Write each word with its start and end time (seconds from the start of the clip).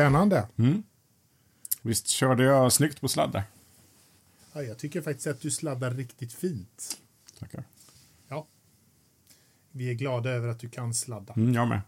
Spännande. 0.00 0.48
Mm. 0.56 0.82
Visst 1.82 2.06
körde 2.08 2.42
jag 2.44 2.72
snyggt 2.72 3.00
på 3.00 3.08
sladdar? 3.08 3.42
Ja, 4.52 4.62
jag 4.62 4.78
tycker 4.78 5.02
faktiskt 5.02 5.26
att 5.26 5.40
du 5.40 5.50
sladdar 5.50 5.90
riktigt 5.90 6.32
fint. 6.32 7.00
Tackar. 7.38 7.64
Ja. 8.28 8.46
Vi 9.70 9.90
är 9.90 9.94
glada 9.94 10.30
över 10.30 10.48
att 10.48 10.58
du 10.60 10.68
kan 10.68 10.94
sladda. 10.94 11.32
Mm, 11.36 11.54
jag 11.54 11.68
med. 11.68 11.80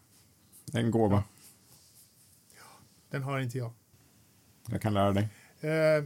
Det 0.64 0.78
är 0.78 0.82
en 0.84 0.90
gåva. 0.90 1.24
Den 3.10 3.22
har 3.22 3.40
inte 3.40 3.58
jag. 3.58 3.72
Jag 4.66 4.82
kan 4.82 4.94
lära 4.94 5.12
dig. 5.12 5.28
Eh, 5.60 6.04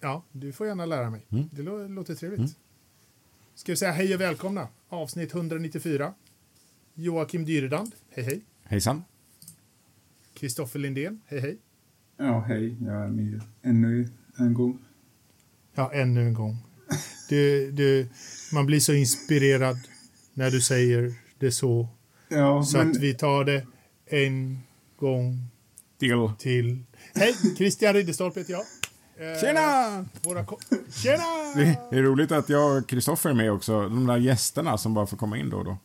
ja, 0.00 0.22
du 0.32 0.52
får 0.52 0.66
gärna 0.66 0.86
lära 0.86 1.10
mig. 1.10 1.26
Mm. 1.30 1.48
Det 1.52 1.62
lå- 1.62 1.88
låter 1.88 2.14
trevligt. 2.14 2.56
Ska 3.54 3.72
vi 3.72 3.76
säga 3.76 3.92
hej 3.92 4.14
och 4.14 4.20
välkomna. 4.20 4.68
Avsnitt 4.88 5.34
194. 5.34 6.14
Joakim 6.94 7.44
Dyredand, 7.44 7.92
hej 8.10 8.24
hej. 8.24 8.40
Hejsan. 8.62 9.04
Kristoffer 10.34 10.78
Lindén, 10.78 11.20
hej 11.26 11.40
hej. 11.40 11.58
Ja, 12.18 12.40
hej. 12.48 12.76
Jag 12.80 13.04
är 13.04 13.08
med 13.08 13.40
ännu 13.62 14.08
en 14.38 14.54
gång. 14.54 14.78
Ja, 15.74 15.92
ännu 15.94 16.26
en 16.26 16.34
gång. 16.34 16.56
Du, 17.28 17.70
du, 17.72 18.08
man 18.52 18.66
blir 18.66 18.80
så 18.80 18.92
inspirerad 18.92 19.76
när 20.34 20.50
du 20.50 20.60
säger 20.60 21.14
det 21.38 21.52
så. 21.52 21.88
Ja, 22.28 22.62
Så 22.64 22.78
men 22.78 22.90
att 22.90 22.96
vi 22.96 23.14
tar 23.14 23.44
det 23.44 23.66
en 24.06 24.58
gång 24.98 25.46
Deal. 26.00 26.32
till. 26.38 26.82
Hej, 27.14 27.34
Christian 27.56 27.94
Ridderstolpe 27.94 28.40
heter 28.40 28.52
jag. 28.52 28.64
Eh, 29.32 29.40
Tjena! 29.40 30.04
Våra 30.22 30.46
Tjena! 30.90 31.22
Det 31.90 31.96
är 31.98 32.02
roligt 32.02 32.32
att 32.32 32.48
jag 32.48 32.78
och 32.78 32.88
Kristoffer 32.88 33.30
är 33.30 33.34
med 33.34 33.52
också. 33.52 33.80
De 33.80 34.06
där 34.06 34.16
gästerna 34.16 34.78
som 34.78 34.94
bara 34.94 35.06
får 35.06 35.16
komma 35.16 35.38
in 35.38 35.50
då 35.50 35.56
och 35.58 35.64
då. 35.64 35.76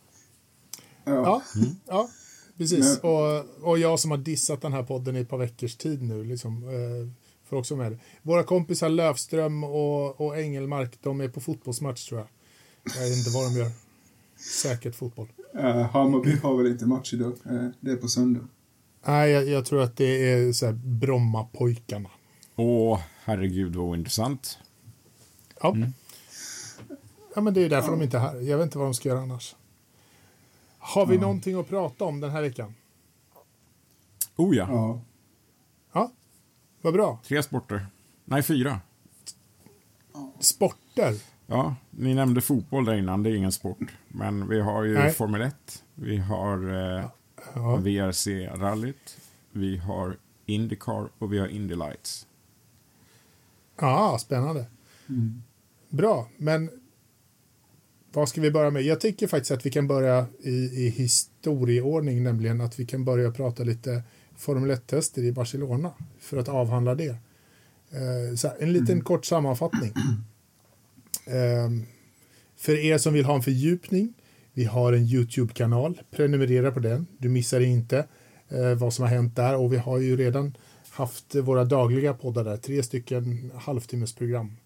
ja, 1.05 1.13
Ja, 1.13 1.41
ja 1.87 2.09
precis. 2.57 2.99
Men- 3.03 3.11
Och, 3.11 3.45
och 3.69 3.79
jag 3.79 3.99
som 3.99 4.11
har 4.11 4.17
dissat 4.17 4.61
den 4.61 4.73
här 4.73 4.83
podden 4.83 5.15
i 5.15 5.19
ett 5.19 5.29
par 5.29 5.37
veckors 5.37 5.75
tid 5.75 6.01
nu. 6.01 6.23
Liksom, 6.23 6.63
eh, 6.69 7.09
får 7.49 7.57
också 7.57 7.75
med 7.75 7.91
det. 7.91 7.97
Våra 8.21 8.43
kompisar 8.43 8.89
Lövström 8.89 9.63
och, 9.63 10.21
och 10.21 10.37
Engelmark, 10.39 10.97
de 11.01 11.21
är 11.21 11.27
på 11.29 11.41
fotbollsmatch 11.41 12.07
tror 12.09 12.19
jag. 12.19 12.27
Jag 12.95 13.09
vet 13.09 13.17
inte 13.17 13.29
vad 13.29 13.43
de 13.53 13.59
gör. 13.59 13.71
Säkert 14.63 14.95
fotboll. 14.95 15.27
eh, 15.53 15.81
Hammarby 15.81 16.31
har 16.43 16.57
väl 16.57 16.67
inte 16.71 16.85
match 16.85 17.13
idag. 17.13 17.33
Eh, 17.45 17.67
det 17.79 17.91
är 17.91 17.95
på 17.95 18.07
söndag. 18.07 18.47
Nej, 19.07 19.31
jag, 19.31 19.47
jag 19.47 19.65
tror 19.65 19.81
att 19.81 19.97
det 19.97 20.31
är 20.31 20.51
så 20.53 20.65
här 20.65 20.73
Brommapojkarna. 20.73 22.09
Åh, 22.55 22.99
herregud 23.23 23.75
vad 23.75 23.85
ointressant. 23.85 24.57
Ja. 25.61 25.75
ja, 27.35 27.41
men 27.41 27.53
det 27.53 27.61
är 27.65 27.69
därför 27.69 27.91
de 27.91 28.01
inte 28.01 28.17
är 28.17 28.21
här. 28.21 28.35
Jag 28.41 28.57
vet 28.57 28.63
inte 28.65 28.77
vad 28.77 28.87
de 28.87 28.93
ska 28.93 29.09
göra 29.09 29.19
annars. 29.19 29.55
Har 30.87 31.05
vi 31.05 31.17
någonting 31.17 31.59
att 31.59 31.69
prata 31.69 32.05
om 32.05 32.19
den 32.19 32.31
här 32.31 32.41
veckan? 32.41 32.73
Oh 34.35 34.55
ja. 34.55 34.67
Ja, 34.69 35.01
Ja, 35.93 36.11
vad 36.81 36.93
bra. 36.93 37.19
Tre 37.27 37.43
sporter. 37.43 37.87
Nej, 38.25 38.43
fyra. 38.43 38.79
Sporter. 40.39 41.13
Ja, 41.47 41.75
ni 41.89 42.13
nämnde 42.13 42.41
fotboll 42.41 42.85
där 42.85 42.93
innan, 42.93 43.23
det 43.23 43.29
är 43.29 43.35
ingen 43.35 43.51
sport. 43.51 43.77
Men 44.07 44.47
vi 44.47 44.61
har 44.61 44.83
ju 44.83 44.93
Nej. 44.93 45.13
Formel 45.13 45.41
1, 45.41 45.83
vi 45.95 46.17
har 46.17 46.57
eh, 46.97 47.05
Ja. 47.55 47.75
VRC-rallyt, 47.75 49.17
vi 49.51 49.77
har 49.77 50.17
Indycar 50.45 51.09
och 51.17 51.33
vi 51.33 51.39
har 51.39 51.47
Indy 51.47 51.75
Lights. 51.75 52.27
Ja, 53.79 54.17
spännande. 54.19 54.65
Bra, 55.89 56.27
men 56.37 56.69
vad 58.15 58.29
ska 58.29 58.41
vi 58.41 58.51
börja 58.51 58.69
med? 58.69 58.83
Jag 58.83 59.01
tycker 59.01 59.27
faktiskt 59.27 59.51
att 59.51 59.65
vi 59.65 59.71
kan 59.71 59.87
börja 59.87 60.25
i, 60.39 60.51
i 60.85 60.89
historieordning, 60.89 62.23
nämligen 62.23 62.61
att 62.61 62.79
vi 62.79 62.85
kan 62.85 63.05
börja 63.05 63.31
prata 63.31 63.63
lite 63.63 64.03
Formel 64.37 64.71
1-tester 64.71 65.23
i 65.23 65.31
Barcelona 65.31 65.91
för 66.19 66.37
att 66.37 66.49
avhandla 66.49 66.95
det. 66.95 67.09
Eh, 67.89 68.37
här, 68.43 68.55
en 68.59 68.73
liten 68.73 69.01
kort 69.01 69.25
sammanfattning. 69.25 69.93
Eh, 71.25 71.69
för 72.57 72.85
er 72.85 72.97
som 72.97 73.13
vill 73.13 73.25
ha 73.25 73.35
en 73.35 73.41
fördjupning, 73.41 74.13
vi 74.53 74.65
har 74.65 74.93
en 74.93 75.03
YouTube-kanal, 75.03 76.01
prenumerera 76.11 76.71
på 76.71 76.79
den, 76.79 77.07
du 77.17 77.29
missar 77.29 77.61
inte 77.61 78.07
eh, 78.49 78.73
vad 78.75 78.93
som 78.93 79.03
har 79.03 79.09
hänt 79.09 79.35
där 79.35 79.55
och 79.55 79.73
vi 79.73 79.77
har 79.77 79.99
ju 79.99 80.17
redan 80.17 80.57
haft 80.89 81.35
våra 81.35 81.65
dagliga 81.65 82.13
poddar 82.13 82.43
där, 82.43 82.57
tre 82.57 82.83
stycken 82.83 83.51
halvtimmesprogram 83.55 84.57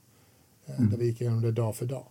eh, 0.65 0.81
där 0.81 0.97
vi 0.97 1.05
gick 1.05 1.21
igenom 1.21 1.41
det 1.41 1.51
dag 1.51 1.75
för 1.75 1.85
dag. 1.85 2.05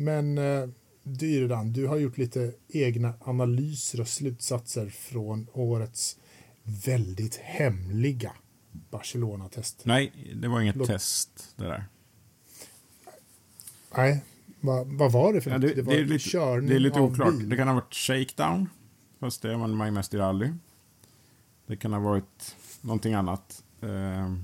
Men 0.00 0.38
eh, 0.38 0.68
Dyredan, 1.02 1.72
du 1.72 1.86
har 1.86 1.96
gjort 1.96 2.18
lite 2.18 2.52
egna 2.68 3.14
analyser 3.20 4.00
och 4.00 4.08
slutsatser 4.08 4.88
från 4.88 5.46
årets 5.52 6.16
väldigt 6.62 7.36
hemliga 7.36 8.32
Barcelona-test. 8.90 9.80
Nej, 9.84 10.32
det 10.42 10.48
var 10.48 10.60
inget 10.60 10.76
Låt- 10.76 10.86
test 10.86 11.52
det 11.56 11.64
där. 11.64 11.84
Nej, 13.96 14.24
vad, 14.60 14.86
vad 14.86 15.12
var 15.12 15.32
det 15.32 15.40
för 15.40 15.50
Ja, 15.50 15.58
det, 15.58 15.74
det 15.74 15.82
var 15.82 15.92
det, 15.92 16.00
är 16.00 16.04
lite, 16.04 16.30
körning 16.30 16.68
det 16.68 16.74
är 16.74 16.78
lite 16.80 17.00
oklart. 17.00 17.38
bil. 17.38 17.48
Det 17.48 17.56
kan 17.56 17.68
ha 17.68 17.74
varit 17.74 17.94
shakedown, 17.94 18.68
fast 19.20 19.42
det 19.42 19.54
använder 19.54 19.76
man 19.76 19.86
ju 19.86 19.92
mest 19.92 20.14
i 20.14 20.16
rally. 20.16 20.52
Det 21.66 21.76
kan 21.76 21.92
ha 21.92 22.00
varit 22.00 22.56
någonting 22.80 23.14
annat. 23.14 23.64
Eh, 23.80 24.34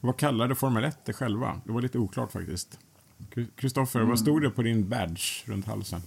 vad 0.00 0.16
kallade 0.16 0.54
Formel 0.54 0.84
1 0.84 0.98
det 1.04 1.12
själva? 1.12 1.60
Det 1.66 1.72
var 1.72 1.82
lite 1.82 1.98
oklart 1.98 2.32
faktiskt. 2.32 2.78
Kristoffer, 3.56 4.00
vad 4.00 4.18
stod 4.18 4.42
det 4.42 4.50
på 4.50 4.62
din 4.62 4.88
badge 4.88 5.44
runt 5.48 5.66
halsen? 5.66 6.00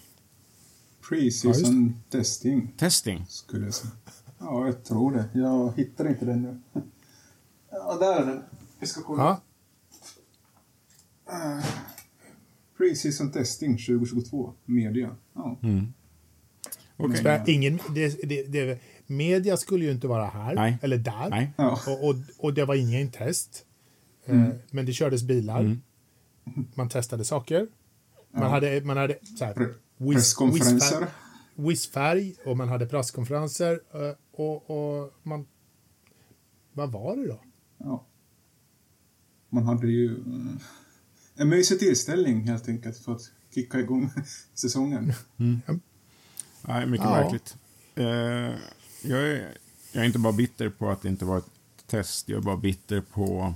pre-season 1.09 1.93
testing 2.09 2.73
Testing. 2.77 3.25
skulle 3.29 3.65
jag 3.65 3.73
säga. 3.73 3.91
Ja, 4.39 4.65
jag 4.65 4.83
tror 4.83 5.11
det. 5.13 5.39
Jag 5.39 5.73
hittar 5.77 6.07
inte 6.07 6.25
den 6.25 6.41
nu. 6.41 6.59
Ja, 7.71 7.97
där 7.99 8.21
är 8.21 8.25
den. 8.25 8.43
Vi 8.79 8.87
ska 8.87 9.01
kolla. 9.01 9.23
Ja, 9.23 9.41
Pre-season 12.77 13.31
testing 13.31 13.77
2022, 13.77 14.53
media. 14.65 15.15
Ja. 15.33 15.57
Okej. 16.97 17.23
spä- 17.23 17.43
ingen, 17.49 17.79
det, 17.95 18.21
det, 18.29 18.43
det, 18.43 18.79
media 19.07 19.57
skulle 19.57 19.85
ju 19.85 19.91
inte 19.91 20.07
vara 20.07 20.25
här, 20.25 20.55
Nej. 20.55 20.77
eller 20.81 20.97
där. 20.97 21.29
Nej. 21.29 21.51
Ja. 21.57 21.79
Och, 21.87 22.09
och, 22.09 22.15
och 22.37 22.53
det 22.53 22.65
var 22.65 22.75
ingen 22.75 23.11
test. 23.11 23.65
Eh, 24.25 24.35
Mm. 24.35 24.51
Men 24.71 24.85
det 24.85 24.93
kördes 24.93 25.23
bilar. 25.23 25.77
Man 26.75 26.89
testade 26.89 27.25
saker. 27.25 27.67
Man 28.31 28.43
Ja. 28.43 28.49
hade, 28.49 28.81
man 28.81 28.97
hade 28.97 29.17
så 29.37 29.45
här, 29.45 29.53
whiz- 29.97 30.13
presskonferenser. 30.13 31.07
whizfärg- 31.55 32.35
och 32.45 32.57
man 32.57 32.69
hade 32.69 32.85
presskonferenser. 32.85 33.79
eh, 33.93 34.15
Och, 34.31 34.69
och 35.03 35.13
man... 35.23 35.47
Vad 36.73 36.91
var 36.91 37.15
det 37.15 37.27
då? 37.27 37.41
Ja. 37.77 38.05
Man 39.49 39.63
hade 39.63 39.87
ju 39.87 40.11
eh, 40.11 40.55
en 41.35 41.49
mysig 41.49 41.79
tillställning 41.79 42.41
helt 42.47 42.67
enkelt 42.69 42.97
för 42.97 43.11
att 43.11 43.21
kicka 43.53 43.79
igång 43.79 44.09
säsongen. 44.53 45.13
Nej, 45.35 46.85
mycket 46.87 47.05
Ja. 47.05 47.21
märkligt. 47.21 47.57
Eh, 47.95 48.05
jag, 49.11 49.27
är, 49.27 49.57
jag 49.91 50.03
är 50.03 50.07
inte 50.07 50.19
bara 50.19 50.33
bitter 50.33 50.69
på 50.69 50.89
att 50.89 51.01
det 51.01 51.07
inte 51.09 51.25
var 51.25 51.37
ett 51.37 51.49
test. 51.87 52.29
Jag 52.29 52.37
är 52.37 52.41
bara 52.41 52.57
bitter 52.57 53.01
på 53.01 53.53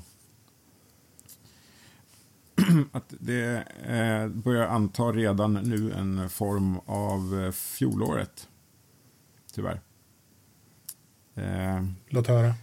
att 2.92 3.14
det 3.20 3.64
eh, 3.84 4.28
börjar 4.28 4.68
anta 4.68 5.04
redan 5.04 5.54
nu 5.54 5.94
en 5.94 6.30
form 6.30 6.80
av 6.86 7.42
eh, 7.42 7.52
fjolåret. 7.52 8.50
Tyvärr. 9.54 9.82
Eh, 11.36 11.84
Låt 12.10 12.28
höra. 12.28 12.54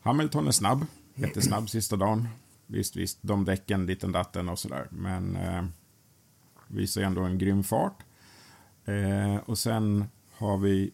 Hamilton 0.00 0.46
är 0.46 0.52
snabb, 0.52 0.86
jättesnabb 1.14 1.70
sista 1.70 1.96
dagen. 1.96 2.28
Visst, 2.66 2.96
visst, 2.96 3.18
de 3.22 3.44
däcken, 3.44 3.86
ditten 3.86 4.12
datten 4.12 4.48
och 4.48 4.58
sådär. 4.58 4.86
Men 4.90 5.36
eh, 5.36 5.64
visar 6.66 7.02
ändå 7.02 7.22
en 7.22 7.38
grym 7.38 7.62
fart. 7.62 8.04
Eh, 8.84 9.36
och 9.36 9.58
sen 9.58 10.04
har 10.32 10.58
vi 10.58 10.90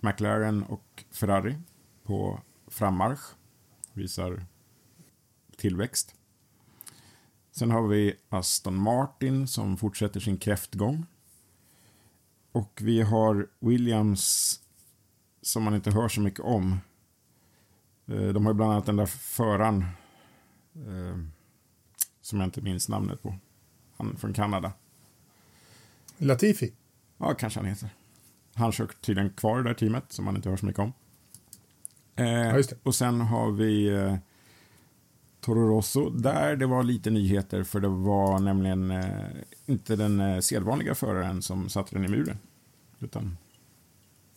McLaren 0.00 0.62
och 0.62 1.04
Ferrari 1.10 1.58
på 2.02 2.40
frammarsch. 2.66 3.20
Visar 3.92 4.44
tillväxt. 5.56 6.14
Sen 7.60 7.70
har 7.70 7.86
vi 7.86 8.14
Aston 8.28 8.76
Martin 8.76 9.48
som 9.48 9.76
fortsätter 9.76 10.20
sin 10.20 10.38
kräftgång. 10.38 11.06
Och 12.52 12.80
vi 12.82 13.02
har 13.02 13.46
Williams 13.58 14.60
som 15.42 15.62
man 15.62 15.74
inte 15.74 15.90
hör 15.90 16.08
så 16.08 16.20
mycket 16.20 16.40
om. 16.40 16.80
Eh, 18.06 18.28
De 18.28 18.46
har 18.46 18.54
bland 18.54 18.72
annat 18.72 18.86
den 18.86 18.96
där 18.96 19.06
föraren 19.06 19.84
eh, 20.74 21.18
som 22.20 22.40
jag 22.40 22.46
inte 22.46 22.60
minns 22.60 22.88
namnet 22.88 23.22
på. 23.22 23.34
Han 23.96 24.16
från 24.16 24.32
Kanada. 24.32 24.72
Latifi. 26.18 26.72
Ja, 27.18 27.34
kanske 27.34 27.60
han 27.60 27.68
heter. 27.68 27.88
Han 28.54 28.72
kör 28.72 28.86
tydligen 28.86 29.30
kvar 29.30 29.60
i 29.60 29.62
det 29.62 29.68
där 29.68 29.74
teamet 29.74 30.12
som 30.12 30.24
man 30.24 30.36
inte 30.36 30.48
hör 30.48 30.56
så 30.56 30.66
mycket 30.66 30.80
om. 30.82 30.92
Eh, 32.16 32.54
det. 32.54 32.78
och 32.82 32.94
sen 32.94 33.20
har 33.20 33.50
vi 33.50 33.88
eh, 33.88 34.16
Toro 35.40 35.68
Rosso 35.68 36.10
där 36.10 36.56
det 36.56 36.66
var 36.66 36.82
lite 36.82 37.10
nyheter 37.10 37.62
för 37.62 37.80
det 37.80 37.88
var 37.88 38.38
nämligen 38.38 38.90
eh, 38.90 39.26
inte 39.66 39.96
den 39.96 40.20
eh, 40.20 40.40
sedvanliga 40.40 40.94
föraren 40.94 41.42
som 41.42 41.68
satte 41.68 41.94
den 41.94 42.04
i 42.04 42.08
muren. 42.08 42.38
Utan 42.98 43.36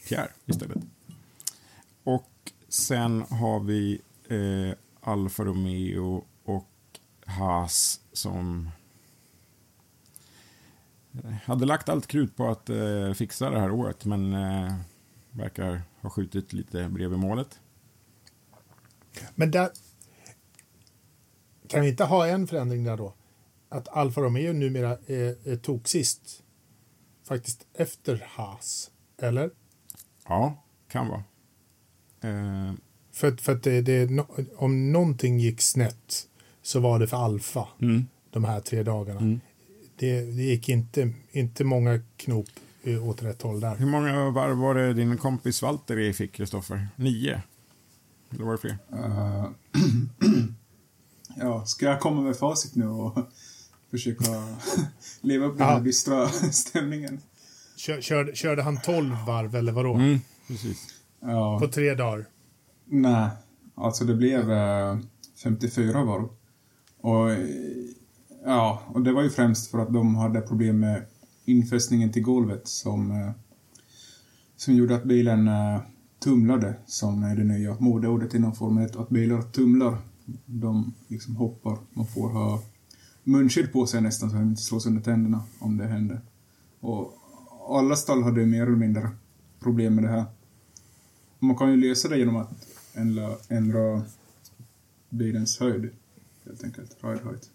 Pierre 0.08 0.32
istället. 0.46 0.78
Och 2.04 2.52
sen 2.70 3.22
har 3.22 3.60
vi 3.60 4.02
eh, 4.28 4.78
Alfa 5.02 5.44
Romeo 5.44 6.26
och 6.44 7.00
Haas 7.26 8.00
som 8.14 8.70
eh, 11.24 11.32
hade 11.46 11.66
lagt 11.66 11.90
allt 11.90 12.08
krut 12.08 12.36
på 12.36 12.48
att 12.48 12.70
eh, 12.70 13.14
fixa 13.14 13.50
det 13.50 13.60
här 13.60 13.72
året 13.72 14.06
men 14.06 14.34
eh, 14.34 14.74
verkar 15.32 15.82
ha 16.02 16.10
skjutit 16.10 16.54
lite 16.54 16.90
bredvid 16.90 17.20
målet. 17.20 17.60
Men 19.36 19.52
där... 19.52 19.70
Kan 21.68 21.82
vi 21.82 21.90
inte 21.90 22.04
ha 22.04 22.28
en 22.28 22.48
förändring 22.48 22.84
där 22.84 22.98
då? 22.98 23.14
Att 23.70 23.88
Alfa 23.88 24.22
Romeo 24.22 24.54
numera 24.54 24.98
är, 25.08 25.36
är 25.52 25.56
toksist. 25.56 26.44
Faktiskt 27.28 27.66
efter 27.74 28.24
Haas. 28.30 28.92
Eller? 29.22 29.50
Ja, 30.28 30.64
kan 30.88 31.08
vara. 31.08 31.24
Eh, 32.22 32.74
För, 33.12 33.32
för 33.32 33.52
att 33.52 33.64
det, 33.64 33.82
det, 33.82 34.26
om 34.56 34.92
någonting 34.92 35.40
gick 35.40 35.62
snett 35.62 36.28
så 36.62 36.80
var 36.80 37.00
det 37.00 37.08
för 37.08 37.18
Alfa 37.18 37.68
mm, 37.82 38.06
de 38.32 38.44
här 38.44 38.60
tre 38.60 38.84
dagarna. 38.84 39.20
mm. 39.20 39.40
Det, 39.96 40.22
det 40.22 40.44
gick 40.44 40.70
inte, 40.70 41.14
inte 41.32 41.64
många 41.64 42.02
knop 42.18 42.48
åt 43.04 43.24
rätt 43.24 43.42
håll 43.42 43.60
där. 43.60 43.76
Hur 43.76 43.86
många 43.86 44.30
varv 44.30 44.58
var 44.58 44.76
det 44.76 44.94
din 44.94 45.18
kompis 45.18 45.62
Valtteri 45.62 46.14
fick, 46.14 46.32
Kristoffer? 46.32 46.88
Nio? 46.96 47.42
Eller 48.32 48.44
var 48.46 48.52
det 48.52 48.58
fler? 48.58 48.78
Eh, 48.94 49.46
ja, 51.40 51.66
ska 51.66 51.86
jag 51.86 52.00
komma 52.00 52.22
med 52.22 52.36
facit 52.38 52.76
nu 52.76 52.88
och 52.88 53.18
försöka 53.92 54.26
leva 55.22 55.46
upp 55.46 55.58
den 55.58 55.68
här 55.68 55.82
dystra 55.82 56.28
stämningen? 56.52 57.22
Kör, 57.76 58.02
körde, 58.02 58.36
körde 58.36 58.64
han 58.64 58.82
12 58.82 59.16
varv 59.28 59.56
eller 59.56 59.72
vadå? 59.72 59.94
Mm, 59.94 60.20
precis. 60.48 60.88
Ja, 61.20 61.60
På 61.60 61.68
tre 61.68 61.96
dagar? 61.96 62.26
nej. 62.86 63.30
Alltså 63.76 64.06
det 64.06 64.14
blev 64.16 64.52
eh, 64.52 64.98
54 65.44 66.04
varv. 66.04 66.28
Och 67.02 67.32
eh, 67.32 67.40
ja, 68.46 68.82
och 68.88 69.02
det 69.02 69.12
var 69.14 69.22
ju 69.24 69.30
främst 69.30 69.72
för 69.72 69.80
att 69.80 69.94
de 69.94 70.16
hade 70.16 70.42
problem 70.42 70.80
med 70.80 71.06
infästningen 71.46 72.12
till 72.12 72.22
golvet 72.22 72.68
som, 72.68 73.12
eh, 73.12 73.32
som 74.56 74.74
gjorde 74.76 74.96
att 74.96 75.04
bilen 75.04 75.48
eh, 75.48 75.82
tumlade, 76.24 76.76
som 76.86 77.24
är 77.24 77.36
det 77.36 77.44
nya 77.44 77.76
modeordet 77.80 78.34
inom 78.34 78.56
Formel 78.56 78.86
1. 78.86 78.96
Att 78.96 79.10
bilar 79.10 79.42
tumlar, 79.42 79.98
de 80.46 80.94
liksom 81.08 81.36
hoppar. 81.36 81.78
Man 81.94 82.08
får 82.08 82.30
ha 82.30 82.64
munskydd 83.24 83.74
på 83.74 83.88
sig 83.88 84.02
nästan 84.02 84.30
så 84.30 84.36
att 84.36 84.42
de 84.42 84.50
inte 84.50 84.62
slår 84.62 84.80
sönder 84.80 85.02
tänderna 85.02 85.44
om 85.60 85.78
det 85.78 85.88
händer. 85.88 86.22
Och 86.80 87.14
alla 87.70 87.96
stall 87.96 88.24
hade 88.24 88.46
mer 88.46 88.62
eller 88.62 88.76
mindre 88.76 89.10
problem 89.60 89.96
med 89.96 90.04
det 90.04 90.10
här. 90.10 90.26
Man 91.40 91.58
kan 91.58 91.72
ju 91.72 91.78
lösa 91.90 92.10
det 92.10 92.18
genom 92.18 92.36
att 92.36 92.68
ändra, 92.94 93.30
ändra 93.50 94.02
bilens 95.10 95.60
höjd, 95.60 95.90
helt 96.46 96.64
enkelt, 96.64 96.98
ride 97.02 97.24
height. 97.24 97.50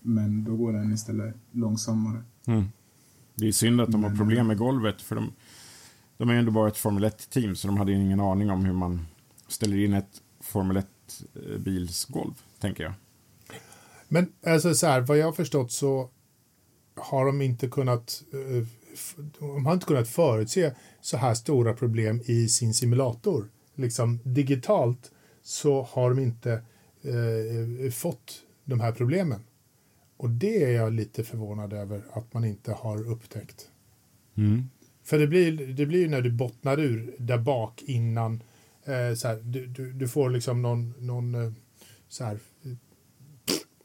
Men 0.00 0.44
då 0.44 0.56
går 0.56 0.72
den 0.72 0.92
istället 0.92 1.34
långsammare. 1.50 2.22
Mm. 2.44 2.64
Det 3.34 3.48
är 3.48 3.52
synd 3.52 3.80
att 3.80 3.92
de 3.92 4.04
har 4.04 4.16
problem 4.16 4.46
med 4.46 4.58
golvet 4.58 5.02
för 5.02 5.14
de, 5.14 5.32
de 6.16 6.28
är 6.28 6.32
ju 6.32 6.38
ändå 6.38 6.52
bara 6.52 6.68
ett 6.68 6.76
Formel 6.76 7.04
1-team 7.04 7.56
så 7.56 7.66
de 7.68 7.76
hade 7.76 7.92
ingen 7.92 8.20
aning 8.20 8.50
om 8.50 8.64
hur 8.64 8.72
man 8.72 9.06
ställer 9.48 9.84
in 9.84 9.92
ett 9.92 10.22
Formel 10.40 10.76
1-bilsgolv, 11.06 12.34
tänker 12.60 12.84
jag. 12.84 12.92
Men 14.08 14.32
alltså 14.46 14.74
så 14.74 14.86
här, 14.86 15.00
vad 15.00 15.18
jag 15.18 15.24
har 15.24 15.32
förstått 15.32 15.72
så 15.72 16.10
har 16.94 17.26
de 17.26 17.42
inte 17.42 17.68
kunnat 17.68 18.22
eh, 18.32 18.66
de 19.38 19.66
har 19.66 19.72
inte 19.72 19.86
kunnat 19.86 20.08
förutse 20.08 20.72
så 21.00 21.16
här 21.16 21.34
stora 21.34 21.74
problem 21.74 22.22
i 22.24 22.48
sin 22.48 22.74
simulator. 22.74 23.48
Liksom 23.74 24.18
digitalt 24.24 25.10
så 25.42 25.82
har 25.82 26.10
de 26.10 26.18
inte 26.18 26.52
eh, 27.02 27.90
fått 27.90 28.42
de 28.64 28.80
här 28.80 28.92
problemen. 28.92 29.40
Och 30.16 30.30
det 30.30 30.64
är 30.64 30.70
jag 30.70 30.92
lite 30.92 31.24
förvånad 31.24 31.72
över 31.72 32.02
att 32.12 32.34
man 32.34 32.44
inte 32.44 32.72
har 32.72 33.10
upptäckt. 33.10 33.68
Mm. 34.36 34.68
För 35.02 35.18
det 35.18 35.26
blir, 35.26 35.66
det 35.66 35.86
blir 35.86 36.08
när 36.08 36.20
du 36.20 36.30
bottnar 36.30 36.80
ur 36.80 37.14
där 37.18 37.38
bak 37.38 37.82
innan 37.82 38.42
så 39.16 39.28
här, 39.28 39.40
du, 39.44 39.66
du, 39.66 39.92
du 39.92 40.08
får 40.08 40.30
liksom 40.30 40.62
någon, 40.62 40.94
någon 40.98 41.34
eh, 41.34 41.52
så 42.08 42.24
här 42.24 42.38
eh, 42.64 42.72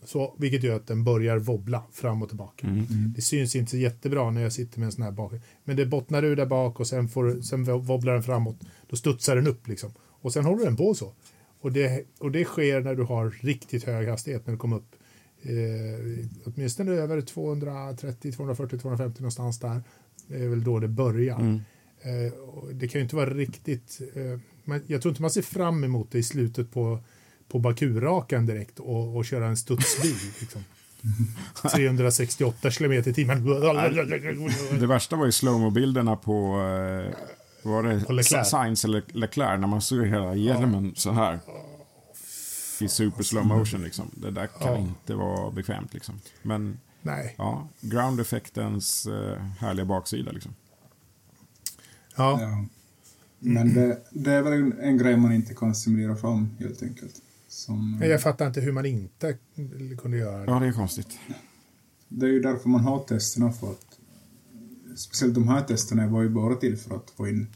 så, 0.04 0.36
vilket 0.38 0.64
gör 0.64 0.76
att 0.76 0.88
den 0.88 1.04
börjar 1.04 1.38
wobbla 1.38 1.84
fram 1.92 2.22
och 2.22 2.30
tillbaka. 2.30 2.68
Mm. 2.68 3.14
Det 3.16 3.22
syns 3.22 3.56
inte 3.56 3.78
jättebra 3.78 4.32
när 4.32 4.42
jag 4.42 4.54
sitter 4.54 4.80
med 4.80 4.86
en 4.86 4.92
sån 4.92 5.04
här 5.04 5.12
bak. 5.12 5.34
Men 5.64 5.76
det 5.76 5.86
bottnar 5.86 6.24
ur 6.24 6.36
där 6.36 6.46
bak 6.46 6.80
och 6.80 6.88
sen, 6.88 7.08
får, 7.08 7.42
sen 7.42 7.64
wobblar 7.64 8.14
den 8.14 8.24
framåt. 8.24 8.60
Då 8.88 8.96
studsar 8.96 9.36
den 9.36 9.48
upp 9.48 9.68
liksom. 9.68 9.92
Och 10.00 10.34
sen 10.34 10.46
håller 10.46 10.66
den 10.66 10.76
på 10.76 10.94
så. 10.94 11.14
Och 11.62 11.72
det, 11.72 12.06
och 12.20 12.32
det 12.32 12.46
sker 12.46 12.82
när 12.82 12.96
du 12.96 13.04
har 13.04 13.30
riktigt 13.30 13.84
hög 13.84 14.08
hastighet 14.08 14.46
när 14.46 14.54
du 14.54 14.58
kommer 14.58 14.78
upp 14.78 14.96
eh, 15.42 16.26
åtminstone 16.46 16.92
över 16.92 17.22
230, 17.22 18.32
240, 18.32 18.80
250 18.80 19.22
någonstans 19.22 19.60
där. 19.60 19.84
Det 20.28 20.44
är 20.44 20.48
väl 20.48 20.64
då 20.64 20.80
det 20.80 20.88
börjar. 20.88 21.40
Mm. 21.40 21.60
Eh, 22.02 22.34
det 22.74 22.88
kan 22.88 23.00
ju 23.00 23.04
inte 23.04 23.16
vara 23.16 23.34
riktigt... 23.34 24.02
Eh, 24.16 24.40
jag 24.88 25.02
tror 25.02 25.10
inte 25.12 25.22
man 25.22 25.32
ser 25.32 25.42
fram 25.42 25.84
emot 25.84 26.12
det 26.12 26.18
i 26.20 26.24
slutet 26.24 26.72
på, 26.72 27.00
på 27.48 27.60
Bakurakan 27.60 28.46
direkt 28.46 28.80
och, 28.80 29.18
och 29.18 29.26
köra 29.26 29.48
en 29.48 29.58
studsbil. 29.58 30.16
Liksom. 30.40 30.64
368 31.74 32.72
kilometer 32.72 33.12
i 33.12 33.14
timmen. 33.14 33.46
Det 34.80 34.88
värsta 34.88 35.16
var 35.16 35.26
ju 35.26 35.32
slowmo-bilderna 35.32 36.16
på 36.16 36.34
eh, 36.44 37.14
var 37.70 37.84
det 37.84 38.06
På 38.06 38.14
Leclerc. 38.14 38.50
Sainz 38.50 38.86
eller 38.86 39.04
Leclerc 39.08 39.60
när 39.60 39.68
man 39.68 39.82
såg 39.82 40.06
hela 40.08 40.36
hjälmen 40.36 40.94
så 40.96 41.12
här. 41.12 41.40
I 42.80 42.88
super 42.88 43.24
slow 43.24 43.46
motion 43.46 43.84
liksom. 43.84 44.12
Det 44.16 44.32
där 44.32 44.48
kan 44.48 44.72
Ja. 44.74 44.78
inte 44.78 45.16
vara 45.16 45.52
bekvämt 45.52 45.94
liksom. 45.94 46.20
Men 46.42 46.80
Nej. 47.02 47.36
ja, 47.38 47.68
ground-effektens 47.82 49.06
eh, 49.08 49.42
härliga 49.60 49.86
baksida 49.86 50.32
liksom. 50.32 50.56
Ja. 52.16 52.40
Men 53.40 53.74
det, 53.74 54.00
det 54.12 54.32
är 54.32 54.42
väl 54.42 54.54
en, 54.54 54.80
en 54.80 54.98
grej 54.98 55.18
man 55.18 55.32
inte 55.34 55.54
kan 55.54 55.76
simulera 55.76 56.16
fram, 56.16 56.50
helt 56.60 56.84
enkelt. 56.84 57.16
Som, 57.48 57.98
Men 58.00 58.10
Jag 58.10 58.22
fattar 58.22 58.48
inte 58.48 58.62
hur 58.62 58.72
man 58.72 58.86
inte 58.86 59.38
kunde 59.98 60.18
göra 60.18 60.38
det. 60.38 60.52
Ja, 60.52 60.60
det 60.60 60.68
är 60.68 60.72
konstigt. 60.72 61.20
Det 62.08 62.26
är 62.26 62.30
ju 62.30 62.40
därför 62.40 62.70
man 62.70 62.82
har 62.82 63.00
testerna 63.00 63.52
för 63.52 63.72
att 63.72 64.00
speciellt 64.96 65.34
de 65.36 65.48
här 65.48 65.62
testerna 65.62 66.08
var 66.08 66.22
ju 66.22 66.30
bara 66.30 66.56
till 66.56 66.78
för 66.78 66.96
att 66.96 67.10
få 67.10 67.28
in 67.28 67.48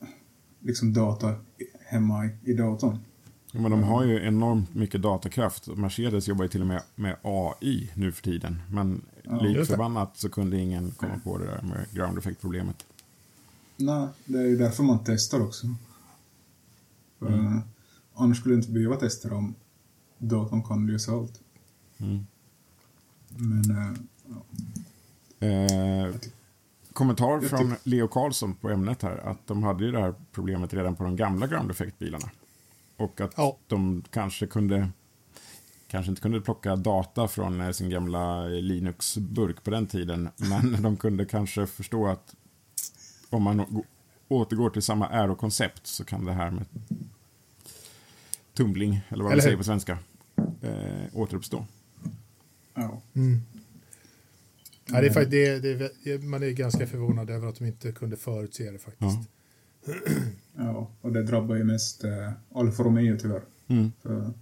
eh, 0.00 0.08
liksom 0.60 0.92
data 0.92 1.34
hemma 1.86 2.26
i, 2.26 2.30
i 2.50 2.54
datorn. 2.54 2.98
Ja, 3.52 3.60
Men 3.60 3.70
de 3.70 3.82
har 3.82 4.04
ju 4.04 4.26
enormt 4.26 4.74
mycket 4.74 5.02
datakraft. 5.02 5.66
Mercedes 5.76 6.28
jobbar 6.28 6.44
ju 6.44 6.48
till 6.48 6.60
och 6.60 6.66
med 6.66 6.82
med 6.94 7.16
AI 7.22 7.90
nu 7.94 8.12
för 8.12 8.22
tiden. 8.22 8.62
Men 8.70 9.02
Ja, 9.22 9.40
likt 9.40 9.56
just 9.56 9.70
det. 9.70 9.74
förbannat 9.76 10.16
så 10.16 10.28
kunde 10.28 10.58
ingen 10.58 10.90
komma 10.90 11.20
på 11.24 11.38
det 11.38 11.44
där 11.44 11.62
med 11.62 11.86
ground 11.92 12.18
effect-problemet. 12.18 12.86
Nej, 13.76 14.08
det 14.24 14.38
är 14.38 14.44
ju 14.46 14.56
därför 14.56 14.82
man 14.82 14.98
testar 15.04 15.40
också. 15.40 15.66
För, 17.18 17.26
Mm. 17.26 17.60
Annars 18.14 18.38
skulle 18.40 18.54
det 18.54 18.58
inte 18.58 18.72
behöva 18.72 18.96
testa 18.96 19.34
om 19.34 19.54
datorn 20.18 20.62
kan 20.62 20.86
lösa 20.86 21.12
allt. 21.12 21.40
Mm. 21.98 22.26
Men 23.28 23.70
eh, 23.70 23.98
ja. 25.40 25.46
Eh, 25.46 26.14
kommentar 26.92 27.40
från 27.40 27.74
Leo 27.82 28.08
Karlsson 28.08 28.54
på 28.54 28.70
ämnet 28.70 29.02
här. 29.02 29.16
Att 29.16 29.46
de 29.46 29.62
hade 29.62 29.84
ju 29.84 29.92
det 29.92 30.00
här 30.00 30.14
problemet 30.32 30.74
redan 30.74 30.96
på 30.96 31.04
de 31.04 31.16
gamla 31.16 31.46
ground 31.46 31.70
effect-bilarna. 31.70 32.30
Och 32.96 33.20
att 33.20 33.32
Ja. 33.36 33.58
de 33.66 34.02
kanske 34.10 34.46
kunde 34.46 34.88
kanske 35.88 36.10
inte 36.10 36.22
kunde 36.22 36.40
plocka 36.40 36.76
data 36.76 37.28
från 37.28 37.60
eh, 37.60 37.70
sin 37.70 37.90
gamla 37.90 38.44
Linux-burk 38.46 39.64
på 39.64 39.70
den 39.70 39.86
tiden. 39.86 40.28
Men 40.36 40.82
de 40.82 40.96
kunde 40.96 41.24
kanske 41.24 41.66
förstå 41.66 42.06
att 42.06 42.34
om 43.36 43.42
man 43.42 43.82
återgår 44.28 44.70
till 44.70 44.82
samma 44.82 45.06
aero-koncept 45.08 45.86
så 45.86 46.04
kan 46.04 46.24
det 46.24 46.32
här 46.32 46.50
med 46.50 46.64
tumling, 48.54 49.00
eller 49.08 49.24
vad 49.24 49.32
man 49.32 49.42
säger 49.42 49.56
på 49.56 49.64
svenska, 49.64 49.98
eh, 50.60 51.04
återuppstå. 51.12 51.66
ja. 52.74 53.02
Mm. 53.14 53.40
Ja, 54.88 55.00
det 55.00 55.06
är, 55.06 55.12
fakt- 55.12 55.30
det, 55.30 55.46
är- 55.46 55.60
det, 55.60 56.10
är- 56.12 56.18
man 56.18 56.42
är 56.42 56.50
ganska 56.50 56.86
förvånad 56.86 57.30
över 57.30 57.48
att 57.48 57.56
de 57.58 57.64
inte 57.64 57.92
kunde 57.92 58.16
förutse 58.16 58.70
det 58.70 58.78
faktiskt. 58.78 59.28
Ja. 59.84 59.94
ja, 60.56 60.90
och 61.00 61.12
det 61.12 61.22
drabbar 61.22 61.54
ju 61.56 61.64
mest 61.64 62.04
eh, 62.04 62.32
Alfa 62.54 62.82
Romeo 62.82 63.18
tyvärr. 63.18 63.42
Mm. 63.68 63.92
För 64.02 64.32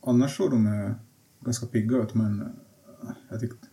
annars 0.00 0.36
såg 0.36 0.50
de 0.50 0.66
eh, 0.66 0.92
ganska 1.40 1.66
pigga 1.66 1.96
ut, 1.96 2.14
men 2.14 2.40
eh, 2.40 3.08
jag 3.28 3.40
tyckte... 3.40 3.66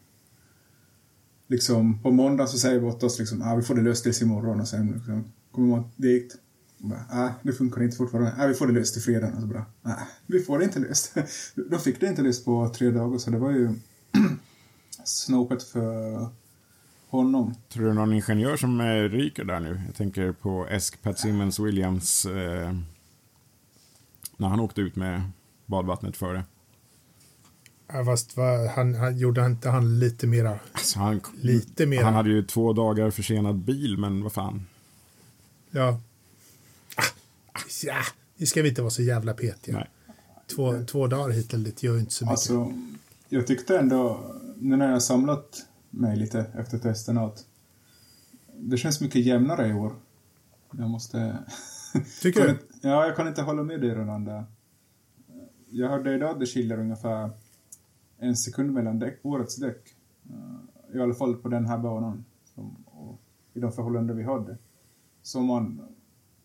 Liksom, 1.51 2.00
på 2.01 2.12
måndag 2.12 2.48
så 2.48 2.58
säger 2.58 2.79
Bottas 2.79 3.20
liksom, 3.20 3.41
ah, 3.41 3.55
vi 3.55 3.62
får 3.62 3.75
det 3.75 3.81
löst 3.81 4.03
tills 4.03 4.22
imorgon 4.22 4.62
och 4.62 4.67
sen 4.67 4.91
liksom, 4.91 5.24
kommer 5.51 5.67
man 5.67 5.91
dit. 5.96 6.36
Bara, 6.77 7.05
ah, 7.10 7.29
det 7.41 7.53
funkar 7.53 7.84
inte 7.84 7.98
fortfarande. 7.98 8.36
Ah, 8.38 8.48
vi 8.48 8.53
får 8.53 8.67
det 8.67 8.74
löst 8.74 8.93
till 8.93 9.03
fredag. 9.03 9.31
Och 9.36 9.41
så 9.41 9.48
bara, 9.48 9.65
ah, 9.84 10.08
vi 10.25 10.39
får 10.39 10.60
det 10.60 10.65
inte 10.65 10.79
löst. 10.79 11.13
De 11.70 11.79
fick 11.79 12.00
det 12.00 12.08
inte 12.08 12.22
löst 12.22 12.46
på 12.46 12.70
tre 12.70 12.91
dagar, 12.91 13.17
så 13.17 13.29
det 13.29 13.38
var 13.38 13.51
ju 13.51 13.74
snopet 15.05 15.63
för 15.63 16.27
honom. 17.08 17.55
Tror 17.70 17.86
du 17.86 17.93
någon 17.93 18.13
ingenjör 18.13 18.58
som 18.58 18.81
eh, 18.81 18.86
ryker 18.86 19.43
där 19.43 19.60
nu? 19.60 19.81
Jag 19.86 19.96
tänker 19.96 20.31
på 20.31 20.67
Esk 20.67 21.01
Pat 21.01 21.20
Simmons 21.20 21.60
Williams 21.60 22.25
eh, 22.25 22.75
när 24.38 24.48
han 24.48 24.60
åkte 24.60 24.81
ut 24.81 24.96
med 24.96 25.22
badvattnet 25.65 26.17
före. 26.17 26.43
Ja, 27.93 28.05
fast 28.05 28.38
va, 28.38 28.67
han, 28.75 28.95
han, 28.95 29.17
gjorde 29.17 29.45
inte 29.45 29.69
han 29.69 30.00
lite 30.00 30.27
mera? 30.27 30.60
Alltså 30.71 31.00
han, 31.00 31.21
lite 31.41 31.86
mera. 31.86 32.03
Han 32.03 32.13
hade 32.13 32.29
ju 32.29 32.43
två 32.43 32.74
dagar 32.74 33.12
försenad 33.12 33.55
bil, 33.55 33.98
men 33.98 34.24
vad 34.24 34.33
fan. 34.33 34.65
Ja. 35.71 36.00
Ja, 37.83 37.95
det 38.38 38.45
ska 38.45 38.62
vi 38.62 38.69
inte 38.69 38.81
vara 38.81 38.91
så 38.91 39.01
jävla 39.01 39.33
petiga. 39.33 39.77
Nej. 39.77 39.89
Två, 40.55 40.83
två 40.83 41.07
dagar 41.07 41.29
hit 41.29 41.53
eller 41.53 41.65
dit 41.65 41.83
gör 41.83 41.93
ju 41.93 42.00
inte 42.00 42.13
så 42.13 42.25
mycket. 42.25 42.31
Alltså, 42.31 42.74
jag 43.29 43.48
tyckte 43.48 43.77
ändå, 43.77 44.36
nu 44.57 44.75
när 44.77 44.91
jag 44.91 45.03
samlat 45.03 45.65
mig 45.89 46.17
lite 46.17 46.45
efter 46.55 46.77
testerna, 46.77 47.21
att 47.21 47.45
det 48.53 48.77
känns 48.77 49.01
mycket 49.01 49.25
jämnare 49.25 49.67
i 49.67 49.74
år. 49.74 49.93
Jag 50.71 50.89
måste... 50.89 51.38
Tycker 52.21 52.41
du? 52.41 52.57
Ja, 52.81 53.05
jag 53.05 53.15
kan 53.15 53.27
inte 53.27 53.41
hålla 53.41 53.63
med 53.63 53.81
dig 53.81 53.95
Ronanda. 53.95 54.45
Jag 55.69 55.89
hörde 55.89 56.15
idag 56.15 56.29
att 56.29 56.39
det 56.39 56.45
skiljer 56.45 56.79
ungefär 56.79 57.29
en 58.22 58.36
sekund 58.38 58.72
mellan 58.74 59.00
däck, 59.00 59.20
årets 59.24 59.56
däck. 59.56 59.96
Eh, 60.30 60.98
I 60.98 61.01
alla 61.01 61.13
fall 61.13 61.36
på 61.36 61.50
den 61.50 61.66
här 61.66 61.78
banan. 61.78 62.25
Som, 62.56 62.75
och 62.86 63.20
I 63.54 63.60
de 63.60 63.72
förhållanden 63.72 64.18
vi 64.18 64.24
hade. 64.24 64.58
Så 65.22 65.40
om 65.40 65.46
man 65.46 65.82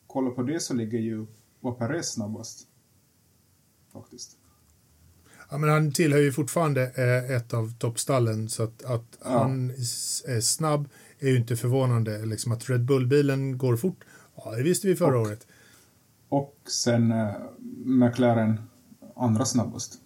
kollar 0.06 0.30
på 0.30 0.42
det 0.42 0.60
så 0.60 0.74
ligger 0.74 0.98
ju 0.98 1.26
var 1.60 1.72
Perez 1.72 2.12
snabbast. 2.12 2.66
Faktiskt. 3.92 4.36
Ja, 5.50 5.58
men 5.58 5.70
han 5.70 5.92
tillhör 5.92 6.20
ju 6.20 6.32
fortfarande 6.32 6.82
eh, 6.94 7.36
ett 7.36 7.54
av 7.54 7.78
toppstallen 7.78 8.48
så 8.48 8.62
att, 8.62 8.84
att 8.84 9.18
Ja. 9.24 9.38
han 9.38 9.70
är 9.70 10.40
snabb 10.40 10.88
är 11.18 11.28
ju 11.28 11.36
inte 11.36 11.56
förvånande. 11.56 12.26
Liksom 12.26 12.52
att 12.52 12.70
Red 12.70 12.84
Bull-bilen 12.84 13.58
går 13.58 13.76
fort, 13.76 14.04
ja 14.36 14.50
det 14.56 14.62
visste 14.62 14.86
vi 14.86 14.96
förra 14.96 15.18
Och- 15.20 15.26
året. 15.26 15.46
Och 16.28 16.56
sen 16.64 17.12
eh, 17.12 17.34
McLaren 17.84 18.60
andra 19.16 19.44
snabbast. 19.44 20.00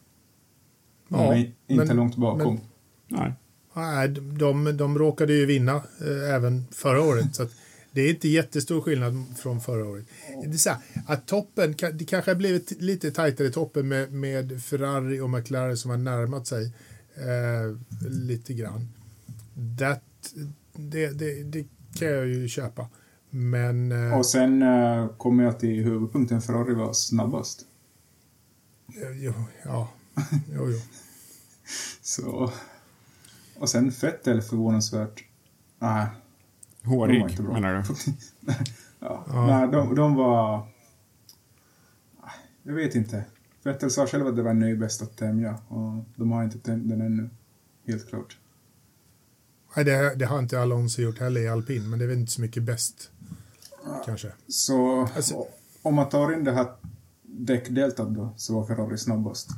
Ja, 1.19 1.31
men 1.31 1.38
inte 1.67 1.85
men- 1.85 1.97
långt 1.97 2.17
bakom. 2.17 2.55
men- 2.55 3.19
Nej. 3.19 3.33
Nej, 3.75 4.09
de, 4.09 4.76
de 4.76 4.99
råkade 4.99 5.33
ju 5.33 5.47
vinna 5.47 5.75
eh, 5.76 6.35
även 6.35 6.64
förra 6.73 7.02
året. 7.02 7.35
Så 7.35 7.43
att 7.43 7.50
det 7.93 8.00
är 8.00 8.11
inte 8.11 8.29
jättestor 8.29 8.81
skillnad 8.81 9.25
från 9.38 9.61
förra 9.61 9.85
året. 9.88 10.05
Det 10.45 10.49
är 10.49 10.52
så 10.52 10.71
här, 10.71 10.79
att 11.07 11.26
toppen, 11.26 11.75
det 11.95 12.05
kanske 12.05 12.31
har 12.31 12.37
blivit 12.37 12.73
lite 12.83 13.11
tajtare 13.11 13.47
i 13.49 13.52
toppen 13.52 13.88
med, 13.88 14.12
med 14.12 14.62
Ferrari 14.62 15.21
och 15.21 15.31
McLaren 15.31 15.76
som 15.76 15.90
har 15.90 15.99
närmat 15.99 16.47
sig 16.47 16.73
eh, 17.14 17.76
lite 18.11 18.55
grann. 18.55 18.88
That, 19.79 20.02
det, 20.73 21.09
det, 21.19 21.43
det 21.43 21.64
kan 21.99 22.09
jag 22.09 22.26
ju 22.26 22.49
köpa. 22.49 22.87
Men 23.31 23.93
eh, 23.93 24.19
Och 24.19 24.26
sen 24.26 24.62
eh, 24.62 25.09
kommer 25.17 25.45
jag 25.45 25.61
till 25.61 25.85
huvudpunkten 25.85 26.43
Ferrari 26.43 26.75
var 26.75 26.93
snabbast. 26.93 27.61
jo, 29.14 29.33
ja, 29.64 29.88
jo, 30.55 30.69
jo. 30.71 30.79
Så... 32.03 32.53
Och 33.59 33.69
sen 33.69 33.91
Vettel 33.91 34.43
förvånansvärt... 34.43 35.25
Nej. 35.79 36.07
de 36.83 36.89
var 36.91 36.97
Hårig, 36.97 37.21
inte 37.31 37.43
bra. 37.43 37.53
menar 37.53 37.75
du? 37.75 37.95
Ja. 39.03 39.25
Ja. 39.29 39.47
Nej, 39.47 39.69
de, 39.73 39.95
de 39.95 40.15
var... 40.15 40.67
Jag 42.62 42.75
vet 42.75 42.95
inte. 42.95 43.25
Vettel 43.62 43.91
sa 43.91 44.07
själv 44.07 44.27
att 44.27 44.37
det 44.37 44.43
var 44.43 44.55
nu 44.55 44.77
bäst 44.77 45.03
att 45.03 45.17
tämja 45.17 45.59
och 45.69 46.05
de 46.17 46.33
har 46.33 46.45
inte 46.45 46.59
tämt 46.59 46.89
den 46.89 47.00
ännu. 47.00 47.31
Helt 47.87 48.09
klart. 48.09 48.39
Nej, 49.77 49.85
det, 49.85 50.15
det 50.15 50.25
har 50.25 50.39
inte 50.39 50.61
Alonso 50.61 51.03
gjort 51.03 51.19
heller 51.19 51.41
i 51.41 51.49
alpin, 51.49 51.91
men 51.91 51.99
det 51.99 52.05
är 52.05 52.07
väl 52.09 52.19
inte 52.19 52.33
så 52.33 52.41
mycket 52.41 52.62
bäst. 52.62 53.11
Kanske. 54.07 54.33
Så 54.49 55.00
Alltså- 55.17 55.47
om 55.83 55.95
man 55.95 56.09
tar 56.09 56.33
in 56.33 56.45
det 56.45 56.53
här 56.53 56.67
däckdeltat 57.23 58.15
då 58.15 58.35
så 58.37 58.55
var 58.55 58.67
Ferrari 58.67 58.99
snabbast. 58.99 59.49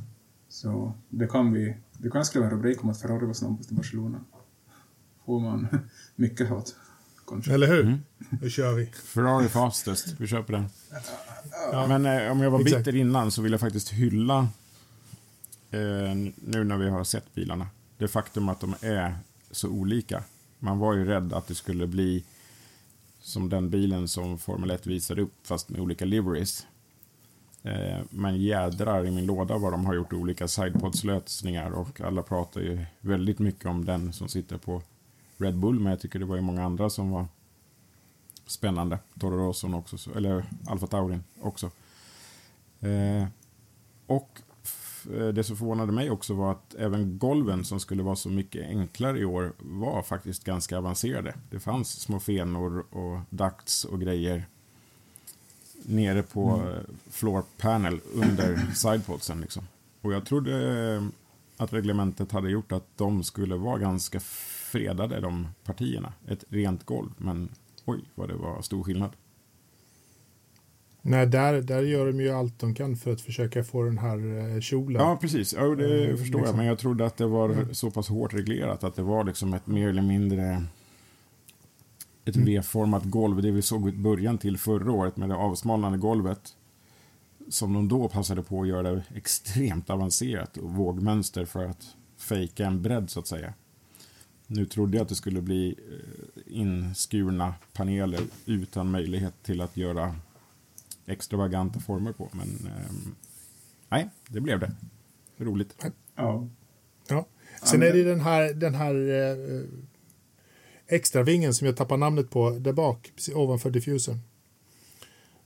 Så 0.53 0.93
det 1.09 1.27
kan 1.27 1.53
vi... 1.53 1.77
Det 1.97 2.09
kan 2.09 2.19
jag 2.19 2.27
skriva 2.27 2.45
en 2.45 2.51
rubrik 2.51 2.83
om 2.83 2.89
att 2.89 3.01
Ferrari 3.01 3.25
var 3.25 3.33
snabbast 3.33 3.71
i 3.71 3.75
Barcelona. 3.75 4.19
Får 5.25 5.39
man 5.39 5.67
mycket 6.15 6.49
hat. 6.49 6.75
Kanske. 7.27 7.53
Eller 7.53 7.67
hur? 7.67 7.81
Mm. 7.81 7.99
Då 8.29 8.49
kör 8.49 8.73
vi. 8.73 8.85
Ferrari 8.85 9.47
fastest, 9.49 10.15
vi 10.19 10.27
köper 10.27 10.53
den. 10.53 10.65
Ja. 11.71 11.87
Men 11.87 12.05
eh, 12.05 12.31
om 12.31 12.39
jag 12.39 12.51
var 12.51 12.59
Exakt. 12.59 12.85
bitter 12.85 12.99
innan 12.99 13.31
så 13.31 13.41
vill 13.41 13.51
jag 13.51 13.61
faktiskt 13.61 13.89
hylla, 13.89 14.39
eh, 15.71 16.15
nu 16.35 16.63
när 16.63 16.77
vi 16.77 16.89
har 16.89 17.03
sett 17.03 17.33
bilarna, 17.33 17.67
det 17.97 18.07
faktum 18.07 18.49
att 18.49 18.59
de 18.59 18.75
är 18.81 19.15
så 19.51 19.69
olika. 19.69 20.23
Man 20.59 20.79
var 20.79 20.93
ju 20.93 21.05
rädd 21.05 21.33
att 21.33 21.47
det 21.47 21.55
skulle 21.55 21.87
bli 21.87 22.23
som 23.21 23.49
den 23.49 23.69
bilen 23.69 24.07
som 24.07 24.39
Formel 24.39 24.71
1 24.71 24.87
visade 24.87 25.21
upp, 25.21 25.33
fast 25.43 25.69
med 25.69 25.81
olika 25.81 26.05
liveries. 26.05 26.67
Eh, 27.63 27.99
men 28.09 28.37
jädrar 28.37 29.05
i 29.05 29.11
min 29.11 29.25
låda 29.25 29.57
vad 29.57 29.73
de 29.73 29.85
har 29.85 29.93
gjort 29.93 30.13
olika 30.13 30.47
sidepods-lösningar 30.47 31.71
och 31.71 32.01
alla 32.01 32.23
pratar 32.23 32.61
ju 32.61 32.85
väldigt 32.99 33.39
mycket 33.39 33.65
om 33.65 33.85
den 33.85 34.13
som 34.13 34.27
sitter 34.27 34.57
på 34.57 34.81
Red 35.37 35.57
Bull, 35.57 35.79
men 35.79 35.91
jag 35.91 35.99
tycker 35.99 36.19
det 36.19 36.25
var 36.25 36.35
ju 36.35 36.41
många 36.41 36.63
andra 36.63 36.89
som 36.89 37.11
var 37.11 37.25
spännande. 38.45 38.99
Toro 39.19 39.47
Rosso 39.47 39.75
också, 39.75 40.15
eller 40.15 40.45
Alfa 40.67 40.87
Taurin 40.87 41.23
också. 41.41 41.71
Eh, 42.79 43.27
och 44.07 44.41
eh, 45.13 45.27
det 45.27 45.43
som 45.43 45.57
förvånade 45.57 45.91
mig 45.91 46.09
också 46.09 46.33
var 46.33 46.51
att 46.51 46.75
även 46.75 47.17
golven 47.17 47.65
som 47.65 47.79
skulle 47.79 48.03
vara 48.03 48.15
så 48.15 48.29
mycket 48.29 48.67
enklare 48.67 49.19
i 49.19 49.25
år 49.25 49.53
var 49.59 50.01
faktiskt 50.03 50.43
ganska 50.43 50.77
avancerade. 50.77 51.35
Det 51.49 51.59
fanns 51.59 52.01
små 52.01 52.19
fenor 52.19 52.85
och 52.95 53.19
ducts 53.29 53.85
och 53.85 54.01
grejer 54.01 54.45
nere 55.85 56.23
på 56.23 56.49
mm. 56.49 56.83
floor 57.11 57.43
panel 57.57 57.99
under 58.13 58.73
sidepodsen. 58.75 59.41
Liksom. 59.41 59.67
Och 60.01 60.13
jag 60.13 60.25
trodde 60.25 60.51
eh, 60.95 61.03
att 61.57 61.73
reglementet 61.73 62.31
hade 62.31 62.49
gjort 62.49 62.71
att 62.71 62.87
de 62.97 63.23
skulle 63.23 63.55
vara 63.55 63.77
ganska 63.77 64.19
fredade, 64.19 65.19
de 65.19 65.47
partierna. 65.63 66.13
Ett 66.27 66.43
rent 66.49 66.85
golv, 66.85 67.09
men 67.17 67.49
oj 67.85 67.99
vad 68.15 68.29
det 68.29 68.35
var 68.35 68.61
stor 68.61 68.83
skillnad. 68.83 69.09
Nej, 71.05 71.25
där, 71.27 71.61
där 71.61 71.81
gör 71.81 72.05
de 72.07 72.21
ju 72.21 72.29
allt 72.29 72.59
de 72.59 72.75
kan 72.75 72.95
för 72.95 73.13
att 73.13 73.21
försöka 73.21 73.63
få 73.63 73.83
den 73.83 73.97
här 73.97 74.17
eh, 74.55 74.59
kjolen. 74.61 75.01
Ja, 75.01 75.17
precis. 75.21 75.53
Ja, 75.53 75.63
det 75.63 76.09
Eh, 76.09 76.17
förstår 76.17 76.39
jag. 76.39 76.41
liksom. 76.41 76.57
Men 76.57 76.65
jag 76.65 76.79
trodde 76.79 77.05
att 77.05 77.17
det 77.17 77.25
var 77.27 77.49
Mm. 77.49 77.73
så 77.73 77.91
pass 77.91 78.07
hårt 78.09 78.33
reglerat 78.33 78.83
att 78.83 78.95
det 78.95 79.01
var 79.03 79.23
liksom 79.23 79.53
ett 79.53 79.67
mer 79.67 79.89
eller 79.89 80.01
mindre 80.01 80.63
ett 82.25 82.35
Mm. 82.35 82.45
V-format 82.45 83.03
golv. 83.03 83.41
Det 83.41 83.51
vi 83.51 83.61
såg 83.61 83.89
i 83.89 83.91
början 83.91 84.37
till 84.37 84.57
förra 84.57 84.91
året 84.91 85.17
med 85.17 85.29
det 85.29 85.35
avsmalnande 85.35 85.97
golvet. 85.97 86.55
Som 87.49 87.73
de 87.73 87.87
då 87.87 88.09
passade 88.09 88.43
på 88.43 88.61
att 88.61 88.67
göra 88.67 89.01
extremt 89.15 89.89
avancerat 89.89 90.57
och 90.57 90.71
vågmönster 90.73 91.45
för 91.45 91.65
att 91.65 91.95
fejka 92.17 92.65
en 92.65 92.81
bredd 92.81 93.09
så 93.09 93.19
att 93.19 93.27
säga. 93.27 93.53
Nu 94.47 94.65
trodde 94.65 94.97
jag 94.97 95.03
att 95.03 95.09
det 95.09 95.15
skulle 95.15 95.41
bli 95.41 95.75
eh, 95.91 96.57
inskurna 96.59 97.53
paneler 97.73 98.21
utan 98.45 98.91
möjlighet 98.91 99.43
till 99.43 99.61
att 99.61 99.77
göra 99.77 100.15
extravaganta 101.05 101.79
former 101.79 102.11
på. 102.11 102.29
Men 102.31 102.47
ehm, 102.47 103.15
nej, 103.89 104.09
det 104.27 104.39
blev 104.39 104.59
det. 104.59 104.71
Roligt. 105.37 105.85
Ja. 106.15 106.47
Ja. 107.07 107.25
Sen 107.63 107.83
är 107.83 107.93
det 107.93 108.03
den 108.03 108.21
här, 108.21 108.53
den 108.53 108.75
här 108.75 108.95
eh, 108.95 109.63
extra 110.87 111.23
vingen 111.23 111.53
som 111.53 111.67
jag 111.67 111.77
tappar 111.77 111.97
namnet 111.97 112.29
på 112.29 112.49
där 112.49 112.73
bak, 112.73 113.11
ovanför 113.35 113.69
diffusern. 113.71 114.19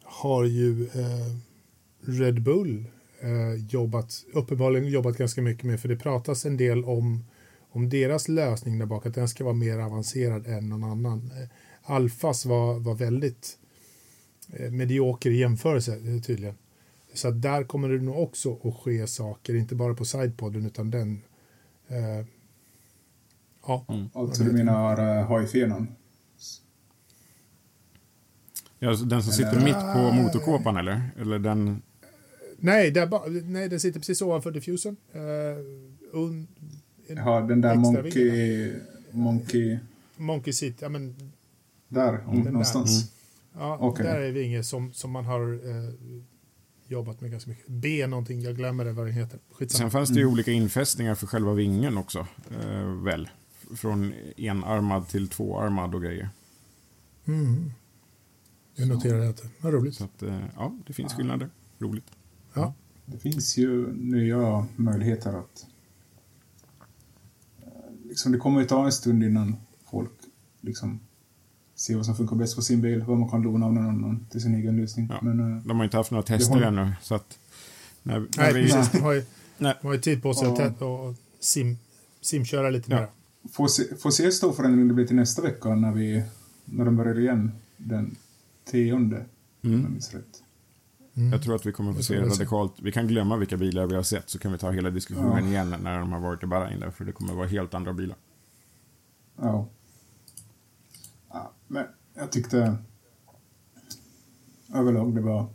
Har 0.03 0.43
ju 0.43 0.83
eh, 0.83 1.35
Red 2.01 2.41
Bull 2.41 2.85
eh, 3.19 3.65
jobbat, 3.69 4.25
uppenbarligen 4.33 4.87
jobbat 4.87 5.17
ganska 5.17 5.41
mycket 5.41 5.63
med, 5.63 5.79
för 5.79 5.89
det 5.89 5.95
pratas 5.95 6.45
en 6.45 6.57
del 6.57 6.85
om, 6.85 7.25
om 7.71 7.89
deras 7.89 8.27
lösning 8.27 8.79
där 8.79 8.85
bak, 8.85 9.05
att 9.05 9.15
den 9.15 9.29
ska 9.29 9.43
vara 9.43 9.53
mer 9.53 9.79
avancerad 9.79 10.47
än 10.47 10.69
någon 10.69 10.83
annan. 10.83 11.31
Eh, 11.41 11.47
Alfas 11.83 12.45
var, 12.45 12.79
var 12.79 12.95
väldigt 12.95 13.57
eh, 14.53 14.71
medioker 14.71 15.29
i 15.29 15.37
jämförelse 15.37 15.93
eh, 15.93 16.21
tydligen. 16.21 16.55
Så 17.13 17.27
att 17.27 17.41
där 17.41 17.63
kommer 17.63 17.89
det 17.89 18.01
nog 18.01 18.23
också 18.23 18.59
att 18.63 18.75
ske 18.75 19.07
saker, 19.07 19.55
inte 19.55 19.75
bara 19.75 19.93
på 19.93 20.05
sidepodden 20.05 20.65
utan 20.65 20.91
den. 20.91 21.21
Eh, 21.87 22.25
ja, 23.67 23.85
Alltså 24.13 24.43
du 24.43 24.51
menar 24.51 25.19
uh, 25.19 25.27
hajfenan? 25.27 25.87
Ja, 28.79 28.89
alltså 28.89 29.05
den 29.05 29.23
som 29.23 29.33
sitter 29.33 29.51
Eller- 29.51 29.63
mitt 29.63 29.93
på 29.93 30.11
motorkåpan 30.23 30.77
eller? 30.77 31.01
Eller 31.19 31.39
den... 31.39 31.81
nej, 32.57 32.91
där 32.91 33.41
nej, 33.43 33.69
den 33.69 33.79
sitter 33.79 33.99
precis 33.99 34.21
ovanför 34.21 34.51
diffusern. 34.51 34.95
Eh, 35.13 35.21
un, 36.11 36.47
en 37.07 37.17
Ja, 37.17 37.41
den 37.41 37.61
där 37.61 37.75
Monkey... 37.75 38.29
vinge. 38.29 38.73
Monkey... 39.11 39.77
Monkey 40.17 40.53
seat, 40.53 40.75
ja 40.79 40.89
men 40.89 41.15
Där, 41.87 42.23
om, 42.27 42.35
Den 42.35 42.43
där. 42.43 42.51
någonstans. 42.51 43.11
ja, 43.53 43.77
Okej. 43.81 44.05
där 44.05 44.21
är 44.21 44.31
vinge 44.31 44.63
som, 44.63 44.93
som 44.93 45.11
man 45.11 45.25
har 45.25 45.53
eh, 45.53 45.93
jobbat 46.87 47.21
med 47.21 47.31
ganska 47.31 47.49
mycket. 47.49 47.67
B 47.67 48.07
någonting, 48.07 48.41
jag 48.41 48.55
glömmer 48.55 48.85
det 48.85 48.91
vad 48.91 49.05
den 49.05 49.13
heter. 49.13 49.39
Skitsamma. 49.51 49.79
Sen 49.79 49.91
fanns 49.91 50.09
det 50.09 50.19
ju 50.19 50.25
olika 50.25 50.51
infästningar 50.51 51.15
för 51.15 51.27
själva 51.27 51.53
vingen 51.53 51.97
också. 51.97 52.27
Eh, 52.61 53.03
väl? 53.03 53.29
Från 53.75 54.13
enarmad 54.37 55.07
till 55.07 55.27
tvåarmad 55.29 55.95
och 55.95 56.01
grejer. 56.01 56.29
Mm. 57.25 57.71
Jag 58.75 58.87
noterar 58.87 59.19
det. 59.19 59.35
Vad 59.61 59.73
roligt. 59.73 59.95
Så 59.95 60.03
att, 60.03 60.23
eh, 60.23 60.39
ja, 60.55 60.73
det 60.87 60.93
finns 60.93 61.13
skillnader. 61.13 61.49
Roligt. 61.79 62.05
Ja. 62.53 62.73
Det 63.05 63.17
finns 63.17 63.57
ju 63.57 63.93
nya 63.93 64.65
möjligheter 64.75 65.33
att... 65.33 65.65
eh, 67.61 67.67
Liksom 68.09 68.31
det 68.31 68.37
kommer 68.37 68.59
ju 68.61 68.65
ta 68.67 68.85
en 68.85 68.91
stund 68.91 69.23
innan 69.23 69.55
folk 69.91 70.11
liksom 70.61 70.99
ser 71.75 71.95
vad 71.95 72.05
som 72.05 72.15
funkar 72.15 72.35
bäst 72.35 72.55
på 72.55 72.61
sin 72.61 72.81
bil, 72.81 73.03
vad 73.03 73.17
man 73.17 73.29
kan 73.29 73.41
låna 73.41 73.65
av 73.65 73.73
någon 73.73 73.87
annan 73.87 74.25
till 74.31 74.41
sin 74.41 74.55
egen 74.55 74.77
lösning. 74.77 75.07
Ja. 75.09 75.19
Men 75.21 75.57
eh, 75.57 75.63
De 75.63 75.77
har 75.77 75.83
inte 75.83 75.97
haft 75.97 76.11
några 76.11 76.23
tester 76.23 76.53
håller- 76.53 76.67
ännu, 76.67 76.93
så 77.01 77.15
att... 77.15 77.39
När, 78.03 78.19
när 78.19 78.27
Nej, 78.37 78.53
vi, 78.53 78.61
precis. 78.71 78.91
De 78.91 78.99
har 78.99 79.13
ju, 79.13 79.23
har 79.81 79.93
ju 79.93 79.99
tid 79.99 80.21
på 80.23 80.33
sig 80.33 80.47
att 80.47 80.81
och 80.81 81.15
sim, 81.39 81.77
simköra 82.21 82.69
lite 82.69 82.91
Ja. 82.91 82.99
mer. 82.99 83.07
Får 83.51 83.67
se, 83.67 83.95
får 83.95 84.11
se 84.11 84.31
stor 84.31 84.53
förändring 84.53 84.87
det 84.87 84.93
blir 84.93 85.07
till 85.07 85.15
nästa 85.15 85.41
vecka 85.41 85.75
när 85.75 85.91
vi 85.91 86.23
när 86.65 86.85
de 86.85 86.95
börjar 86.95 87.19
igen 87.19 87.51
den 87.77 88.15
tionde, 88.65 89.17
om 89.17 89.25
jag 89.61 89.73
mm, 89.73 89.91
minns 89.91 90.13
rätt. 90.13 90.43
Mm. 91.13 91.31
jag 91.31 91.43
tror 91.43 91.55
att 91.55 91.65
vi 91.65 91.71
kommer 91.71 91.91
få 91.91 91.97
Det 91.97 92.03
se 92.03 92.21
radikalt... 92.21 92.73
Vi 92.81 92.91
kan 92.91 93.07
glömma 93.07 93.37
vilka 93.37 93.57
bilar 93.57 93.85
vi 93.85 93.95
har 93.95 94.03
sett, 94.03 94.29
så 94.29 94.39
kan 94.39 94.51
vi 94.51 94.57
ta 94.57 94.71
hela 94.71 94.89
diskussionen 94.89 95.47
igen 95.47 95.75
när 95.83 95.99
de 95.99 96.11
har 96.11 96.19
varit 96.19 96.43
i 96.43 96.45
Bahrain. 96.45 96.79
Där, 96.79 96.91
för 96.91 97.05
det 97.05 97.11
kommer 97.11 97.33
vara 97.33 97.47
helt 97.47 97.73
andra 97.73 97.93
bilar. 97.93 98.17
Ja. 99.35 99.67
ja. 101.29 101.51
Men 101.67 101.85
jag 102.13 102.31
tyckte 102.31 102.77
överlag 104.73 105.15
det 105.15 105.21
var... 105.21 105.47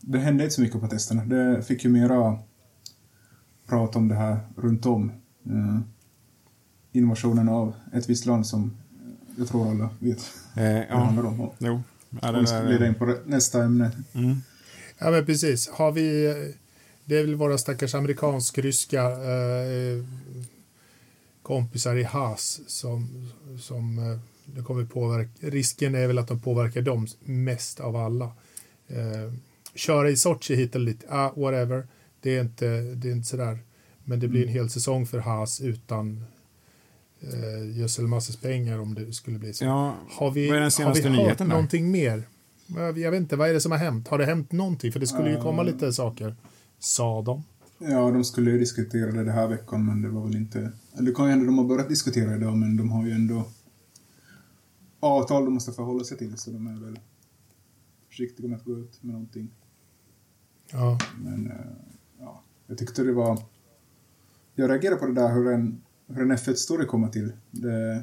Det 0.00 0.18
hände 0.18 0.44
inte 0.44 0.54
så 0.54 0.60
mycket 0.60 0.80
på 0.80 0.88
testerna. 0.88 1.24
Det 1.24 1.62
fick 1.62 1.84
ju 1.84 1.90
mera 1.90 2.38
prat 3.66 3.96
om 3.96 4.08
det 4.08 4.14
här 4.14 4.40
runt 4.56 4.86
om. 4.86 5.12
Eh, 5.44 5.80
innovationen 6.92 7.48
av 7.48 7.74
ett 7.92 8.08
visst 8.10 8.26
land 8.26 8.46
som 8.46 8.72
jag 9.36 9.48
tror 9.48 9.70
alla 9.70 9.90
vet 9.98 10.18
Eh, 10.56 10.62
vad 10.62 10.64
det 10.64 10.86
ja, 10.90 10.96
handlar 10.96 11.24
om. 11.24 11.50
jo. 11.58 11.82
Ja, 12.20 12.28
Om 12.28 12.34
det 12.34 12.40
vi 12.40 12.46
ska 12.46 12.60
glida 12.62 12.86
in 12.86 12.94
på 12.94 13.04
det- 13.06 13.20
nästa 13.26 13.62
ämne. 13.64 13.90
mm. 14.12 14.36
Ja, 14.98 15.10
men 15.10 15.26
precis. 15.26 15.68
Har 15.68 15.92
vi... 15.92 16.26
eh, 16.26 16.34
Det 17.04 17.16
är 17.18 17.24
väl 17.24 17.34
våra 17.34 17.58
stackars 17.58 17.94
amerikansk-ryska 17.94 19.02
eh, 19.10 20.04
kompisar 21.42 21.96
i 21.96 22.02
Haas 22.02 22.60
som, 22.66 23.28
som 23.60 23.98
eh, 23.98 24.18
det 24.44 24.62
kommer 24.62 24.84
påverka. 24.84 25.30
Risken 25.40 25.94
är 25.94 26.06
väl 26.06 26.18
att 26.18 26.28
de 26.28 26.40
påverkar 26.40 26.82
dem 26.82 27.06
mest 27.24 27.80
av 27.80 27.96
alla. 27.96 28.24
Eh, 28.88 29.32
köra 29.74 30.10
i 30.10 30.16
Sochi 30.16 30.54
hit 30.54 30.74
eller 30.76 30.86
dit, 30.86 31.04
ah, 31.08 31.30
whatever. 31.36 31.86
Det 32.20 32.36
är, 32.36 32.40
inte, 32.40 32.66
det 32.80 33.08
är 33.08 33.12
inte 33.12 33.28
sådär. 33.28 33.58
Men 34.04 34.20
det 34.20 34.28
blir 34.28 34.42
en 34.42 34.48
hel 34.52 34.70
säsong 34.70 35.06
för 35.06 35.18
Haas 35.18 35.60
utan 35.60 36.24
eh, 37.22 37.78
gödselmassors 37.78 38.36
pengar 38.36 38.78
om 38.78 38.94
det 38.94 39.12
skulle 39.12 39.38
bli 39.38 39.54
så. 39.54 39.64
ja, 39.64 39.94
Har 40.10 40.30
vi, 40.30 40.46
vad 40.48 40.56
är 40.56 40.60
den 40.60 40.62
har 40.64 40.70
senaste 40.70 41.08
vi 41.08 41.16
hört 41.16 41.38
någonting 41.38 41.90
mer? 41.90 42.22
Jag 42.76 43.10
vet 43.10 43.14
inte, 43.20 43.36
vad 43.36 43.48
är 43.50 43.54
det 43.54 43.60
som 43.60 43.72
har 43.72 43.78
hänt? 43.78 44.08
Har 44.08 44.18
det 44.18 44.24
hänt 44.26 44.52
någonting? 44.52 44.92
För 44.92 45.00
det 45.00 45.06
skulle 45.06 45.30
ju 45.30 45.40
komma 45.40 45.62
Eh. 45.62 45.66
lite 45.66 45.92
saker, 45.92 46.36
sa 46.78 47.22
de. 47.22 47.42
Ja, 47.78 48.10
de 48.10 48.24
skulle 48.24 48.50
ju 48.50 48.58
diskutera 48.58 49.06
det 49.12 49.24
den 49.24 49.34
här 49.34 49.48
veckan, 49.48 49.86
men 49.86 50.02
det 50.02 50.08
var 50.08 50.24
väl 50.26 50.36
inte... 50.36 50.72
Eller 50.94 51.06
det 51.10 51.14
kan 51.14 51.24
ju 51.24 51.30
hända 51.30 51.46
de 51.46 51.58
har 51.58 51.64
börjat 51.64 51.88
diskutera 51.88 52.36
idag, 52.36 52.56
men 52.56 52.76
de 52.76 52.90
har 52.90 53.06
ju 53.06 53.12
ändå 53.12 53.44
avtal 55.00 55.44
de 55.44 55.54
måste 55.54 55.72
förhålla 55.72 56.04
sig 56.04 56.18
till, 56.18 56.36
så 56.38 56.50
de 56.50 56.66
är 56.66 56.84
väl 56.84 56.98
försiktiga 58.08 58.48
med 58.48 58.58
att 58.58 58.64
gå 58.64 58.78
ut 58.78 59.02
med 59.02 59.12
någonting. 59.12 59.50
Ja, 60.72 60.98
Men 61.22 61.46
eh, 61.46 61.56
ja, 62.20 62.42
jag 62.66 62.78
tyckte 62.78 63.02
det 63.02 63.12
var... 63.12 63.38
Jag 64.54 64.70
reagerade 64.70 64.96
på 65.00 65.06
det 65.06 65.14
där 65.14 65.34
hur 65.34 65.48
en, 65.52 65.82
hur 66.14 66.22
en 66.22 66.32
F1-story 66.32 66.86
kommer 66.86 67.08
till. 67.08 67.32
Det, 67.50 68.02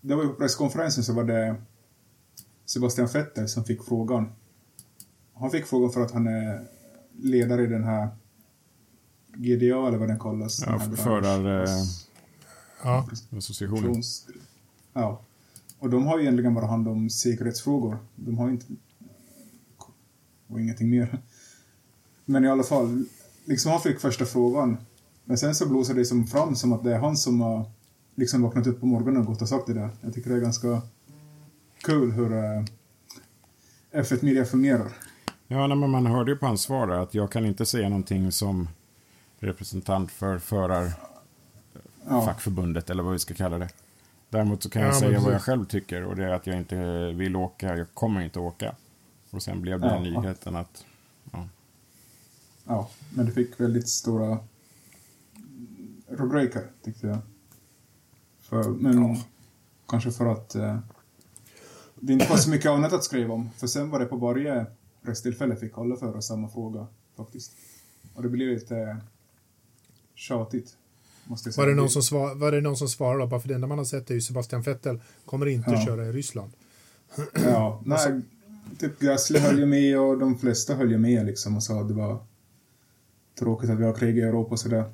det 0.00 0.14
var 0.14 0.22
ju 0.22 0.28
på 0.28 0.34
presskonferensen 0.34 1.04
så 1.04 1.12
var 1.12 1.24
det 1.24 1.56
Sebastian 2.64 3.06
Vettel 3.06 3.48
som 3.48 3.64
fick 3.64 3.84
frågan. 3.84 4.32
Han 5.34 5.50
fick 5.50 5.66
frågan 5.66 5.92
för 5.92 6.00
att 6.00 6.10
han 6.10 6.26
är 6.26 6.66
ledare 7.22 7.64
i 7.64 7.66
den 7.66 7.84
här 7.84 8.08
GDA 9.34 9.88
eller 9.88 9.98
vad 9.98 10.08
den 10.08 10.18
kallas. 10.18 10.62
Ja, 10.66 10.78
den 10.78 10.96
förar, 10.96 11.62
eh, 11.62 11.70
ja, 12.82 13.08
associationen. 13.36 14.02
Ja. 14.92 15.20
Och 15.78 15.90
de 15.90 16.06
har 16.06 16.18
ju 16.18 16.22
egentligen 16.22 16.54
bara 16.54 16.66
hand 16.66 16.88
om 16.88 17.10
säkerhetsfrågor. 17.10 17.98
De 18.16 18.38
har 18.38 18.50
inte... 18.50 18.66
Och 20.46 20.60
ingenting 20.60 20.90
mer. 20.90 21.18
Men 22.24 22.44
i 22.44 22.48
alla 22.48 22.62
fall, 22.62 23.04
liksom 23.44 23.72
han 23.72 23.80
fick 23.80 24.00
första 24.00 24.24
frågan. 24.24 24.76
Men 25.30 25.38
sen 25.38 25.54
så 25.54 25.68
blåser 25.68 25.94
det 25.94 26.04
som 26.04 26.26
fram 26.26 26.56
som 26.56 26.72
att 26.72 26.84
det 26.84 26.94
är 26.94 26.98
han 26.98 27.16
som 27.16 27.40
har 27.40 27.64
liksom 28.14 28.42
vaknat 28.42 28.66
upp 28.66 28.80
på 28.80 28.86
morgonen 28.86 29.20
och 29.20 29.26
gått 29.26 29.42
och 29.42 29.48
sagt 29.48 29.66
det 29.66 29.74
där. 29.74 29.90
Jag 30.00 30.14
tycker 30.14 30.30
det 30.30 30.36
är 30.36 30.40
ganska 30.40 30.82
kul 31.82 32.12
hur 32.12 32.32
uh, 32.32 32.64
F1 33.92 34.24
Media 34.24 34.44
fungerar. 34.44 34.88
Ja, 35.46 35.74
men 35.74 35.90
man 35.90 36.06
hörde 36.06 36.30
ju 36.30 36.36
på 36.38 36.46
hans 36.46 36.62
svar 36.62 36.86
där 36.86 36.94
att 36.94 37.14
jag 37.14 37.32
kan 37.32 37.46
inte 37.46 37.66
säga 37.66 37.88
någonting 37.88 38.32
som 38.32 38.68
representant 39.38 40.10
för 40.10 40.38
förarfackförbundet 40.38 42.84
Ja, 42.88 42.92
eller 42.92 43.02
vad 43.02 43.12
vi 43.12 43.18
ska 43.18 43.34
kalla 43.34 43.58
det. 43.58 43.68
Däremot 44.28 44.62
så 44.62 44.70
kan 44.70 44.82
jag 44.82 44.94
Ja, 44.94 45.00
säga 45.00 45.20
vad 45.20 45.34
jag 45.34 45.42
själv 45.42 45.64
tycker 45.64 46.04
och 46.04 46.16
det 46.16 46.24
är 46.24 46.30
att 46.30 46.46
jag 46.46 46.56
inte 46.56 47.06
vill 47.12 47.36
åka, 47.36 47.76
jag 47.76 47.86
kommer 47.94 48.20
inte 48.20 48.38
åka. 48.38 48.74
Och 49.30 49.42
sen 49.42 49.62
blev 49.62 49.80
det 49.80 49.86
Ja. 49.86 50.00
nyheten 50.00 50.56
att 50.56 50.84
ja, 51.32 51.48
ja, 52.64 52.90
men 53.14 53.26
det 53.26 53.32
fick 53.32 53.60
väldigt 53.60 53.88
stora 53.88 54.38
rubriker 56.10 56.70
tyckte 56.84 57.06
jag. 57.06 57.18
För, 58.40 58.64
men 58.70 59.16
kanske 59.88 60.10
för 60.10 60.26
att 60.26 60.54
eh, 60.54 60.78
det 61.94 62.12
inte 62.12 62.26
var 62.30 62.36
så 62.36 62.50
mycket 62.50 62.70
annat 62.70 62.92
att 62.92 63.04
skriva 63.04 63.34
om. 63.34 63.50
För 63.56 63.66
sen 63.66 63.90
var 63.90 63.98
det 64.00 64.06
på 64.06 64.16
varje 64.16 64.66
presstillfälle 65.02 65.56
fick 65.56 65.78
alla 65.78 65.96
föra 65.96 66.22
samma 66.22 66.48
fråga 66.48 66.86
faktiskt. 67.16 67.52
Och 68.14 68.22
det 68.22 68.28
blev 68.28 68.48
lite 68.48 68.96
tjatigt. 70.14 70.76
Måste 71.24 71.48
jag 71.48 71.54
säga. 71.54 71.64
var 71.66 71.70
det, 71.70 71.76
någon 71.76 71.90
som 71.90 72.02
svar, 72.02 72.34
var 72.34 72.52
det 72.52 72.60
någon 72.60 72.76
som 72.76 72.88
svarade? 72.88 73.26
Bara 73.26 73.40
för 73.40 73.48
det 73.48 73.54
enda 73.54 73.66
man 73.66 73.78
har 73.78 73.84
sett 73.84 74.10
är 74.10 74.14
ju 74.14 74.20
Sebastian 74.20 74.62
Vettel 74.62 75.00
kommer 75.24 75.46
inte 75.46 75.70
Ja. 75.70 75.76
att 75.78 75.84
köra 75.86 76.06
i 76.06 76.12
Ryssland. 76.12 76.52
Ja, 77.34 77.82
nej, 77.84 78.20
typ 78.78 78.98
Gasly 78.98 79.38
höll 79.38 79.58
ju 79.58 79.66
med 79.66 80.00
och 80.00 80.18
de 80.18 80.38
flesta 80.38 80.74
höll 80.74 80.90
ju 80.90 80.98
med 80.98 81.26
liksom 81.26 81.56
och 81.56 81.62
sa 81.62 81.80
att 81.80 81.88
det 81.88 81.94
var 81.94 82.18
tråkigt 83.38 83.70
att 83.70 83.78
vi 83.78 83.84
har 83.84 83.92
krig 83.94 84.18
i 84.18 84.20
Europa 84.20 84.50
och 84.50 84.60
sådär. 84.60 84.92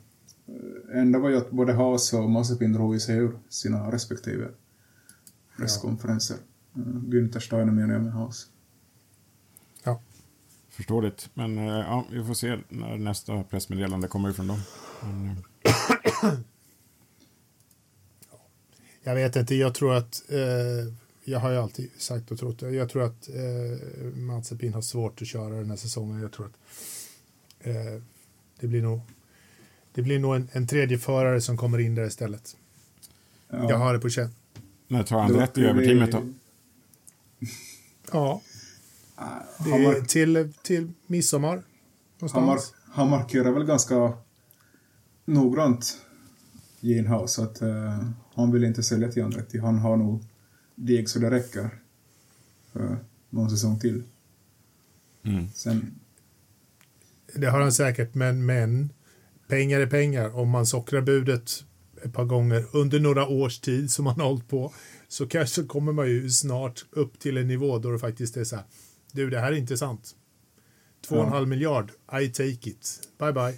Eh, 0.92 1.01
Enda 1.01 1.18
var 1.18 1.31
ju 1.31 1.37
att 1.37 1.51
både 1.51 1.72
Haas 1.72 2.12
och 2.12 2.31
Mazepin 2.31 2.72
drog 2.72 3.01
sig 3.01 3.16
ur 3.16 3.38
sina 3.49 3.92
respektive 3.92 4.49
presskonferenser. 5.57 6.37
Ja. 6.72 6.83
Günther 6.83 7.40
Steiner 7.40 7.72
menar 7.72 7.94
jag 7.94 8.03
med 8.03 8.12
Haas. 8.12 8.46
Ja. 9.85 10.01
förståeligt. 10.70 11.31
Men 11.35 11.59
eh, 11.59 11.64
ja, 11.64 12.07
vi 12.12 12.25
får 12.25 12.35
se 12.35 12.59
när 12.68 12.96
nästa 12.96 13.42
pressmeddelande 13.42 14.09
kommer 14.09 14.31
ifrån 14.31 14.46
dem. 14.46 14.61
Men, 15.03 15.29
eh, 15.62 16.38
Jag 19.03 19.14
vet 19.14 19.37
inte, 19.37 19.55
jag 19.55 19.75
tror 19.75 19.94
att 19.94 20.22
eh, 20.29 20.92
jag 21.25 21.38
har 21.40 21.51
ju 21.51 21.57
alltid 21.57 21.90
sagt 21.99 22.31
och 22.31 22.38
trott 22.38 22.62
Jag 22.62 22.88
tror 22.88 23.03
att 23.03 23.29
eh, 23.29 24.07
Mazepin 24.16 24.75
har 24.75 24.83
svårt 24.83 25.22
att 25.22 25.29
köra 25.29 25.55
den 25.55 25.70
här 25.70 25.77
säsongen. 25.77 26.20
Jag 26.22 26.33
tror 26.33 26.46
att 26.46 26.57
eh, 27.66 28.03
det 28.61 28.66
blir 28.66 28.83
nog 28.83 29.01
det 29.96 30.02
blir 30.02 30.18
nog 30.18 30.37
en, 30.37 30.48
en 30.52 30.66
tredje 30.66 30.98
förare 30.98 31.40
som 31.40 31.56
kommer 31.56 31.78
in 31.78 31.94
där 31.94 32.06
istället. 32.06 32.56
Ja, 33.48 33.70
Jag 33.70 33.78
har 33.78 33.92
det 33.94 33.98
på 34.00 34.09
känn. 34.09 34.30
när 34.88 35.02
tar 35.02 35.18
han 35.20 35.32
rätt 35.32 35.59
i 35.59 35.64
överteamet 35.64 36.12
då? 36.12 36.22
Ja, 38.12 38.42
Ah, 39.18 39.24
det 39.64 39.70
Han, 39.70 39.80
är 39.87 40.00
till, 40.00 40.52
till 40.62 40.92
midsommar. 41.06 41.62
mark- 42.46 42.61
han 42.92 43.11
markerar 43.11 43.52
väl 43.52 43.64
ganska 43.64 44.12
noggrant 45.24 45.96
Gene 46.80 47.28
så 47.28 47.42
att 47.42 47.62
eh, 47.62 48.09
han 48.35 48.52
vill 48.52 48.64
inte 48.64 48.82
sälja 48.82 49.12
till 49.12 49.22
Andretti. 49.24 49.59
Han 49.59 49.78
har 49.78 49.96
nog 49.96 50.24
deg 50.74 51.09
så 51.09 51.18
det 51.18 51.30
räcker 51.30 51.70
för 52.72 52.98
någon 53.30 53.50
säsong 53.50 53.78
till. 53.80 54.02
Mm. 55.22 55.48
Sen, 55.54 55.94
Det 57.35 57.46
har 57.46 57.61
han 57.61 57.72
säkert, 57.72 58.14
men, 58.14 58.46
men 58.46 58.90
pengar 59.48 59.80
är 59.80 59.87
pengar. 59.87 60.37
Om 60.37 60.50
man 60.50 60.66
sockrar 60.66 61.00
budet 61.00 61.64
ett 62.04 62.12
par 62.12 62.24
gånger 62.24 62.64
under 62.72 63.00
några 63.00 63.28
års 63.28 63.59
tid 63.59 63.90
som 63.90 64.04
man 64.04 64.20
har 64.20 64.26
hållit 64.28 64.48
på 64.48 64.72
så 65.09 65.26
kanske 65.26 65.62
kommer 65.62 65.92
man 65.92 66.06
ju 66.09 66.30
snart 66.30 66.85
upp 66.90 67.18
till 67.18 67.37
en 67.37 67.48
nivå 67.48 67.78
då 67.78 67.90
det 67.90 67.98
faktiskt 67.98 68.37
är 68.37 68.44
så 68.44 68.56
här. 68.56 68.64
Du, 69.12 69.30
det 69.30 69.40
här 69.40 69.52
är 69.52 69.56
intressant. 69.56 70.14
Två 71.09 71.14
och 71.16 71.22
en 71.22 71.28
Ja. 71.28 71.35
halv 71.35 71.48
miljard. 71.48 71.90
I 72.22 72.28
take 72.28 72.70
it. 72.70 73.09
Bye 73.18 73.32
bye. 73.32 73.54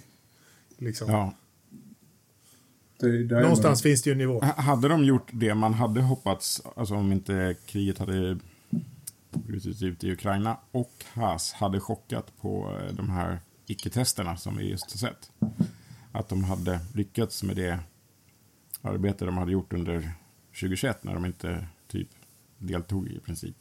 Liksom. 0.77 1.11
Ja. 1.11 1.33
det, 2.99 3.41
Någonstans 3.41 3.81
finns 3.81 4.01
det 4.01 4.09
ju 4.09 4.11
en 4.11 4.17
nivå. 4.17 4.39
H- 4.39 4.61
Hade 4.61 4.87
de 4.87 5.03
gjort 5.03 5.29
det 5.33 5.55
man 5.55 5.73
hade 5.73 6.01
hoppats, 6.01 6.61
alltså 6.75 6.95
om 6.95 7.11
inte 7.11 7.55
kriget 7.65 7.97
hade 7.97 8.39
brutit 9.31 9.81
ut 9.81 10.03
i 10.03 10.11
Ukraina 10.11 10.57
och 10.71 10.91
Haas 11.13 11.51
hade 11.53 11.79
chockat 11.79 12.37
på 12.41 12.77
eh, 12.81 12.93
de 12.95 13.09
här 13.09 13.39
icke-testerna 13.67 14.37
som 14.37 14.57
vi 14.57 14.69
just 14.69 14.91
har 14.91 14.97
sett. 14.97 15.31
Att 16.11 16.29
de 16.29 16.43
hade 16.43 16.79
lyckats 16.93 17.43
med 17.43 17.55
det 17.55 17.79
arbete 18.81 19.25
de 19.25 19.37
hade 19.37 19.51
gjort 19.51 19.73
under 19.73 20.11
2021 20.47 21.03
när 21.03 21.13
de 21.13 21.25
inte 21.25 21.67
typ 21.87 22.09
deltog 22.57 23.07
i 23.07 23.19
princip. 23.19 23.55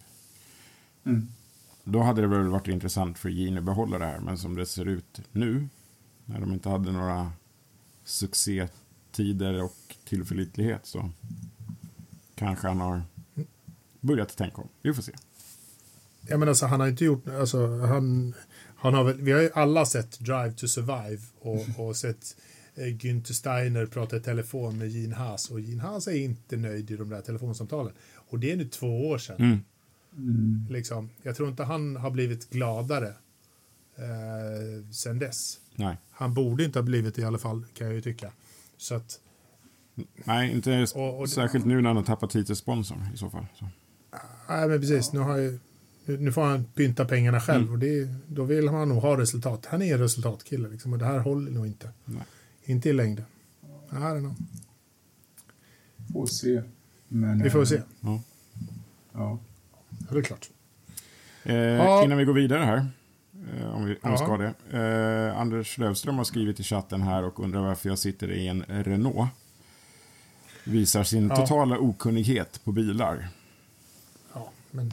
Mm. 1.05 1.29
Då 1.85 2.03
hade 2.03 2.21
det 2.21 2.27
väl 2.27 2.49
varit 2.49 2.69
intressant 2.69 3.19
för 3.19 3.29
Gene 3.29 3.59
att 3.59 3.65
behålla 3.65 3.99
det 3.99 4.07
här, 4.07 4.21
men 4.21 4.39
som 4.39 4.55
det 4.55 4.67
ser 4.67 4.87
ut 4.87 5.21
nu, 5.33 5.69
när 6.25 6.41
de 6.41 6.53
inte 6.53 6.69
hade 6.69 6.93
några 6.93 7.33
succétider 8.05 9.63
och 9.63 9.97
tillförlitlighet 10.05 10.87
så 10.87 11.11
kanske 12.35 12.69
han 12.69 12.81
har 12.81 13.03
börjat 14.01 14.37
tänka 14.37 14.57
om. 14.57 14.69
Vi 14.83 14.95
får 14.95 15.03
se. 15.03 15.13
Ja, 16.21 16.37
men 16.37 16.49
alltså, 16.49 16.67
han 16.67 16.81
har 16.81 16.89
inte 16.89 17.05
gjort... 17.05 17.29
Alltså, 17.29 17.79
han, 17.79 18.35
han 18.79 18.95
har 18.95 19.05
väl, 19.05 19.21
vi 19.21 19.33
har 19.33 19.41
ju 19.41 19.51
alla 19.55 19.87
sett 19.87 20.19
Drive 20.21 20.53
to 20.53 20.69
Survive 20.69 21.23
och, 21.41 21.67
och 21.89 21.97
sett 21.97 22.37
eh, 22.75 22.85
Günther 22.85 23.33
Steiner 23.33 23.87
prata 23.87 24.17
i 24.17 24.21
telefon 24.21 24.79
med 24.79 24.89
Gene 24.91 25.15
Haas 25.15 25.51
och 25.51 25.61
Gene 25.61 25.83
Haas 25.83 26.07
är 26.07 26.13
inte 26.25 26.57
nöjd 26.57 26.91
i 26.91 26.97
de 26.97 27.09
där 27.09 27.21
telefonsamtalen. 27.21 27.93
Och 28.31 28.39
det 28.39 28.53
är 28.53 28.57
nu 28.57 28.65
två 28.69 29.09
år 29.09 29.19
sedan. 29.19 29.37
Mm. 29.39 29.59
Mm. 30.17 30.67
Liksom. 30.71 31.11
Jag 31.23 31.37
tror 31.37 31.49
inte 31.49 31.65
han 31.65 31.97
har 31.97 32.11
blivit 32.11 32.51
gladare 32.51 33.09
eh, 33.97 34.91
sen 34.93 35.19
dess. 35.19 35.59
Nej. 35.75 35.97
Han 36.11 36.35
borde 36.35 36.65
inte 36.65 36.79
ha 36.79 36.85
blivit 36.85 37.15
det 37.15 37.23
i 37.23 37.25
alla 37.25 37.39
fall, 37.39 37.65
kan 37.75 37.87
jag 37.87 37.95
ju 37.97 38.03
tycka. 38.03 38.33
Så 38.77 38.95
att, 38.95 39.21
Nej, 40.25 40.53
inte 40.53 40.87
Och- 40.95 41.21
och- 41.21 41.31
särskilt 41.31 41.67
nu 41.67 41.81
när 41.81 41.89
han 41.89 41.97
har 41.97 42.05
tappat 42.05 42.31
titelsponsorn 42.31 43.05
i 43.15 43.17
så 43.17 43.31
fall. 43.31 43.47
Så. 43.55 43.69
nej 44.49 44.69
men 44.69 44.81
precis, 44.81 45.13
nu, 45.13 45.19
har 45.21 45.39
jag, 45.39 45.59
nu, 46.17 46.33
får 46.33 46.43
han 46.45 46.65
pynta 46.65 47.05
pengarna 47.05 47.41
själv 47.41 47.61
Mm. 47.63 47.73
och 47.73 47.79
det, 47.79 48.09
då 48.27 48.45
vill 48.45 48.69
han 48.69 48.89
nog 48.89 49.03
ha 49.03 49.17
resultat. 49.21 49.67
Han 49.67 49.83
är 49.83 49.95
en 49.95 50.01
resultatkille 50.01 50.69
liksom, 50.69 50.93
och 50.93 50.99
det 50.99 51.05
här 51.05 51.19
håller 51.19 51.51
nog 51.51 51.67
inte. 51.67 51.91
Nej. 52.05 52.23
Inte 52.65 52.89
i 52.89 52.93
längden. 52.93 53.25
I 53.91 53.95
don't 53.95 54.19
know. 54.21 54.35
Får 56.13 56.27
se. 56.27 56.63
Men, 57.09 57.43
Vi 57.43 57.51
får 57.51 57.59
eh, 57.59 57.65
se. 57.65 57.83
Ja. 58.01 58.21
Ja. 59.13 59.39
Ja, 59.99 60.07
det 60.15 60.19
är 60.19 60.23
klart. 60.23 60.51
Eh, 61.45 61.55
Ja. 61.57 62.05
Innan 62.05 62.19
vi 62.19 62.25
går 62.25 62.35
vidare 62.35 62.65
här, 62.65 62.87
eh, 63.59 63.75
om 63.75 63.85
vi, 63.85 63.97
om 64.03 64.11
vi 64.13 64.19
ska 64.19 64.37
det. 64.37 64.55
Eh, 64.79 65.39
Anders 65.41 65.79
Lövström 65.79 66.17
har 66.17 66.25
skrivit 66.25 66.61
i 66.61 66.63
chatten 66.63 67.03
här 67.03 67.23
och 67.25 67.41
undrar 67.41 67.61
varför 67.61 67.89
jag 67.89 67.99
sitter 67.99 68.31
i 68.33 68.47
en 68.49 68.63
Renault. 68.69 69.31
Visar 70.65 71.05
sin 71.05 71.29
Ja. 71.29 71.37
totala 71.37 71.79
okunnighet 71.79 72.61
på 72.65 72.73
bilar. 72.73 73.29
Ja, 74.35 74.51
men 74.71 74.93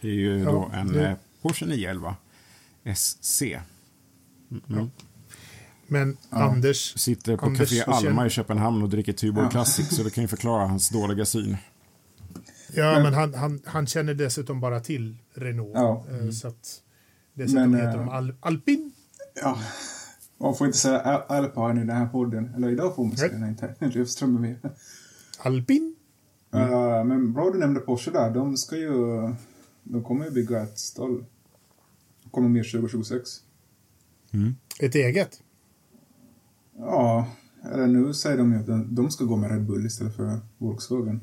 Det 0.00 0.08
är 0.08 0.12
ju 0.12 0.38
Ja, 0.38 0.50
då 0.50 0.70
en 0.74 0.86
det- 0.88 1.06
eh, 1.08 1.16
Porsche 1.42 1.66
911 1.66 2.16
SC. 2.84 3.42
Mm. 3.42 4.62
Ja. 4.66 4.88
Men 5.86 6.16
Anders, 6.30 6.98
Sitter 6.98 7.36
på 7.36 7.46
Anders, 7.46 7.58
Café 7.70 7.82
Alma 7.82 8.00
känner- 8.00 8.26
i 8.26 8.30
Köpenhamn 8.30 8.82
och 8.82 8.88
dricker 8.88 9.12
Tuborg 9.12 9.44
Ja. 9.46 9.50
Classic, 9.50 9.96
så 9.96 10.02
det 10.02 10.10
kan 10.10 10.24
ju 10.24 10.28
förklara 10.28 10.66
hans 10.66 10.88
dåliga 10.88 11.24
syn. 11.24 11.56
ja, 12.74 12.92
Men- 12.92 13.02
men 13.02 13.14
han, 13.14 13.34
han, 13.34 13.60
han 13.64 13.86
känner 13.86 14.14
dessutom 14.14 14.60
bara 14.60 14.80
till 14.80 15.16
Renault. 15.34 15.70
Ja. 15.74 16.04
Eh, 16.10 16.30
Så 16.30 16.48
att 16.48 16.82
dessutom 17.34 17.70
Men, 17.70 17.80
heter 17.80 17.98
eh, 17.98 18.04
de 18.04 18.08
Al 18.08 18.34
Alpin. 18.40 18.92
ja. 19.42 19.58
Man 20.38 20.54
får 20.56 20.66
inte 20.66 20.78
säga 20.78 21.00
Al- 21.00 21.22
Alpine 21.28 21.82
i 21.82 21.86
den 21.86 21.96
här 21.96 22.06
podden. 22.06 22.54
Eller 22.54 22.68
idag 22.70 22.96
får 22.96 23.04
man 23.04 23.16
säga 23.16 23.38
när 23.38 23.48
inte 23.48 23.74
Löfström 23.80 24.36
är 24.36 24.40
med. 24.40 24.56
Alpin? 25.38 25.96
Eh, 26.54 27.04
men 27.04 27.32
bra 27.32 27.50
du 27.50 27.58
nämnde 27.58 27.80
Porsche 27.80 28.10
där. 28.10 28.30
De 28.30 28.56
ska 28.56 28.76
ju... 28.76 29.34
De 29.82 30.04
kommer 30.04 30.24
ju 30.24 30.30
bygga 30.30 30.62
ett 30.62 30.78
stall. 30.78 31.24
Kommer 32.30 32.48
mer 32.48 32.62
2026. 32.72 33.28
Ett 34.80 34.94
eget? 34.94 35.42
Ja, 36.78 37.26
eller 37.72 37.86
nu 37.86 38.14
säger 38.14 38.38
de 38.38 38.52
ju 38.52 38.58
att 38.58 38.96
de- 38.96 39.10
ska 39.10 39.24
gå 39.24 39.36
med 39.36 39.50
Red 39.50 39.62
Bull 39.62 39.86
istället 39.86 40.16
för 40.16 40.38
Volkswagen. 40.58 41.20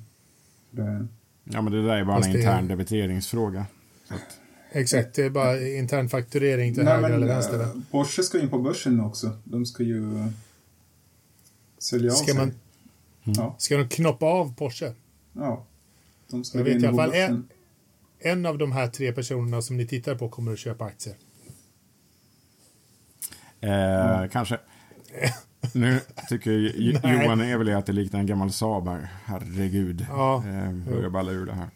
Det, 0.71 1.07
Ja, 1.43 1.61
men 1.61 1.73
det 1.73 1.81
där 1.85 1.95
är 1.97 2.05
bara 2.05 2.15
Fast 2.17 2.27
en 2.27 2.33
det- 2.33 2.39
intern 2.39 2.67
debiteringsfråga. 2.67 3.65
Så 4.07 4.13
att, 4.13 4.39
Exakt, 4.71 5.13
det 5.15 5.23
är 5.25 5.29
bara 5.29 5.61
intern 5.67 6.09
fakturering 6.09 6.73
till 6.73 6.83
Nej, 6.83 6.93
höger 6.93 7.07
men, 7.09 7.17
eller 7.17 7.27
vänster. 7.27 7.59
eh, 7.61 7.67
Porsche 7.91 8.23
ska 8.23 8.39
in 8.41 8.49
på 8.49 8.59
börsen 8.59 8.97
nu 8.97 9.03
också. 9.03 9.37
De 9.43 9.65
ska 9.65 9.83
ju 9.83 10.17
eh, 10.19 10.27
sälja 11.77 12.11
av 12.11 12.15
Ska 12.15 12.25
sig. 12.25 12.35
man- 12.35 12.53
Ja, 13.23 13.55
Ska 13.57 13.77
de 13.77 13.89
knoppa 13.89 14.25
av 14.25 14.55
Porsche? 14.55 14.93
ja. 15.33 15.65
De 16.29 16.43
ska 16.43 16.57
Jag 16.57 16.65
vet 16.65 16.75
in 16.75 16.83
i 16.83 16.87
alla 16.87 16.91
på 16.91 16.97
fall 16.97 17.09
börsen. 17.09 17.47
En 18.19 18.45
av 18.45 18.57
de 18.57 18.71
här 18.71 18.87
tre 18.87 19.11
personerna 19.13 19.61
som 19.61 19.77
ni 19.77 19.87
tittar 19.87 20.15
på 20.15 20.29
kommer 20.29 20.53
att 20.53 20.59
köpa 20.59 20.85
aktier. 20.85 21.15
eh, 23.61 24.29
Kanske. 24.31 24.59
Nu 25.73 25.99
tycker. 26.29 26.51
Johan 27.23 27.41
Eveley 27.41 27.73
att 27.73 27.85
det 27.85 27.93
liknar 27.93 28.19
en 28.19 28.25
gammal 28.25 28.51
Saab 28.51 28.87
här. 28.87 29.07
Herregud. 29.25 30.05
Ja. 30.09 30.35
Eh, 30.47 30.71
börjar 30.71 31.09
balla 31.09 31.31
ur 31.31 31.45
det 31.45 31.53
här. 31.53 31.67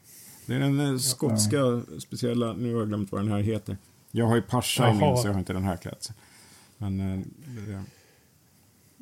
Det 0.45 0.55
är 0.55 0.59
den 0.59 0.79
eh, 0.79 0.97
skotska 0.97 1.57
speciella, 1.99 2.53
nu 2.53 2.73
har 2.73 2.79
jag 2.79 2.87
glömt 2.87 3.11
vad 3.11 3.21
den 3.21 3.31
här 3.31 3.39
heter. 3.39 3.77
Jag 4.11 4.25
har 4.27 4.35
ju 4.35 4.41
Pasha 4.41 4.89
i 4.89 4.93
min 4.93 5.17
så 5.17 5.27
jag 5.27 5.33
har 5.33 5.39
inte 5.39 5.53
den 5.53 5.63
här 5.63 5.77
klädseln. 5.77 6.17
Men 6.77 6.99
eh, 6.99 7.81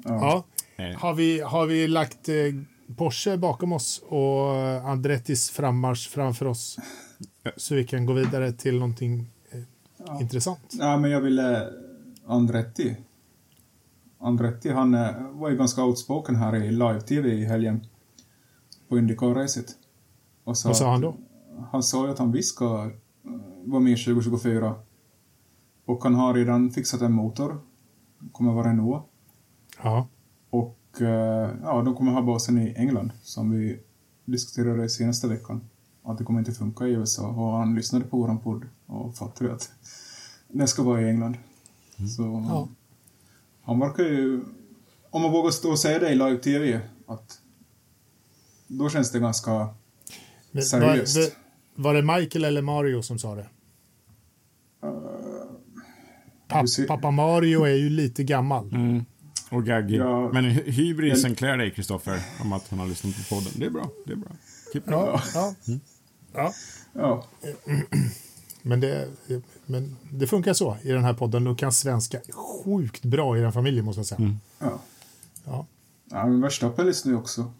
Ja. 0.04 0.46
eh, 0.78 0.98
Har, 1.00 1.14
vi, 1.14 1.40
har 1.42 1.66
vi 1.66 1.88
lagt 1.88 2.30
eh, 2.30 2.36
Porsche 2.96 3.38
bakom 3.38 3.72
oss 3.74 4.04
och 4.08 4.52
Andrettis 4.90 5.50
frammarsch 5.50 6.10
framför 6.10 6.46
oss? 6.46 6.80
Så 7.58 7.76
vi 7.76 7.84
kan 7.88 8.06
gå 8.06 8.14
vidare 8.14 8.52
till 8.52 8.74
någonting 8.80 9.30
eh, 9.52 9.60
Ja. 10.06 10.22
intressant. 10.22 10.60
Ja, 10.80 10.98
men 10.98 11.12
jag 11.12 11.22
ville... 11.22 11.68
Andretti. 12.26 12.96
Andretti, 14.20 14.70
han 14.70 14.94
eh, 14.94 15.12
var 15.32 15.50
ju 15.50 15.58
ganska 15.58 15.84
outspoken 15.84 16.36
här 16.36 16.56
i 16.56 16.72
live-tv 16.72 17.30
i 17.30 17.46
helgen. 17.46 17.86
På 18.90 18.98
Indycar-racet. 18.98 19.66
Vad 20.44 20.58
sa 20.58 20.92
han 20.92 21.02
då? 21.02 21.18
Han 21.72 21.84
sa 21.84 22.06
ju 22.06 22.12
att 22.12 22.20
han 22.20 22.32
visst 22.32 22.56
ska 22.56 22.66
eh, 23.26 23.32
vara 23.66 23.82
med 23.82 23.98
2024. 23.98 24.76
Och 25.86 26.04
han 26.04 26.16
har 26.16 26.34
redan 26.34 26.72
fixat 26.72 27.02
en 27.02 27.12
motor. 27.14 27.62
Kommer 28.32 28.54
vara 28.54 28.70
Renault. 28.70 29.04
Ja. 29.84 30.08
Och 30.50 30.79
ja, 31.64 31.82
de 31.86 31.96
kommer 31.96 32.12
ha 32.12 32.22
basen 32.22 32.58
i 32.58 32.74
England, 32.78 33.12
som 33.24 33.52
vi 33.52 33.80
diskuterade 34.26 34.90
senaste 34.90 35.28
veckan. 35.28 35.62
Att 36.04 36.18
det 36.18 36.24
kommer 36.24 36.40
inte 36.40 36.52
funka 36.52 36.88
i 36.88 36.92
USA. 36.92 37.28
Och 37.28 37.52
han 37.58 37.76
lyssnade 37.76 38.06
på 38.06 38.18
våran 38.18 38.40
podd 38.40 38.66
och 38.86 39.16
fattade 39.16 39.54
att 39.54 39.72
den 40.48 40.68
ska 40.68 40.84
vara 40.84 41.02
i 41.02 41.10
England. 41.10 41.38
Så 42.18 42.24
Ja. 42.50 42.68
han 43.62 43.80
verkar 43.80 44.04
ju... 44.04 44.42
Om 45.12 45.22
man 45.22 45.32
vågar 45.32 45.52
stå 45.52 45.70
och 45.72 45.80
säga 45.80 46.00
det 46.00 46.10
i 46.10 46.16
live-tv, 46.16 46.82
att 47.08 47.40
då 48.68 48.90
känns 48.90 49.12
det 49.12 49.20
ganska... 49.20 49.52
Men 49.52 49.68
Var, 50.52 50.62
Seriöst. 50.62 51.18
var, 51.76 51.84
var 51.84 51.94
det 51.94 52.02
Michael 52.20 52.46
eller 52.46 52.62
Mario 52.62 53.02
som 53.02 53.20
sa 53.20 53.36
det? 53.36 53.48
Papp, 56.48 56.64
vi 56.64 56.68
ser- 56.68 56.88
pappa 56.88 57.12
Mario 57.12 57.64
är 57.64 57.76
ju 57.76 57.90
lite 57.90 58.24
gammal. 58.24 58.74
mm, 58.74 59.06
och 59.50 59.66
gaggig. 59.66 60.00
Ja. 60.00 60.30
Men 60.34 60.46
hy- 60.46 60.70
hybrisen 60.72 61.36
klär 61.36 61.58
dig, 61.58 61.72
Kristoffer, 61.72 62.22
om 62.42 62.54
att 62.54 62.70
han 62.70 62.80
har 62.80 62.88
lyssnat 62.88 63.16
på 63.16 63.36
podden. 63.36 63.52
Det 63.56 63.66
är 63.66 63.70
bra. 63.70 63.90
Det 64.06 64.12
är 64.12 64.16
bra. 64.18 64.32
Keep. 64.74 64.84
Ja, 64.86 65.22
ja. 65.34 65.56
ja. 66.34 66.54
Ja, 66.94 67.26
Men, 68.62 68.80
det, 68.80 69.08
men 69.66 69.96
det 70.12 70.28
funkar 70.28 70.54
så 70.54 70.78
i 70.82 70.92
den 70.92 71.04
här 71.04 71.14
podden. 71.14 71.44
Du 71.44 71.56
kan 71.56 71.72
svenska 71.72 72.20
sjukt 72.64 73.06
bra 73.06 73.38
i 73.38 73.42
den 73.42 73.52
familjen 73.54 73.86
måste 73.86 74.00
jag 74.00 74.06
säga. 74.06 74.18
Mm. 74.20 74.40
ja. 74.60 74.80
Ja. 75.46 75.66
ja 76.10 76.26
men 76.28 76.42
Verstappen 76.42 76.86
lyssnar 76.86 77.12
ju 77.12 77.18
också. 77.18 77.54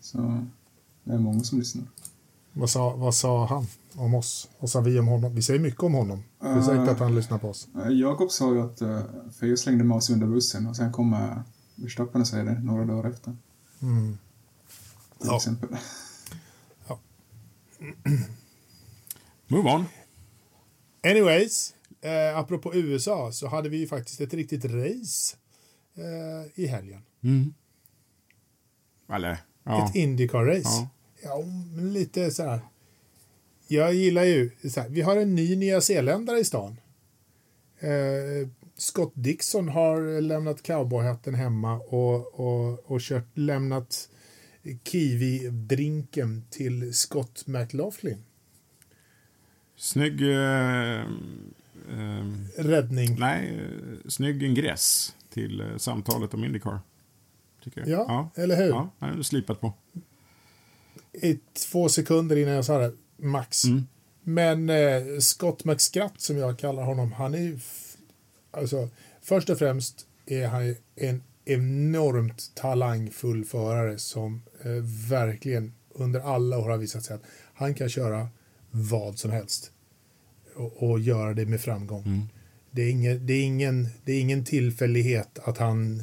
Så 0.00 0.44
det 1.04 1.12
är 1.12 1.18
många 1.18 1.44
som 1.44 1.58
lyssnar. 1.58 1.84
Vad, 2.52 2.70
sa, 2.70 2.96
vad 2.96 3.14
sa 3.14 3.46
han 3.46 3.66
om 3.98 4.14
oss? 4.14 4.48
Vad 4.58 4.70
sa 4.70 4.80
vi 4.80 4.98
om 4.98 5.06
honom? 5.06 5.34
Vi 5.34 5.42
säger 5.42 5.60
mycket 5.60 5.82
om 5.82 5.94
honom. 5.94 6.22
Det 6.40 6.46
är 6.48 6.62
säkert 6.62 6.88
att 6.88 6.98
han 6.98 7.14
lyssnar 7.14 7.38
på 7.38 7.48
oss. 7.48 7.68
Eh, 7.76 7.88
Jakob 7.92 8.30
sa 8.30 8.54
ju 8.54 8.60
att 8.60 8.82
uh, 8.82 9.00
Feo 9.40 9.56
slängde 9.56 9.84
med 9.84 9.96
oss 9.96 10.10
under 10.10 10.26
bussen 10.26 10.66
och 10.66 10.76
sen 10.76 10.92
kom 10.92 11.12
uh, 11.12 11.38
Verstappen 11.74 12.20
och 12.20 12.26
säger 12.28 12.44
det 12.44 12.60
några 12.60 12.84
dagar 12.84 13.10
efter. 13.10 13.36
Mm. 13.82 14.18
Till 15.18 15.28
Ja. 15.28 15.36
exempel. 15.36 15.68
Move 19.48 19.70
on. 19.70 19.84
Anyways, 21.04 21.74
eh, 22.00 22.38
apropå 22.38 22.74
USA 22.74 23.32
så 23.32 23.48
hade 23.48 23.68
vi 23.68 23.76
ju 23.76 23.86
faktiskt 23.86 24.20
ett 24.20 24.34
riktigt 24.34 24.64
race 24.64 25.36
eh, 25.94 26.62
i 26.64 26.66
helgen. 26.66 27.02
Mm. 27.22 27.54
Eller, 29.12 29.38
ja. 29.64 29.88
Ett 29.88 29.94
Indycar-race. 29.94 30.62
Ja. 30.64 30.88
Ja. 31.22 31.42
men 31.76 31.92
lite 31.92 32.30
så 32.30 32.42
här. 32.42 32.60
Jag 33.70 33.94
gillar 33.94 34.24
ju, 34.24 34.50
så 34.70 34.80
här, 34.80 34.88
vi 34.88 35.00
har 35.02 35.16
en 35.16 35.34
ny 35.34 35.56
nyzeeländare 35.56 36.38
i 36.38 36.44
stan. 36.44 36.80
Eh, 37.78 38.48
Scott 38.76 39.12
Dixon 39.14 39.68
har 39.68 40.20
lämnat 40.20 40.62
cowboyhatten 40.62 41.34
hemma 41.34 41.74
och, 41.76 42.40
och, 42.40 42.90
och 42.90 43.00
kört, 43.00 43.28
lämnat 43.34 44.08
kiwi-drinken 44.84 46.42
till 46.50 46.94
Scott 46.94 47.46
McLaughlin. 47.46 48.24
Snygg... 49.76 50.22
Eh, 50.22 51.00
eh, 51.00 52.24
Räddning. 52.56 53.16
nej, 53.18 53.58
eh, 53.58 54.08
snygg 54.08 54.42
ingress 54.42 55.14
till 55.30 55.60
eh, 55.60 55.76
samtalet 55.76 56.34
om 56.34 56.44
Indycar. 56.44 56.80
tycker 57.64 57.80
jag. 57.80 57.88
Ja, 57.88 58.30
eller 58.34 58.56
hur? 58.56 58.68
Ja, 58.68 58.90
han 58.98 59.18
är 59.18 59.22
slipat 59.22 59.60
på. 59.60 59.72
I 61.12 61.38
två 61.70 61.88
sekunder 61.88 62.36
innan 62.36 62.54
jag 62.54 62.64
sa 62.64 62.78
det, 62.78 62.92
max. 63.18 63.64
Mm. 63.64 63.86
Men 64.22 64.70
eh, 64.70 65.18
Scott 65.18 65.64
McSkratt 65.64 66.20
som 66.20 66.36
jag 66.36 66.58
kallar 66.58 66.82
honom, 66.82 67.12
han 67.12 67.34
är 67.34 67.58
Alltså, 68.50 68.88
först 69.22 69.50
och 69.50 69.58
främst 69.58 70.06
är 70.26 70.46
han 70.46 70.74
en 70.96 71.22
enormt 71.44 72.52
talangfull 72.54 73.44
förare 73.44 73.98
som 73.98 74.42
eh, 74.62 74.70
verkligen 75.10 75.72
under 75.94 76.20
alla 76.20 76.58
år 76.58 76.68
har 76.68 76.78
visat 76.78 77.04
sig 77.04 77.16
att 77.16 77.22
han 77.54 77.74
kan 77.74 77.88
köra 77.88 78.28
vad 78.70 79.18
som 79.18 79.30
helst 79.30 79.70
och, 80.54 80.90
och 80.90 81.00
göra 81.00 81.34
det 81.34 81.46
med 81.46 81.60
framgång. 81.60 82.28
Det, 82.70 82.82
är 82.82 82.90
ingen, 82.90 83.26
det, 83.26 83.32
är 83.32 83.44
ingen, 83.44 83.88
det 84.04 84.12
är 84.12 84.20
ingen 84.20 84.44
tillfällighet 84.44 85.38
att 85.38 85.58
han 85.58 86.02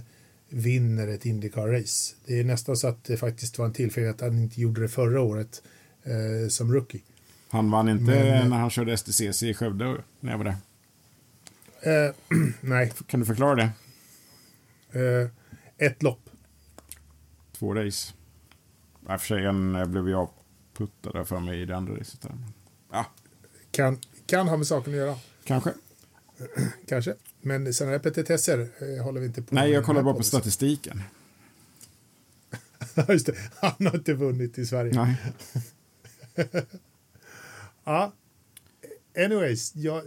vinner 0.49 1.07
ett 1.07 1.25
Indycar-race. 1.25 2.15
Det 2.25 2.39
är 2.39 2.43
nästan 2.43 2.77
så 2.77 2.87
att 2.87 3.03
det 3.03 3.17
faktiskt 3.17 3.57
var 3.57 3.65
en 3.65 3.73
tillfällighet 3.73 4.15
att 4.15 4.29
han 4.29 4.39
inte 4.39 4.61
gjorde 4.61 4.81
det 4.81 4.87
förra 4.87 5.21
året 5.21 5.63
eh, 6.05 6.49
som 6.49 6.73
rookie. 6.73 7.01
Han 7.49 7.71
vann 7.71 7.89
inte 7.89 8.03
Men- 8.03 8.49
när 8.49 8.57
han 8.57 8.69
körde 8.69 8.97
STCC 8.97 9.43
i 9.43 9.53
Skövde 9.53 9.97
när 10.19 10.31
jag 10.31 10.37
var 10.37 10.45
där. 10.45 10.55
Eh, 12.07 12.13
nej, 12.61 12.93
Kan 13.07 13.19
du 13.19 13.25
förklara 13.25 13.55
det? 13.55 13.69
eh, 14.99 15.29
ett 15.87 16.03
lopp. 16.03 16.29
Två 17.57 17.73
race. 17.73 18.13
Ja, 19.07 19.17
för 19.17 19.27
sig 19.27 19.45
en 19.45 19.75
eh, 19.75 19.85
blev 19.85 20.09
jag 20.09 20.29
puttad 20.77 21.25
för 21.27 21.39
mig 21.39 21.61
i 21.61 21.65
det 21.65 21.75
andra 21.75 21.93
racet. 21.99 22.21
Där. 22.21 22.31
Ja, 22.91 23.05
Kan, 23.71 23.99
kan 24.25 24.47
ha 24.47 24.57
med 24.57 24.67
saken 24.67 24.93
att 24.93 24.97
göra, 24.99 25.15
kanske. 25.43 25.73
kanske. 26.87 27.15
Men 27.41 27.73
sen 27.73 27.89
är 27.89 27.99
petitesser 27.99 28.59
eh, 28.97 29.03
håller 29.03 29.19
vi 29.21 29.27
inte 29.27 29.41
på 29.41 29.55
Nej, 29.55 29.71
jag 29.71 29.85
kollar 29.85 29.99
här 29.99 30.05
bara 30.05 30.15
på 30.15 30.23
statistiken. 30.23 31.01
Just 33.09 33.25
det, 33.25 33.35
han 33.61 33.87
har 33.87 33.95
inte 33.95 34.13
vunnit 34.13 34.57
i 34.57 34.65
Sverige. 34.65 34.93
Nej. 34.93 35.15
Ja, 37.87 38.13
anyways, 39.17 39.75
jag, 39.75 40.03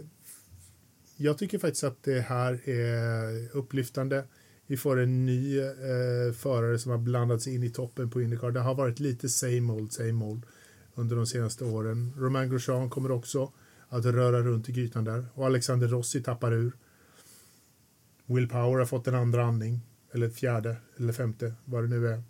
jag 1.17 1.37
tycker 1.37 1.59
faktiskt 1.59 1.83
att 1.83 2.03
det 2.03 2.21
här 2.21 2.69
är 2.69 3.57
upplyftande. 3.57 4.23
Vi 4.67 4.77
får 4.77 4.99
en 4.99 5.25
ny 5.25 5.59
eh, 5.59 6.33
förare 6.37 6.79
som 6.79 6.91
har 6.91 6.97
blandats 6.97 7.47
in 7.47 7.63
i 7.63 7.69
toppen 7.69 8.09
på 8.09 8.21
Indycar. 8.21 8.51
Det 8.51 8.59
har 8.59 8.75
varit 8.75 8.99
lite 8.99 9.29
same 9.29 9.73
old, 9.73 9.93
same 9.93 10.25
old 10.25 10.45
under 10.95 11.15
de 11.15 11.27
senaste 11.27 11.65
åren. 11.65 12.13
Romain 12.17 12.49
Grosjean 12.49 12.89
kommer 12.89 13.11
också 13.11 13.51
att 13.89 14.05
röra 14.05 14.41
runt 14.41 14.69
i 14.69 14.71
grytan 14.71 15.03
där 15.03 15.25
och 15.33 15.45
Alexander 15.45 15.87
Rossi 15.87 16.23
tappar 16.23 16.53
ur. 16.53 16.71
Will 18.25 18.49
Power 18.49 18.79
har 18.79 18.85
fått 18.85 19.07
en 19.07 19.15
andra 19.15 19.43
andning, 19.43 19.79
eller 20.11 20.29
fjärde, 20.29 20.75
eller 20.97 21.13
femte, 21.13 21.53
vad 21.65 21.83
det 21.83 21.87
nu 21.87 22.07
är. 22.07 22.23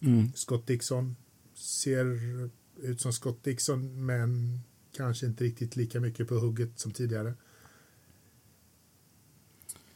Mm. 0.00 0.32
Scott 0.34 0.66
Dixon 0.66 1.16
ser 1.54 2.06
ut 2.82 3.00
som 3.00 3.12
Scott 3.12 3.44
Dixon 3.44 4.06
men 4.06 4.60
kanske 4.96 5.26
inte 5.26 5.44
riktigt 5.44 5.76
lika 5.76 6.00
mycket 6.00 6.28
på 6.28 6.34
hugget 6.34 6.78
som 6.80 6.92
tidigare. 6.92 7.34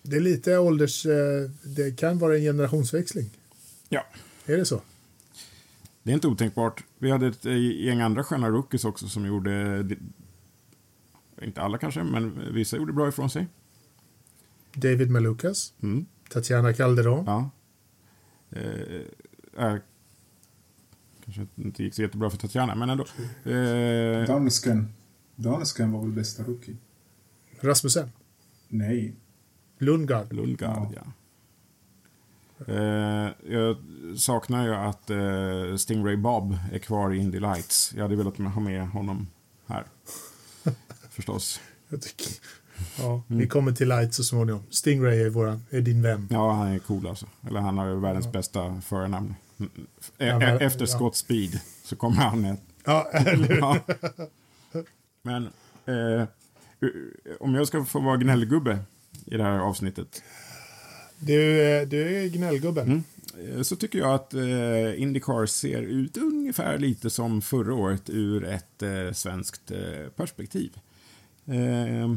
Det 0.02 0.16
är 0.16 0.20
lite 0.20 0.58
ålders... 0.58 1.06
eh, 1.06 1.50
Det 1.64 1.98
kan 1.98 2.18
vara 2.18 2.34
en 2.36 2.42
generationsväxling. 2.42 3.30
Ja, 3.88 4.06
Är 4.46 4.56
det 4.56 4.64
så? 4.64 4.82
det 6.02 6.10
är 6.10 6.14
inte 6.14 6.28
otänkbart. 6.28 6.84
Vi 6.98 7.10
hade 7.10 7.26
ett 7.26 7.46
eh, 7.46 7.56
gäng 7.84 8.00
andra 8.00 8.24
sköna 8.24 8.48
rookies 8.50 8.84
också 8.84 9.08
som 9.08 9.26
gjorde... 9.26 9.86
Inte 11.42 11.60
alla 11.62 11.78
kanske, 11.78 12.02
men 12.02 12.54
vissa 12.54 12.76
gjorde 12.76 12.92
bra 12.92 13.08
ifrån 13.08 13.30
sig. 13.30 13.46
David 14.74 15.10
Malukas, 15.10 15.72
Mm. 15.80 16.06
Tatiana 16.30 16.72
Calderon. 16.72 17.24
Ja. 17.26 17.50
Eh, 18.50 19.74
kanske 21.34 21.62
inte 21.62 21.82
gick 21.82 21.94
så 21.94 22.02
jättebra 22.02 22.30
för 22.30 22.38
Tatjana, 22.38 22.74
men 22.74 22.90
ändå. 22.90 23.04
Eh, 23.44 24.26
Dansken. 24.26 24.92
Dansken 25.36 25.92
var 25.92 26.00
väl 26.00 26.10
bästa 26.10 26.42
rookie? 26.42 26.76
Rasmussen. 27.60 28.10
Nej. 28.68 29.14
Lundgaard. 29.78 30.32
Lundgaard, 30.32 30.94
ja. 30.94 31.12
Eh, 32.66 33.30
jag 33.52 33.76
saknar 34.16 34.66
ju 34.66 34.74
att 34.74 35.10
eh, 35.10 35.76
Stingray 35.76 36.16
Bob 36.16 36.56
är 36.72 36.78
kvar 36.78 37.14
i 37.14 37.18
Indy 37.18 37.40
Lights. 37.40 37.92
Jag 37.96 38.02
hade 38.02 38.16
velat 38.16 38.38
ha 38.38 38.60
med 38.60 38.88
honom 38.88 39.26
här. 39.66 39.84
Förstås. 41.10 41.60
Jag 41.88 42.02
tycker, 42.02 42.32
ja, 42.98 43.22
Vi 43.26 43.46
kommer 43.46 43.72
till 43.72 43.88
Light 43.88 44.14
så 44.14 44.24
småningom. 44.24 44.62
Stingray 44.70 45.22
är, 45.22 45.30
våran, 45.30 45.64
är 45.70 45.80
din 45.80 46.02
vän. 46.02 46.28
Ja, 46.30 46.52
han 46.52 46.68
är 46.68 46.78
cool 46.78 47.06
alltså. 47.06 47.26
Eller 47.46 47.60
han 47.60 47.78
har 47.78 47.86
ju 47.86 48.00
världens 48.00 48.32
bästa 48.32 48.80
förnamn. 48.80 49.34
Mm, 49.58 49.86
e- 50.18 50.58
Efter. 50.64 50.86
Scott 50.86 51.16
Speed 51.16 51.60
så 51.84 51.96
kommer 51.96 52.16
han 52.16 52.44
ett 52.44 52.60
Ja, 52.84 53.08
eller? 53.12 53.56
Ja. 53.58 53.78
Men 55.22 55.44
eh, 55.86 56.28
om 57.40 57.54
jag 57.54 57.66
ska 57.68 57.84
få 57.84 58.00
vara 58.00 58.16
gnällgubbe 58.16 58.78
i 59.26 59.36
det 59.36 59.42
här 59.42 59.58
avsnittet 59.58 60.22
Du, 61.18 61.62
eh, 61.62 61.88
du 61.88 62.16
är 62.16 62.28
gnällgubben. 62.28 63.04
eh, 63.54 63.62
så 63.62 63.76
tycker 63.76 63.98
jag 63.98 64.14
att 64.14 64.34
eh, 64.34 65.02
Indycar 65.02 65.46
ser 65.46 65.82
ut 65.82 66.16
ungefär 66.16 66.78
lite 66.78 67.10
som 67.10 67.42
förra 67.42 67.74
året 67.74 68.10
ur 68.10 68.44
ett 68.44 68.82
eh, 68.82 69.12
svenskt 69.12 69.70
eh, 69.70 70.08
perspektiv. 70.16 70.78
Eh, 71.46 72.14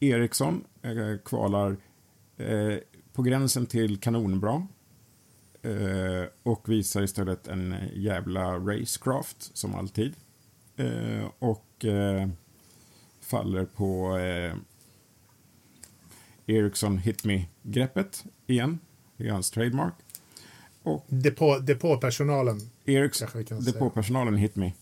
Eriksson 0.00 0.64
kvalar 1.24 1.76
på 3.12 3.22
gränsen 3.22 3.66
till 3.66 3.98
kanonbra. 3.98 4.66
Eh, 5.64 6.28
och 6.42 6.68
visar 6.68 7.02
istället 7.02 7.48
en 7.48 7.74
jävla 7.94 8.58
racecraft 8.58 9.56
som 9.56 9.74
alltid. 9.74 10.14
Eh, 10.76 11.30
och 11.38 11.84
eh, 11.84 12.28
faller 13.20 13.64
på 13.64 14.18
eh, 14.18 14.54
Ericsson 16.46 16.98
Hit 16.98 17.24
Me-greppet 17.24 18.24
igen. 18.46 18.78
Det 19.16 19.26
är 19.26 19.32
hans 19.32 19.50
trademark. 19.50 19.94
Och 20.82 21.04
Depå, 21.08 21.58
depåpersonalen. 21.58 22.70
Ericsson, 22.84 23.28
depåpersonalen 23.64 24.36
Hit 24.36 24.56
Me. 24.56 24.72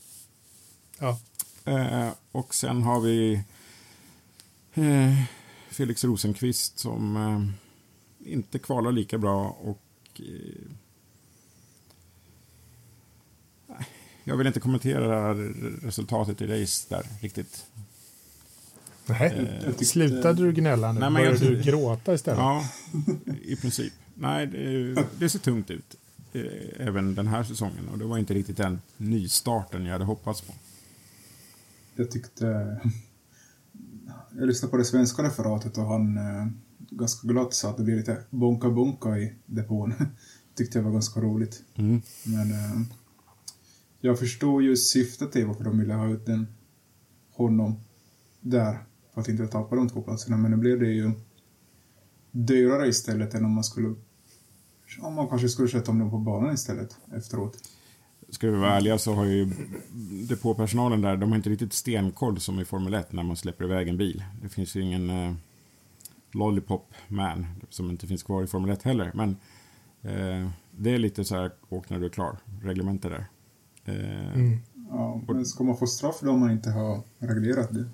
Ja. 0.99 1.21
Eh, 1.64 2.09
och 2.33 2.55
sen 2.55 2.83
har 2.83 3.01
vi 3.01 3.42
Felix 5.68 6.05
Rosenqvist 6.05 6.79
som 6.79 7.55
inte 8.18 8.59
kvalar 8.59 8.92
lika 8.92 9.18
bra 9.18 9.49
och 9.49 9.82
jag 14.25 14.37
vill 14.37 14.46
inte 14.46 14.61
kommentera 14.61 15.35
resultatet 15.83 16.42
i 16.42 16.46
race 16.46 16.87
där 16.88 17.07
riktigt. 17.20 17.66
Nej. 19.07 19.61
Tyckte- 19.64 19.85
Slutade 19.85 20.42
du 20.42 20.53
gnälla 20.53 20.92
nu? 20.92 21.01
Nej, 21.01 21.11
men 21.11 21.22
jag- 21.22 21.38
Började 21.38 21.57
du 21.57 21.62
gråta 21.62 22.14
istället? 22.14 22.38
Ja, 22.38 22.64
i 23.42 23.57
princip. 23.57 23.92
Nej, 24.14 24.46
det, 24.46 24.94
det 25.18 25.29
ser 25.29 25.38
tungt 25.38 25.70
ut. 25.70 25.96
eh, 26.33 26.87
Även 26.87 27.14
den 27.14 27.27
här 27.27 27.44
säsongen. 27.44 27.88
Och 27.92 27.98
det 27.98 28.05
var 28.05 28.18
inte 28.18 28.35
riktigt 28.35 28.57
den 28.57 28.81
nystarten 28.96 29.85
jag 29.85 29.92
hade 29.92 30.05
hoppats 30.05 30.40
på. 30.40 30.53
Jag 31.94 32.11
tyckte... 32.11 32.44
Jag 34.38 34.46
lyssnade 34.46 34.70
på 34.70 34.77
det 34.77 34.85
svenska 34.85 35.22
referatet 35.22 35.79
och 35.79 35.85
han 35.87 36.16
eh, 36.18 36.46
ganska 36.96 37.28
glatt 37.28 37.55
sa 37.55 37.70
att 37.70 37.76
det 37.76 37.83
blir 37.83 37.96
lite 37.96 38.18
bonka-bonka 38.31 39.18
i 39.18 39.35
depån. 39.46 39.94
tyckte 40.55 40.78
jag 40.78 40.85
var 40.85 40.92
ganska 40.92 41.20
roligt. 41.20 41.62
Mm. 41.74 42.02
Men 42.24 42.50
eh, 42.50 42.81
jag 44.00 44.18
förstår 44.18 44.62
ju 44.62 44.76
syftet 44.76 45.33
till 45.33 45.46
varför 45.46 45.64
de 45.64 45.78
ville 45.78 45.94
ha 45.94 46.09
ut 46.09 46.26
den, 46.26 46.46
honom 47.33 47.81
där. 48.40 48.78
För 49.14 49.20
att 49.20 49.28
inte 49.28 49.46
tappa 49.46 49.76
de 49.76 49.88
två 49.88 50.02
platserna. 50.02 50.37
Men 50.37 50.50
nu 50.50 50.57
blev 50.57 50.81
det 50.81 50.90
ju 50.90 51.11
dyrare 52.31 52.88
istället 52.88 53.35
än 53.35 53.44
om 53.44 53.52
man 53.52 53.64
skulle... 53.64 53.94
Om 55.00 55.14
man 55.14 55.28
kanske 55.28 55.48
skulle 55.48 55.68
sätta 55.68 55.90
om 55.90 55.98
dem 55.98 56.11
på 56.11 56.18
banan 56.18 56.55
istället 56.55 56.96
efteråt. 57.16 57.59
Ska 58.28 58.50
vi 58.50 58.57
vara 58.57 58.76
ärliga 58.76 58.98
så 58.98 59.14
har 59.14 59.24
ju 59.24 59.50
depåpersonalen 60.28 61.00
där, 61.02 61.16
de 61.16 61.31
har 61.31 61.37
inte 61.37 61.50
riktigt 61.50 61.72
stenkoll 61.72 62.40
som 62.40 62.61
i 62.61 62.64
Formel 62.64 62.94
1 62.94 63.12
när 63.12 63.22
man 63.22 63.37
släpper 63.37 63.64
iväg 63.64 63.88
en 63.88 63.96
bil. 63.96 64.24
Det 64.42 64.48
finns 64.48 64.76
ju 64.76 64.81
ingen 64.81 65.11
eh, 65.11 65.35
Lollipop 66.35 66.95
Man 67.09 67.47
som 67.68 67.90
inte 67.90 68.07
finns 68.07 68.23
kvar 68.23 68.42
i 68.42 68.47
Formel 68.47 68.71
1 68.71 68.83
heller. 68.83 69.11
Men 69.14 69.31
eh, 70.03 70.51
det 70.71 70.90
är 70.90 70.99
lite 70.99 71.25
så 71.25 71.37
här, 71.37 71.51
åk 71.68 71.90
när 71.90 71.99
du 72.01 72.05
är 72.07 72.11
klar, 72.11 72.37
reglementet 72.62 73.11
där. 73.11 73.27
Eh, 73.95 74.33
Mm. 74.35 74.59
Ja, 74.90 75.21
men 75.29 75.47
ska 75.47 75.64
man 75.64 75.77
få 75.77 75.87
straff 75.87 76.16
då 76.21 76.31
om 76.31 76.40
man 76.40 76.51
inte 76.51 76.71
har 76.71 77.01
reglerat 77.18 77.68
det? 77.75 77.85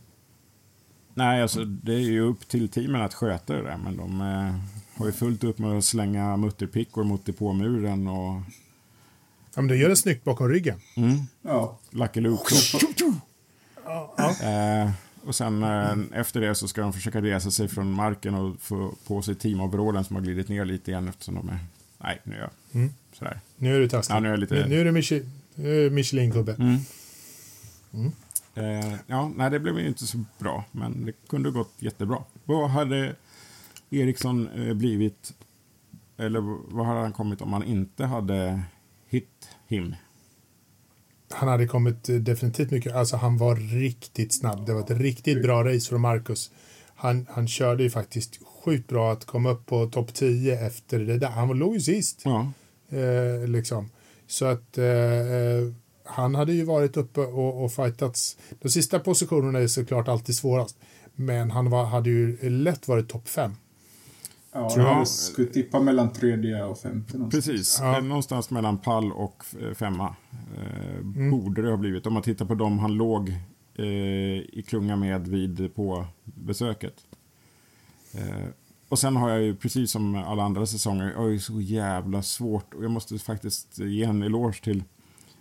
Nej, 1.14 1.42
alltså 1.42 1.64
det 1.64 1.94
är 1.94 1.98
ju 1.98 2.20
upp 2.20 2.48
till 2.48 2.68
teamen 2.68 3.02
att 3.02 3.14
sköta 3.14 3.52
det 3.52 3.62
där, 3.62 3.76
men 3.76 3.96
de 3.96 4.20
eh, 4.20 4.54
har 5.00 5.06
ju 5.06 5.12
fullt 5.12 5.44
upp 5.44 5.58
med 5.58 5.78
att 5.78 5.84
slänga 5.84 6.36
mutterpickor 6.36 7.04
mot 7.04 7.26
depåmuren 7.26 8.06
och 8.08 8.40
Ja, 9.54 9.62
men 9.62 9.66
du 9.66 9.76
gör 9.76 9.88
det 9.88 9.96
snyggt 9.96 10.24
bakom 10.24 10.48
ryggen. 10.48 10.80
mm, 10.96 11.16
Ja, 11.42 11.78
Lucky 11.90 12.20
Luke. 12.20 12.54
Ja, 13.84 14.14
ja. 14.16 14.30
Eh, 14.48 14.90
och 15.24 15.34
sen 15.34 15.62
eh, 15.62 15.96
efter 16.12 16.40
det 16.40 16.54
så 16.54 16.68
ska 16.68 16.80
de 16.80 16.92
försöka 16.92 17.22
resa 17.22 17.50
sig 17.50 17.68
från 17.68 17.92
marken 17.92 18.34
och 18.34 18.60
få 18.60 18.94
på 19.06 19.22
sig 19.22 19.34
teamoverallen 19.34 20.04
som 20.04 20.16
har 20.16 20.22
glidit 20.22 20.48
ner 20.48 20.64
lite 20.64 20.90
igen 20.90 21.08
eftersom 21.08 21.34
de 21.34 21.48
är 21.48 21.58
nej, 21.98 22.20
nu 22.24 22.34
är 22.34 22.40
jag 22.40 22.50
Mm. 22.74 22.90
sådär. 23.12 23.40
Nu 23.56 23.76
är 23.76 23.80
du 23.80 23.88
taskig. 23.88 24.14
Ja, 24.14 24.20
nu 24.20 24.26
är 24.28 24.32
jag 24.32 24.40
lite- 24.40 24.54
nu, 24.54 24.68
nu 24.68 24.80
är 24.80 24.84
du 24.84 24.92
Michelin-gubbe. 25.90 26.54
Mm. 26.58 28.12
Eh, 28.54 28.94
ja, 29.06 29.30
nej, 29.36 29.50
det 29.50 29.60
blev 29.60 29.78
ju 29.78 29.88
inte 29.88 30.06
så 30.06 30.24
bra, 30.38 30.64
men 30.72 31.04
det 31.04 31.12
kunde 31.28 31.50
gått 31.50 31.72
jättebra. 31.78 32.22
Vad 32.44 32.70
hade 32.70 33.14
Eriksson 33.90 34.48
eh, 34.48 34.74
blivit, 34.74 35.34
eller 36.16 36.40
vad 36.74 36.86
hade 36.86 37.00
han 37.00 37.12
kommit 37.12 37.40
om 37.42 37.52
han 37.52 37.62
inte 37.64 38.04
hade 38.04 38.62
hit 39.08 39.48
him? 39.66 39.94
Han 41.30 41.48
hade 41.48 41.66
kommit 41.66 42.08
eh, 42.08 42.16
definitivt 42.16 42.70
mycket, 42.70 42.94
alltså 42.94 43.16
han 43.16 43.36
var 43.36 43.56
riktigt 43.56 44.34
snabb. 44.34 44.66
Det 44.66 44.74
var 44.74 44.80
ett 44.80 44.90
riktigt 44.90 45.42
bra 45.42 45.64
race 45.64 45.88
från 45.88 46.00
Marcus. 46.00 46.50
Han, 46.94 47.26
han 47.30 47.48
körde 47.48 47.82
ju 47.82 47.90
faktiskt 47.90 48.38
sjukt 48.64 48.88
bra 48.88 49.12
att 49.12 49.24
komma 49.24 49.50
upp 49.50 49.66
på 49.66 49.86
topp 49.86 50.14
10 50.14 50.66
efter 50.66 50.98
det 50.98 51.18
där. 51.18 51.28
Han 51.28 51.48
låg 51.48 51.74
ju 51.74 51.80
sist. 51.80 52.22
Ja, 52.24 52.52
Eh, 52.90 53.48
liksom. 53.48 53.90
Så 54.26 54.44
att 54.44 54.78
eh, 54.78 54.86
eh, 54.86 55.72
han 56.04 56.34
hade 56.34 56.52
ju 56.52 56.64
varit 56.64 56.96
uppe 56.96 57.20
och, 57.20 57.64
och 57.64 57.72
fightats. 57.72 58.36
De 58.62 58.68
sista 58.68 58.98
positionerna 58.98 59.58
är 59.58 59.66
såklart 59.66 60.08
alltid 60.08 60.36
svårast. 60.36 60.76
Men 61.14 61.50
han 61.50 61.70
var, 61.70 61.84
hade 61.84 62.10
ju 62.10 62.50
lätt 62.50 62.88
varit 62.88 63.08
topp 63.08 63.28
5. 63.28 63.52
Ja, 64.60 64.70
Tror 64.70 64.86
jag- 64.86 64.98
jag 64.98 65.08
skulle 65.08 65.48
tippa 65.48 65.80
mellan 65.80 66.12
tredje 66.12 66.64
och 66.64 66.78
femte 66.78 67.18
någonstans. 67.18 67.46
precis. 67.46 67.78
Ja. 67.80 67.96
Eh, 67.98 68.04
Någonstans 68.04 68.50
mellan 68.50 68.78
pall 68.78 69.12
och 69.12 69.44
eh, 69.60 69.74
femma 69.74 70.14
eh, 70.56 71.00
borde 71.30 71.62
det 71.62 71.70
ha 71.70 71.76
blivit. 71.76 72.06
Om 72.06 72.12
man 72.12 72.22
tittar 72.22 72.44
på 72.46 72.54
dem 72.54 72.78
han 72.78 72.94
låg 72.94 73.28
eh, 73.74 73.86
i 73.86 74.64
klunga 74.68 74.96
med 74.96 75.28
vid 75.28 75.74
på 75.74 76.06
besöket. 76.24 76.94
Eh, 78.14 78.46
och 78.88 78.98
sen 78.98 79.16
har 79.16 79.30
jag 79.30 79.42
ju, 79.42 79.56
precis 79.56 79.90
som 79.90 80.14
alla 80.14 80.42
andra 80.42 80.66
säsonger, 80.66 81.10
jag 81.10 81.18
har 81.18 81.28
ju 81.28 81.38
så 81.40 81.60
jävla 81.60 82.22
svårt. 82.22 82.74
Och 82.74 82.84
jag 82.84 82.90
måste 82.90 83.18
faktiskt 83.18 83.78
ge 83.78 84.04
en 84.04 84.22
eloge 84.22 84.60
till 84.62 84.84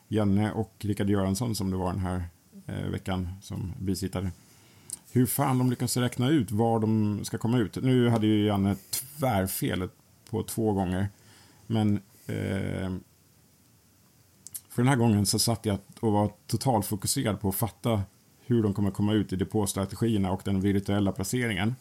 Janne 0.08 0.52
och 0.52 0.76
Rickard 0.80 1.10
Göransson 1.10 1.56
som 1.56 1.72
det 1.72 1.78
var 1.78 1.92
den 1.92 2.00
här 2.02 2.24
eh, 2.68 2.90
veckan 2.92 3.30
som 3.42 3.74
bisittare. 3.80 4.32
Hur 5.12 5.26
fan 5.26 5.58
de 5.58 5.70
lyckas 5.70 5.98
räkna 5.98 6.30
ut 6.30 6.52
var 6.52 6.80
de 6.80 7.20
ska 7.26 7.38
komma 7.38 7.58
ut. 7.58 7.76
Nu 7.76 8.10
hade 8.10 8.28
ju 8.28 8.46
Janne 8.46 8.76
tvärfelet 8.90 9.92
på 10.30 10.44
två 10.44 10.74
gånger. 10.74 11.10
Men 11.68 11.96
eh, 12.28 12.92
för 14.70 14.82
den 14.82 14.88
här 14.88 14.96
gången 14.96 15.26
så 15.26 15.40
satt 15.40 15.66
jag 15.66 15.78
och 16.00 16.12
var 16.12 16.32
totalt 16.48 16.86
fokuserad 16.86 17.42
på 17.42 17.50
att 17.50 17.56
fatta 17.56 18.02
hur 18.46 18.64
de 18.64 18.74
kommer 18.74 18.92
komma 18.92 19.14
ut 19.14 19.34
i 19.34 19.36
depåstrategierna 19.36 20.32
och 20.32 20.42
den 20.46 20.62
virtuella 20.62 21.12
placeringen. 21.12 21.76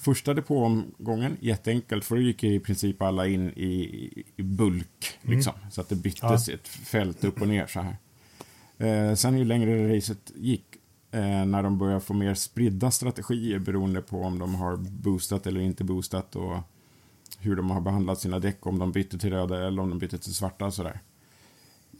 Första 0.00 0.34
depåomgången, 0.34 1.36
jätteenkelt, 1.40 2.04
för 2.04 2.14
då 2.14 2.22
gick 2.22 2.44
i 2.44 2.60
princip 2.60 3.02
alla 3.02 3.26
in 3.26 3.50
i, 3.50 3.70
i, 4.36 4.42
bulk. 4.42 5.18
Liksom, 5.22 5.52
Så 5.70 5.80
att 5.80 5.88
det 5.88 5.96
byttes 5.96 6.48
ett 6.48 6.68
fält 6.68 7.24
upp 7.24 7.40
och 7.40 7.48
ner 7.48 7.66
så 7.66 7.80
här. 7.80 7.96
Eh, 8.78 9.14
sen 9.14 9.38
ju 9.38 9.44
längre 9.44 9.96
racet 9.96 10.32
gick, 10.34 10.64
eh, 11.14 11.44
när 11.46 11.62
de 11.62 11.78
börjar 11.78 12.00
få 12.00 12.14
mer 12.14 12.34
spridda 12.34 12.90
strategier 12.90 13.58
beroende 13.58 14.00
på 14.00 14.22
om 14.22 14.38
de 14.38 14.54
har 14.54 14.76
boostat 14.76 15.46
eller 15.46 15.60
inte 15.60 15.84
boostat 15.84 16.36
och 16.36 16.56
hur 17.38 17.56
de 17.56 17.70
har 17.70 17.80
behandlat 17.80 18.20
sina 18.20 18.38
däck, 18.38 18.66
om 18.66 18.78
de 18.78 18.92
bytte 18.92 19.18
till 19.18 19.30
röda 19.30 19.66
eller 19.66 19.82
om 19.82 19.90
de 19.90 19.98
bytte 19.98 20.18
till 20.18 20.34
svarta 20.34 20.66
och 20.66 20.74
sådär. 20.74 21.00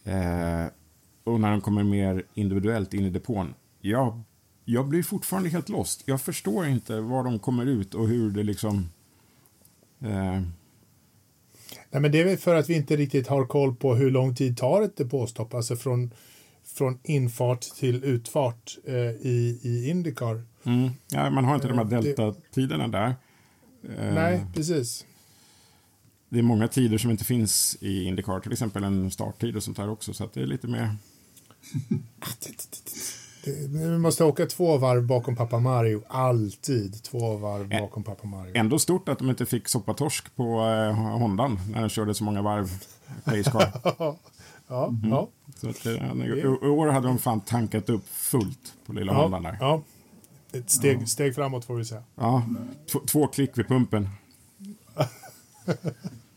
Eh, 0.04 0.66
och 1.24 1.40
när 1.40 1.50
de 1.50 1.60
kommer 1.60 1.82
mer 1.82 2.22
individuellt 2.34 2.94
in 2.94 3.04
i 3.04 3.10
depån. 3.10 3.54
Jag, 3.80 4.20
jag 4.64 4.88
blir 4.88 5.02
fortfarande 5.02 5.48
helt 5.48 5.68
lost. 5.68 6.02
Jag 6.06 6.20
förstår 6.20 6.66
inte 6.66 7.00
var 7.00 7.24
de 7.24 7.38
kommer 7.38 7.66
ut 7.66 7.94
och 7.94 8.08
hur 8.08 8.30
det 8.30 8.42
liksom... 8.42 8.88
Eh, 10.00 10.42
Nej, 11.90 12.00
men 12.00 12.12
det 12.12 12.20
är 12.20 12.24
väl 12.24 12.36
för 12.36 12.54
att 12.54 12.70
vi 12.70 12.74
inte 12.74 12.96
riktigt 12.96 13.28
har 13.28 13.46
koll 13.46 13.74
på 13.74 13.94
hur 13.94 14.10
lång 14.10 14.34
tid 14.34 14.56
tar 14.58 14.82
ett 14.82 14.96
depåstopp, 14.96 15.54
alltså 15.54 15.76
från, 15.76 16.10
från 16.74 16.98
infart 17.02 17.60
till 17.60 18.04
utfart 18.04 18.78
eh, 18.86 18.94
i, 18.94 19.58
i 19.62 19.90
Indycar. 19.90 20.42
mm, 20.64 20.90
ja, 21.10 21.30
man 21.30 21.44
har 21.44 21.54
inte 21.54 21.68
de 21.68 21.78
här 21.78 21.84
Eh, 21.84 21.88
delta-tiderna 22.02 22.88
där. 22.88 23.08
Eh, 23.98 24.14
Nej, 24.14 24.46
precis. 24.54 25.04
Det 26.28 26.38
är 26.38 26.42
många 26.42 26.68
tider 26.68 26.98
som 26.98 27.10
inte 27.10 27.24
finns 27.24 27.76
i 27.80 28.04
Indycar, 28.04 28.40
till 28.40 28.52
exempel 28.52 28.84
en 28.84 29.10
starttid 29.10 29.56
och 29.56 29.62
sånt 29.62 29.76
där 29.76 29.88
också, 29.90 30.12
så 30.14 30.28
det 30.34 30.42
är 30.42 30.46
lite 30.46 30.66
mer... 30.68 30.96
Vi 33.68 33.98
måste 33.98 34.24
åka 34.24 34.46
två 34.46 34.78
varv 34.78 35.06
bakom 35.06 35.36
pappa 35.36 35.58
Mario. 35.58 36.02
Alltid 36.08 37.02
två 37.02 37.36
varv 37.36 37.72
Ä- 37.72 37.80
bakom 37.80 38.02
pappa 38.04 38.26
Mario. 38.26 38.52
Ändå 38.56 38.78
stort 38.78 39.08
att 39.08 39.18
de 39.18 39.30
inte 39.30 39.46
fick 39.46 39.68
soppatorsk 39.68 40.36
på 40.36 40.60
eh, 40.60 40.92
Hondan 41.18 41.58
när 41.70 41.80
de 41.80 41.88
körde 41.88 42.14
så 42.14 42.24
många 42.24 42.42
varv 42.42 42.68
Ja, 44.74 44.94
ja, 45.02 45.28
så 45.56 45.68
att, 45.68 45.86
eh, 45.86 45.92
i, 46.26 46.46
år 46.46 46.86
hade 46.86 47.06
de 47.06 47.18
fan 47.18 47.40
tankat 47.40 47.90
upp 47.90 48.08
fullt 48.08 48.74
på 48.86 48.92
lilla 48.92 49.12
ja, 49.12 49.40
där. 49.42 49.56
ja. 49.60 49.82
Ett 50.52 50.70
steg, 50.70 51.08
steg 51.08 51.34
framåt 51.34 51.64
får 51.64 51.74
vi 51.74 51.84
säga. 51.84 52.02
Ja, 52.14 52.46
två, 52.92 52.98
två 52.98 53.26
klick 53.26 53.58
vid 53.58 53.68
pumpen. 53.68 54.08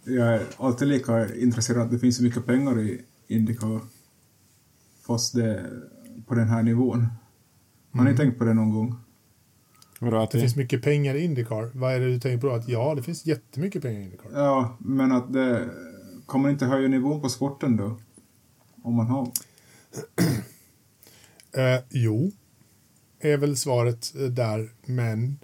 Jag 0.03 0.27
är 0.27 0.41
alltid 0.57 0.87
lika 0.87 1.35
intresserad 1.35 1.81
att 1.81 1.91
det 1.91 1.99
finns 1.99 2.17
så 2.17 2.23
mycket 2.23 2.45
pengar 2.45 2.79
i 2.79 3.01
Indycar. 3.27 3.79
Fast 5.07 5.35
det 5.35 5.65
på 6.27 6.35
den 6.35 6.47
här 6.47 6.63
nivån. 6.63 7.07
Har 7.91 8.03
ni 8.03 8.15
tänkt 8.15 8.37
på 8.37 8.43
det 8.43 8.53
någon 8.53 8.71
gång? 8.71 8.95
Vadå, 9.99 10.17
att 10.17 10.31
Det 10.31 10.37
det, 10.37 10.41
finns 10.41 10.55
mycket 10.55 10.81
pengar 10.81 11.15
i 11.15 11.23
Indycar. 11.23 11.71
Vad 11.73 11.93
är 11.93 11.99
det 11.99 12.07
du 12.07 12.19
tänker 12.19 12.47
på? 12.47 12.55
Att 12.55 12.67
ja, 12.67 12.95
det 12.95 13.03
finns 13.03 13.25
jättemycket 13.25 13.81
pengar 13.81 13.99
i 13.99 14.03
Indycar. 14.03 14.29
Ja, 14.33 14.77
men 14.79 15.11
att 15.11 15.33
det 15.33 15.69
kommer 16.25 16.49
inte 16.49 16.65
höja 16.65 16.87
nivån 16.87 17.21
på 17.21 17.29
sporten 17.29 17.77
då? 17.77 17.95
Om 18.87 18.95
man 18.95 19.07
har... 19.07 19.31
Eh, 21.51 21.79
jo, 21.89 22.31
är 23.19 23.37
väl 23.37 23.57
svaret 23.57 24.13
eh, 24.15 24.21
där, 24.21 24.69
men 24.85 25.39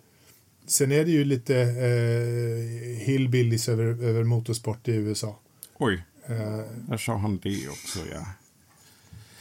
sen 0.65 0.91
är 0.91 1.05
det 1.05 1.11
ju 1.11 1.25
lite 1.25 1.55
eh, 1.61 3.05
hillbillies 3.05 3.69
över, 3.69 3.83
över 3.83 4.23
motorsport 4.23 4.87
i 4.87 4.91
USA. 4.91 5.39
oj, 5.77 6.03
Eh, 6.25 6.61
där 6.87 6.97
sa 6.97 7.17
han 7.17 7.39
det 7.43 7.69
också, 7.69 7.99
ja. 8.13 8.25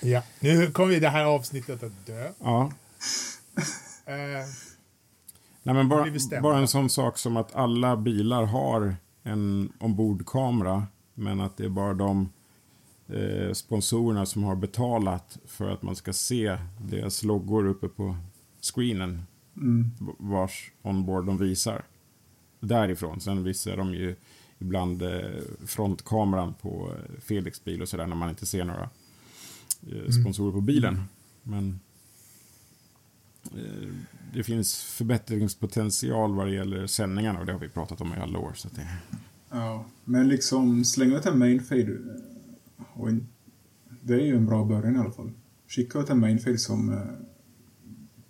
ja, 0.01 0.23
nu 0.41 0.71
kommer 0.71 0.89
vi 0.95 1.01
det 1.01 1.09
här 1.09 1.25
avsnittet 1.25 1.83
att 1.83 2.07
dö. 2.07 2.33
Ja, 2.39 2.73
Eh, 4.07 4.47
Nej, 5.63 5.75
men 5.75 5.89
bara, 5.89 6.07
bara 6.43 6.59
en 6.59 6.69
sån 6.69 6.91
sak 6.91 7.19
som 7.19 7.37
att 7.37 7.55
alla 7.55 7.97
bilar 7.97 8.45
har 8.45 8.97
en 9.23 9.73
ombordkamera, 9.79 10.87
men 11.15 11.41
att 11.41 11.57
det 11.57 11.65
är 11.65 11.69
bara 11.69 11.95
de 11.95 12.33
eh, 13.13 13.53
sponsorerna 13.53 14.27
som 14.27 14.43
har 14.45 14.57
betalat 14.57 15.39
för 15.47 15.71
att 15.71 15.83
man 15.83 15.97
ska 15.97 16.13
se 16.13 16.59
deras 16.81 17.23
loggor 17.23 17.67
uppe 17.67 17.89
på 17.89 18.17
screenen, 18.61 19.23
Mm. 19.57 19.91
vars 20.19 20.71
onboard 20.83 21.27
de 21.27 21.39
visar. 21.39 21.85
Därifrån. 22.61 23.21
Sen 23.21 23.45
visar 23.45 23.77
de 23.77 23.95
ju 23.95 24.17
ibland 24.59 25.03
eh, 25.03 25.21
frontkameran 25.67 26.55
på 26.55 26.93
eh, 26.93 27.21
Felix 27.21 27.65
bil 27.65 27.83
och 27.83 27.89
sådär 27.89 28.07
när 28.07 28.17
man 28.17 28.29
inte 28.29 28.47
ser 28.47 28.65
några 28.65 28.91
eh, 29.93 30.11
sponsorer 30.21 30.53
på 30.53 30.61
bilen. 30.61 31.03
Men 31.43 31.81
eh, 33.55 33.89
det 34.35 34.43
finns 34.43 34.83
förbättringspotential 34.83 36.35
vad 36.35 36.47
det 36.47 36.55
gäller 36.55 36.87
sändningarna 36.87 37.41
och 37.41 37.47
det 37.47 37.53
har 37.53 37.61
vi 37.61 37.69
pratat 37.69 38.01
om 38.01 38.15
i 38.15 38.17
alla 38.17 38.39
år. 38.39 38.53
Så 38.55 38.69
det, 38.75 38.89
Ja, 39.51 39.85
men 40.05 40.29
liksom 40.29 40.85
släng 40.85 41.13
ut 41.13 41.27
en 41.27 41.39
mainfade. 41.39 41.83
eh, 41.93 42.32
Och 42.95 43.09
en, 43.09 43.29
det 44.01 44.15
är 44.15 44.27
ju 44.27 44.37
en 44.37 44.47
bra 44.47 44.65
början 44.65 44.97
i 44.97 44.99
alla 44.99 45.13
fall. 45.13 45.31
Skicka 45.69 45.99
ut 45.99 46.11
en 46.11 46.19
mainfade 46.19 46.59
som 46.59 46.93
eh, 46.93 46.99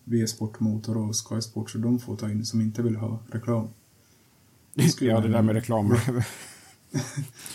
V-sport 0.04 0.60
Motor 0.60 0.96
och 0.96 1.14
Sky 1.16 1.40
Sport 1.40 1.70
så 1.70 1.78
de 1.78 1.98
får 1.98 2.16
ta 2.16 2.30
in 2.30 2.44
som 2.44 2.60
inte 2.60 2.82
vill 2.82 2.96
ha 2.96 3.18
reklam. 3.30 3.68
ja, 4.74 4.84
jag 5.00 5.22
det 5.22 5.28
där 5.28 5.42
med 5.42 5.54
reklam. 5.54 5.96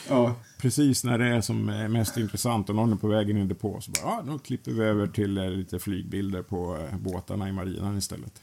Ja, 0.10 0.36
Precis 0.58 1.04
när 1.04 1.18
det 1.18 1.26
är 1.26 1.42
som 1.42 1.70
är 1.70 1.88
mest 1.88 2.18
intressant 2.18 2.70
och 2.70 2.76
någon 2.76 2.92
är 2.92 2.96
på 2.96 3.08
vägen 3.08 3.38
in 3.38 3.44
i 3.44 3.48
depå 3.48 3.82
så 3.82 3.92
bara, 3.92 4.02
ja, 4.02 4.24
nu 4.26 4.40
klipper 4.40 4.72
vi 4.72 4.84
över 4.84 5.08
till 5.08 5.38
eh, 5.38 5.50
lite 5.50 5.80
flygbilder 5.80 6.42
på 6.42 6.78
eh, 6.78 6.98
båtarna 6.98 7.50
i 7.50 7.52
marinan 7.52 7.98
istället. 7.98 8.42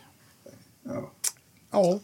ja. 0.83 1.11
ja. 1.71 2.01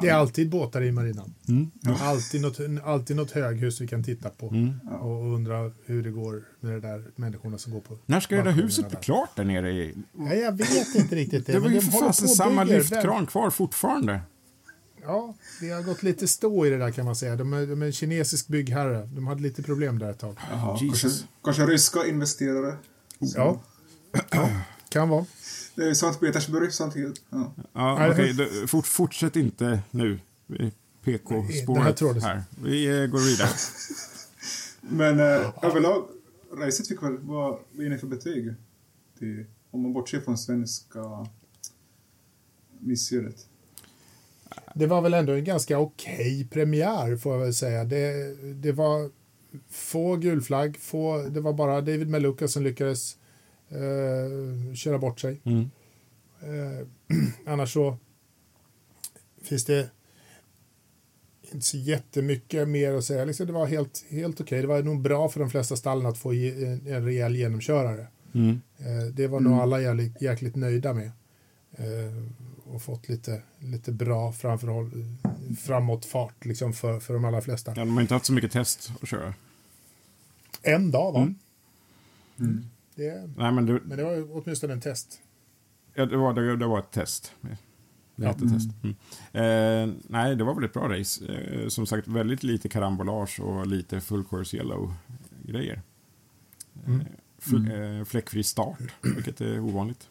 Det 0.00 0.08
är 0.08 0.14
alltid 0.14 0.50
båtar 0.50 0.82
i 0.82 0.92
marinan. 0.92 1.34
Mm. 1.48 1.70
Alltid, 2.00 2.40
något, 2.40 2.58
alltid 2.84 3.16
något 3.16 3.30
höghus 3.30 3.80
vi 3.80 3.88
kan 3.88 4.04
titta 4.04 4.30
på. 4.30 4.48
Mm. 4.48 4.80
Och 4.80 5.34
undra 5.34 5.72
hur 5.86 6.02
det 6.02 6.10
går 6.10 6.42
med 6.60 6.72
de 6.72 6.80
där 6.80 7.04
människorna 7.16 7.58
som 7.58 7.72
går 7.72 7.80
på 7.80 7.98
När 8.06 8.20
ska 8.20 8.36
det 8.36 8.42
där 8.42 8.52
huset 8.52 8.88
bli 8.88 8.98
klart 9.02 9.36
där 9.36 9.44
nere 9.44 9.70
i... 9.70 9.94
Ja, 10.18 10.34
jag 10.34 10.52
vet 10.52 10.94
inte 10.94 11.16
riktigt 11.16 11.46
det. 11.46 11.52
Det 11.52 11.58
var 11.58 11.70
ju 11.70 11.80
för 11.80 11.98
fasen 11.98 12.28
samma 12.28 12.64
bygger. 12.64 12.78
lyftkran 12.78 13.26
kvar 13.26 13.50
fortfarande. 13.50 14.20
Ja, 15.02 15.34
det 15.60 15.70
har 15.70 15.82
gått 15.82 16.02
lite 16.02 16.28
stå 16.28 16.66
i 16.66 16.70
det 16.70 16.78
där 16.78 16.90
kan 16.90 17.04
man 17.04 17.16
säga. 17.16 17.36
De 17.36 17.52
är, 17.52 17.66
de 17.66 17.82
är 17.82 17.86
en 17.86 17.92
kinesisk 17.92 18.48
byggherre. 18.48 19.06
De 19.06 19.26
hade 19.26 19.42
lite 19.42 19.62
problem 19.62 19.98
där 19.98 20.10
ett 20.10 20.18
tag. 20.18 20.36
Jaha, 20.50 20.78
Jesus. 20.80 21.02
kanske, 21.02 21.26
kanske 21.44 21.66
ryska 21.66 22.06
investerare. 22.06 22.76
Ja, 23.18 23.60
ja 24.30 24.50
kan 24.88 25.08
vara. 25.08 25.24
Det 25.78 25.88
är 25.88 25.94
Sankt 25.94 26.20
Petersburg 26.20 26.72
samtidigt. 26.72 27.22
Ja. 27.30 27.52
Ja, 27.72 28.10
okej, 28.10 28.34
då- 28.34 28.66
fort, 28.66 28.86
fortsätt 28.86 29.36
inte 29.36 29.80
nu. 29.90 30.18
PK-spåret 31.04 32.22
här. 32.22 32.42
Vi 32.62 33.08
går 33.12 33.30
vidare. 33.30 33.50
Men 34.80 35.20
eh, 35.20 35.64
överlag, 35.64 36.04
racet 36.52 36.88
fick 36.88 37.02
väl, 37.02 37.18
vad, 37.18 37.58
ger 37.72 37.90
ni 37.90 37.98
för 37.98 38.06
betyg? 38.06 38.54
Till, 39.18 39.44
om 39.70 39.82
man 39.82 39.92
bortser 39.92 40.20
från 40.20 40.38
svenska 40.38 41.26
missödet. 42.78 43.46
Det 44.74 44.86
var 44.86 45.02
väl 45.02 45.14
ändå 45.14 45.32
en 45.32 45.44
ganska 45.44 45.78
okej 45.78 46.14
okay 46.14 46.48
premiär 46.48 47.16
får 47.16 47.32
jag 47.32 47.40
väl 47.40 47.54
säga. 47.54 47.84
Det, 47.84 48.34
det 48.54 48.72
var 48.72 49.10
få 49.70 50.16
gulflagg, 50.16 50.76
få, 50.80 51.22
det 51.22 51.40
var 51.40 51.52
bara 51.52 51.80
David 51.80 52.08
Meluka 52.08 52.48
som 52.48 52.62
lyckades 52.62 53.17
eh, 53.70 54.74
köra 54.74 54.98
bort 54.98 55.20
sig. 55.20 55.40
Mm. 55.44 55.70
Eh, 56.40 56.86
annars 57.52 57.72
så 57.72 57.96
finns 59.42 59.64
det 59.64 59.90
inte 61.52 61.66
så 61.66 61.76
jättemycket 61.76 62.68
mer 62.68 62.94
att 62.94 63.04
säga. 63.04 63.24
Liksom 63.24 63.46
det 63.46 63.52
var 63.52 63.66
helt, 63.66 64.04
helt 64.08 64.40
okej. 64.40 64.44
Okay. 64.44 64.60
Det 64.60 64.66
var 64.66 64.82
nog 64.82 65.00
bra 65.00 65.28
för 65.28 65.40
de 65.40 65.50
flesta 65.50 65.76
stallen 65.76 66.06
att 66.06 66.18
få 66.18 66.32
en, 66.32 66.86
en 66.86 67.04
rejäl 67.04 67.36
genomkörare. 67.36 68.06
Mm. 68.32 68.60
Eh, 68.78 69.12
det 69.12 69.26
var 69.26 69.40
nog 69.40 69.52
mm. 69.52 69.62
alla 69.62 69.80
jävligt, 69.80 70.22
jäkligt 70.22 70.56
nöjda 70.56 70.94
med. 70.94 71.10
Eh, 71.72 72.22
och 72.64 72.82
fått 72.82 73.08
lite, 73.08 73.42
lite 73.58 73.92
bra 73.92 74.32
framförhåll, 74.32 74.90
framåtfart 75.60 76.44
liksom 76.44 76.72
för, 76.72 77.00
för 77.00 77.14
de 77.14 77.24
allra 77.24 77.40
flesta. 77.40 77.72
Ja, 77.76 77.84
de 77.84 77.94
har 77.94 78.00
inte 78.00 78.14
haft 78.14 78.26
så 78.26 78.32
mycket 78.32 78.52
test 78.52 78.92
att 79.02 79.08
köra. 79.08 79.34
En 80.62 80.90
dag 80.90 81.12
va? 81.12 81.34
Mm. 82.38 82.70
Mm. 82.98 83.32
Det, 83.34 83.42
Nej, 83.42 83.52
men, 83.52 83.66
du, 83.66 83.82
men 83.84 83.98
det 83.98 84.04
var 84.04 84.36
åtminstone 84.36 84.72
en 84.72 84.80
test. 84.80 85.20
Ja, 85.94 86.06
det 86.06 86.16
var, 86.16 86.34
det, 86.34 86.56
det 86.56 86.66
var 86.66 86.78
ett 86.78 86.90
test. 86.90 87.34
Mm. 87.42 88.34
test. 88.34 88.70
Mm. 88.82 88.96
Eh, 89.32 89.94
nej, 90.08 90.36
det 90.36 90.44
var 90.44 90.54
väl 90.54 90.64
ett 90.64 90.72
bra 90.72 90.98
race. 90.98 91.26
Eh, 91.26 91.68
som 91.68 91.86
sagt, 91.86 92.08
väldigt 92.08 92.42
lite 92.42 92.68
karambolage 92.68 93.40
och 93.40 93.66
lite 93.66 94.00
full 94.00 94.24
course 94.24 94.56
yellow-grejer. 94.56 95.82
Mm. 96.86 97.00
Eh, 97.70 97.98
eh, 97.98 98.04
fläckfri 98.04 98.42
start, 98.42 98.78
vilket 99.02 99.40
är 99.40 99.60
ovanligt. 99.60 100.08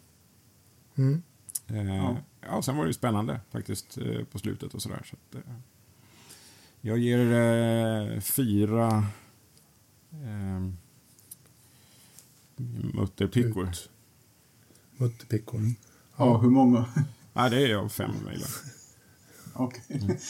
Mm. 0.96 1.22
Eh, 1.68 1.96
ja. 1.96 2.18
ja, 2.42 2.62
sen 2.62 2.78
var 2.78 2.84
det 2.84 2.90
ju 2.90 2.94
spännande 2.94 3.40
faktiskt 3.52 3.98
eh, 3.98 4.24
på 4.24 4.40
slutet 4.40 4.74
och 4.74 4.82
sådär. 4.82 5.02
Så 5.06 5.16
att, 5.16 5.44
jag 6.82 6.98
ger 6.98 8.20
fyra 8.20 9.06
mutterpickor. 12.94 13.70
Mutterpickor. 14.98 15.60
Mm. 15.60 15.76
Ja. 16.18 16.26
ja, 16.26 16.38
hur 16.38 16.50
många? 16.50 16.86
Nej, 17.34 17.50
det 17.50 17.64
är 17.64 17.68
jag 17.68 17.92
fem 17.92 18.12
mejlar. 18.26 18.50
Okej. 19.54 19.82
Okay. 19.88 20.02
Mm. 20.02 20.18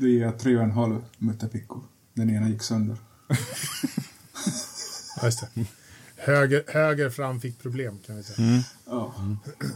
Det 0.00 0.22
är 0.22 0.32
tre 0.32 0.56
och 0.56 0.62
en 0.62 0.70
halv 0.70 1.04
mutterpickor. 1.18 1.82
Den 2.14 2.30
ena 2.30 2.48
gick 2.48 2.62
sönder. 2.62 2.96
Just 5.22 5.40
det. 5.40 5.66
Höger, 6.16 6.64
höger 6.68 7.10
fram 7.10 7.40
fick 7.40 7.58
problem 7.58 7.98
kan 8.06 8.16
vi 8.16 8.22
säga. 8.22 8.48
Mm. 8.48 8.62
Ja. 8.86 9.14
Mm. 9.18 9.36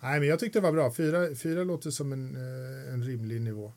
Nej, 0.00 0.20
men 0.20 0.28
jag 0.28 0.38
tyckte 0.38 0.58
det 0.58 0.62
var 0.62 0.72
bra. 0.72 0.92
Fyra, 0.94 1.34
fyra 1.34 1.64
låter 1.64 1.90
som 1.90 2.12
en, 2.12 2.36
eh, 2.36 2.94
en 2.94 3.04
rimlig 3.04 3.40
nivå. 3.40 3.72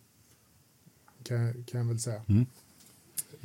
Kan, 1.23 1.63
kan 1.63 1.79
jag 1.79 1.87
väl 1.87 1.99
säga. 1.99 2.21
Mm. 2.27 2.45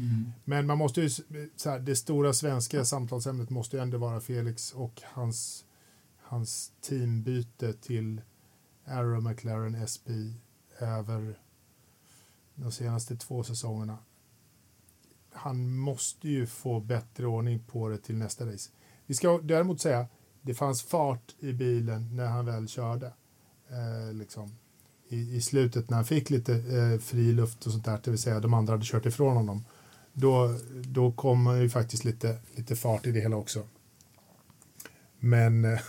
Mm. 0.00 0.32
Men 0.44 0.66
man 0.66 0.78
måste 0.78 1.00
ju, 1.00 1.10
så 1.56 1.70
här, 1.70 1.78
det 1.78 1.96
stora 1.96 2.32
svenska 2.32 2.84
samtalsämnet 2.84 3.50
måste 3.50 3.76
ju 3.76 3.82
ändå 3.82 3.98
vara 3.98 4.20
Felix 4.20 4.72
och 4.72 5.02
hans, 5.04 5.64
hans 6.16 6.72
teambyte 6.80 7.72
till 7.72 8.20
Arrow 8.84 9.22
McLaren 9.22 9.88
SP 9.92 10.08
över 10.78 11.38
de 12.54 12.72
senaste 12.72 13.16
två 13.16 13.42
säsongerna. 13.42 13.98
Han 15.32 15.76
måste 15.76 16.28
ju 16.28 16.46
få 16.46 16.80
bättre 16.80 17.26
ordning 17.26 17.58
på 17.58 17.88
det 17.88 17.98
till 17.98 18.16
nästa 18.16 18.46
race. 18.46 18.70
Vi 19.06 19.14
ska 19.14 19.38
däremot 19.38 19.80
säga, 19.80 20.06
det 20.42 20.54
fanns 20.54 20.82
fart 20.82 21.34
i 21.38 21.52
bilen 21.52 22.16
när 22.16 22.26
han 22.26 22.46
väl 22.46 22.68
körde. 22.68 23.12
Eh, 23.68 24.14
liksom. 24.14 24.52
I, 25.08 25.36
I, 25.36 25.40
slutet 25.40 25.90
när 25.90 25.96
han 25.96 26.04
fick 26.04 26.30
lite 26.30 26.54
eh, 26.54 26.98
fri 26.98 27.32
luft 27.32 27.66
och 27.66 27.72
sånt 27.72 27.84
där, 27.84 28.00
det 28.04 28.10
vill 28.10 28.20
säga 28.20 28.40
de 28.40 28.54
andra 28.54 28.72
hade 28.72 28.84
kört 28.84 29.06
ifrån 29.06 29.36
honom 29.36 29.64
då, 30.12 30.58
då 30.82 31.12
kommer 31.12 31.56
ju 31.56 31.70
faktiskt 31.70 32.04
lite, 32.04 32.38
lite 32.54 32.76
fart 32.76 33.06
i 33.06 33.12
det 33.12 33.20
hela 33.20 33.36
också. 33.36 33.66
Men 35.18 35.64
eh, 35.64 35.80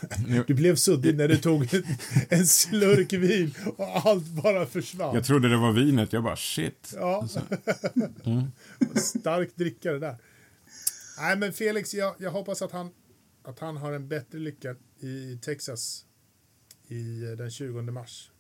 du 0.48 0.54
blev 0.54 0.76
suddig 0.76 1.18
när 1.18 1.28
du 1.28 1.38
tog 1.38 1.74
en, 1.74 1.84
en 2.30 2.48
slurk 2.48 3.14
vin 3.14 3.54
och 3.78 4.06
allt 4.06 4.28
bara 4.28 4.66
försvann. 4.66 5.16
Jag 5.16 5.26
trodde 5.26 5.50
det 5.50 5.58
var 5.58 5.72
vinet, 5.72 6.14
jag 6.14 6.24
bara 6.24 6.36
shit. 6.36 6.94
Ja. 6.96 7.28
Mm. 8.24 8.52
Starkt 8.96 9.58
drickare 9.58 10.00
där. 10.00 10.16
Nej 11.18 11.38
men 11.38 11.54
Felix, 11.54 11.94
jag, 11.94 12.16
jag 12.18 12.32
hoppas 12.32 12.62
att 12.62 12.72
han, 12.72 12.90
att 13.44 13.60
han 13.60 13.78
har 13.78 13.92
en 13.92 14.08
bättre 14.08 14.40
lycka 14.40 14.76
i 15.00 15.40
Texas 15.42 16.06
i 16.88 17.24
eh, 17.24 17.32
den 17.32 17.52
20 17.52 17.82
mars. 17.82 18.32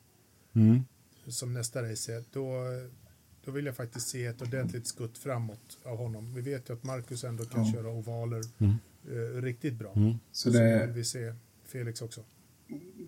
Mm. 0.55 0.83
Som 1.27 1.53
nästa 1.53 1.91
race 1.91 2.15
är. 2.15 2.23
Då, 2.31 2.63
då 3.45 3.51
vill 3.51 3.65
jag 3.65 3.75
faktiskt 3.75 4.07
se 4.07 4.25
ett 4.25 4.41
ordentligt 4.41 4.87
skutt 4.87 5.17
framåt 5.17 5.77
av 5.83 5.97
honom. 5.97 6.33
Vi 6.33 6.41
vet 6.41 6.69
ju 6.69 6.73
att 6.73 6.83
Marcus 6.83 7.23
ändå 7.23 7.45
kan 7.45 7.65
ja. 7.65 7.73
köra 7.73 7.89
ovaler 7.89 8.41
mm. 8.57 8.75
eh, 9.07 9.41
riktigt 9.41 9.73
bra. 9.73 9.91
Mm. 9.95 10.19
Så, 10.31 10.49
det, 10.49 10.79
så 10.79 10.85
vill 10.85 10.95
vi 10.95 11.03
se 11.03 11.33
Felix 11.65 12.01
också. 12.01 12.21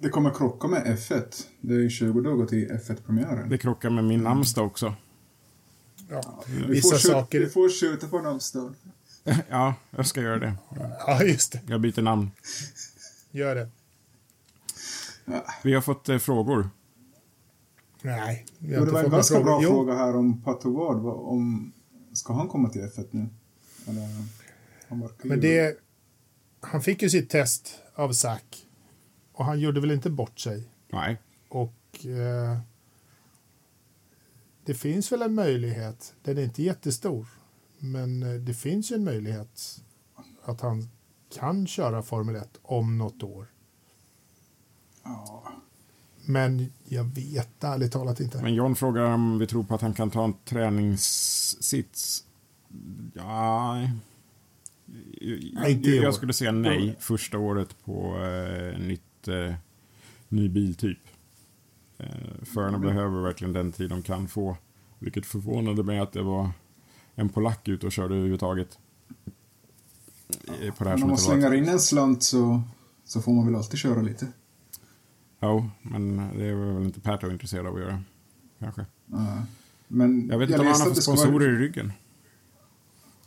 Det 0.02 0.10
kommer 0.10 0.30
krocka 0.30 0.68
med 0.68 0.84
F1. 0.86 1.46
Det 1.62 1.74
är 1.74 1.80
ju 1.80 1.90
20 1.90 2.22
dagar 2.22 2.46
till 2.46 2.72
F1-premiären. 2.72 3.50
Det 3.50 3.58
krockar 3.58 3.90
med 3.90 4.04
min 4.04 4.24
namnsdag 4.24 4.66
också. 4.66 4.96
Ja, 6.10 6.44
vissa 6.68 6.98
saker... 6.98 7.40
Du 7.40 7.50
får 7.50 7.70
skjuta 7.70 8.08
på 8.08 8.22
namnsdagen. 8.22 8.76
ja, 9.50 9.76
jag 9.90 10.08
ska 10.08 10.22
göra 10.22 10.40
det. 10.40 10.54
Ja, 11.08 11.24
just 11.24 11.52
det. 11.52 11.62
Jag 11.68 11.82
byter 11.82 12.02
namn. 12.02 12.32
Gör 13.32 13.56
det. 13.56 13.70
Vi 15.64 15.74
har 15.74 15.82
fått 15.82 16.10
eh, 16.10 16.18
frågor. 16.18 16.70
Nej. 18.04 18.46
Jo, 18.60 18.86
det 18.86 18.92
var 18.92 19.04
en 19.04 19.10
ganska 19.10 19.44
bra 19.44 19.60
jo. 19.64 19.70
fråga 19.70 19.94
här 19.94 20.16
om 20.16 20.42
Patogard. 20.42 21.06
Om, 21.06 21.74
ska 22.14 22.34
han 22.34 22.48
komma 22.48 22.70
till 22.70 22.82
F1 22.82 23.08
nu? 23.12 23.30
Eller, 23.88 24.08
han 24.88 25.10
Men 25.24 25.42
det... 25.42 25.78
Han 26.60 26.82
fick 26.82 27.02
ju 27.02 27.10
sitt 27.10 27.30
test 27.30 27.80
av 27.96 28.14
Zack. 28.14 28.68
Och 29.34 29.46
han 29.46 29.60
gjorde 29.60 29.82
väl 29.82 29.92
inte 29.92 30.10
bort 30.10 30.40
sig. 30.40 30.68
Nej. 30.90 31.22
Och... 31.50 32.06
Eh, 32.06 32.58
det 34.66 34.74
finns 34.74 35.12
väl 35.12 35.22
en 35.22 35.34
möjlighet. 35.34 36.14
Den 36.24 36.38
är 36.38 36.44
inte 36.44 36.64
jättestor. 36.64 37.28
Men 37.80 38.24
eh, 38.24 38.42
det 38.42 38.54
finns 38.54 38.92
ju 38.92 38.96
en 38.96 39.04
möjlighet 39.04 39.82
att 40.44 40.62
han 40.62 40.90
kan 41.30 41.68
köra 41.68 42.02
Formel 42.02 42.36
1 42.36 42.60
om 42.62 42.98
något 42.98 43.24
år. 43.24 43.48
Ja. 45.04 45.44
Men 46.34 46.72
jag 46.84 47.04
vet 47.04 47.64
ärligt 47.64 47.92
talat 47.92 48.20
inte. 48.20 48.42
Men 48.42 48.54
John 48.54 48.76
frågar 48.76 49.04
om 49.04 49.40
vi 49.40 49.48
tror 49.48 49.64
på 49.64 49.76
att 49.76 49.82
han 49.82 49.94
kan 49.94 50.10
ta 50.10 50.24
en 50.24 50.34
träningssits. 50.46 52.24
Ja... 53.14 53.78
Jag, 55.54 55.86
jag 55.86 56.14
skulle 56.14 56.34
säga 56.34 56.52
nej 56.52 56.96
första 57.00 57.38
året 57.38 57.84
på 57.86 58.18
eh, 58.24 58.80
nytt, 58.80 59.28
eh, 59.28 59.54
ny 60.30 60.50
biltyp. 60.50 61.00
Eh, 61.98 62.08
förarna 62.44 62.78
mm. 62.78 62.82
behöver 62.82 63.22
verkligen 63.22 63.54
den 63.54 63.72
tid 63.72 63.90
de 63.90 64.02
kan 64.02 64.28
få. 64.28 64.58
Vilket 65.00 65.26
förvånade 65.26 65.84
mig 65.84 66.00
att 66.00 66.14
det 66.14 66.22
var 66.22 66.50
en 67.16 67.30
polack 67.30 67.68
ute 67.68 67.86
och 67.86 67.92
körde 67.92 68.16
överhuvudtaget. 68.16 68.80
På 70.78 70.84
det 70.84 70.90
här 70.90 71.04
Om 71.04 71.08
man 71.08 71.18
slänger 71.18 71.54
in 71.54 71.68
en 71.68 71.80
slant 71.80 72.24
så, 72.24 72.62
så 73.06 73.22
får 73.22 73.34
man 73.34 73.46
väl 73.46 73.56
alltid 73.56 73.80
köra 73.80 74.02
lite. 74.02 74.28
Jo, 75.44 75.70
men 75.82 76.18
det 76.38 76.46
är 76.46 76.56
väl 76.56 76.86
inte 76.86 77.00
Perto 77.00 77.32
intresserad 77.32 77.68
av 77.68 77.76
att 77.76 77.82
göra. 77.82 78.04
Kanske. 78.60 78.82
Uh, 79.14 79.42
men 79.88 80.28
jag 80.28 80.40
vet 80.40 80.50
inte 80.50 80.62
om 80.62 80.68
han 80.68 80.82
har 80.82 80.88
fått 80.88 81.04
sponsorer 81.04 81.32
vara... 81.32 81.44
i 81.44 81.48
ryggen. 81.48 81.92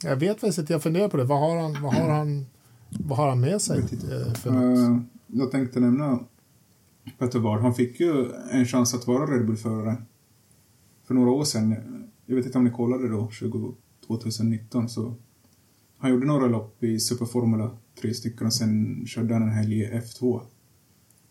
Jag 0.03 0.17
vet 0.17 0.41
faktiskt 0.41 0.59
inte, 0.59 0.73
jag 0.73 0.83
funderar 0.83 1.09
på 1.09 1.17
det. 1.17 1.25
Vad 1.25 1.41
har 1.41 1.62
han, 1.62 1.83
vad 1.83 1.95
har 1.95 2.09
han, 2.09 2.47
vad 2.89 3.19
har 3.19 3.29
han 3.29 3.41
med 3.41 3.62
sig? 3.62 3.79
Eh, 3.79 4.35
för 4.35 4.51
uh, 4.51 5.01
jag 5.27 5.51
tänkte 5.51 5.81
nämna 5.81 6.19
Petter 7.19 7.39
Ward. 7.39 7.61
Han 7.61 7.75
fick 7.75 8.01
ju 8.01 8.33
en 8.51 8.67
chans 8.67 8.95
att 8.95 9.07
vara 9.07 9.27
Red 9.27 9.47
Bull-förare 9.47 9.97
för 11.07 11.14
några 11.14 11.31
år 11.31 11.45
sedan. 11.45 11.77
Jag 12.27 12.37
vet 12.37 12.47
inte 12.47 12.59
om 12.59 12.64
ni 12.64 12.71
kollade 12.71 13.09
då, 13.09 13.31
2019. 14.07 14.89
Så 14.89 15.14
han 15.99 16.11
gjorde 16.11 16.27
några 16.27 16.47
lopp 16.47 16.83
i 16.83 17.01
Superformula, 17.01 17.71
tre 18.01 18.14
stycken, 18.14 18.47
och 18.47 18.53
sen 18.53 19.05
körde 19.07 19.35
han 19.35 19.43
en 19.43 19.51
helg 19.51 19.81
i 19.81 19.91
F2. 19.91 20.41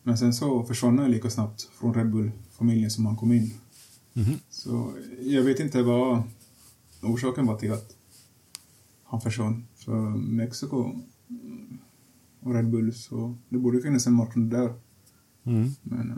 Men 0.08 0.18
sen 0.18 0.34
så 0.34 0.64
försvann 0.64 1.00
han 1.00 1.12
lika 1.12 1.30
snabbt 1.30 1.62
från 1.62 1.94
Red 1.94 2.12
Bull-familjen 2.12 2.92
som 2.92 3.06
han 3.06 3.16
kom 3.16 3.32
in. 3.32 3.54
Mm 4.14 4.28
-hmm. 4.30 4.40
Så 4.50 4.94
jag 5.22 5.44
vet 5.44 5.60
inte 5.60 5.84
vad 5.84 6.24
orsaken 7.02 7.46
var 7.46 7.58
till 7.58 7.74
att 7.74 7.96
han 9.04 9.22
försvann. 9.22 9.68
För 9.76 10.10
Mexiko 10.10 11.00
och 12.40 12.54
Red 12.54 12.70
Bull, 12.70 12.94
så 12.94 13.38
det 13.50 13.58
borde 13.58 13.82
finnas 13.82 14.08
en 14.08 14.14
marknad 14.14 14.50
där. 14.50 14.74
Mm. 15.44 15.70
Men 15.82 16.12
uh, 16.12 16.18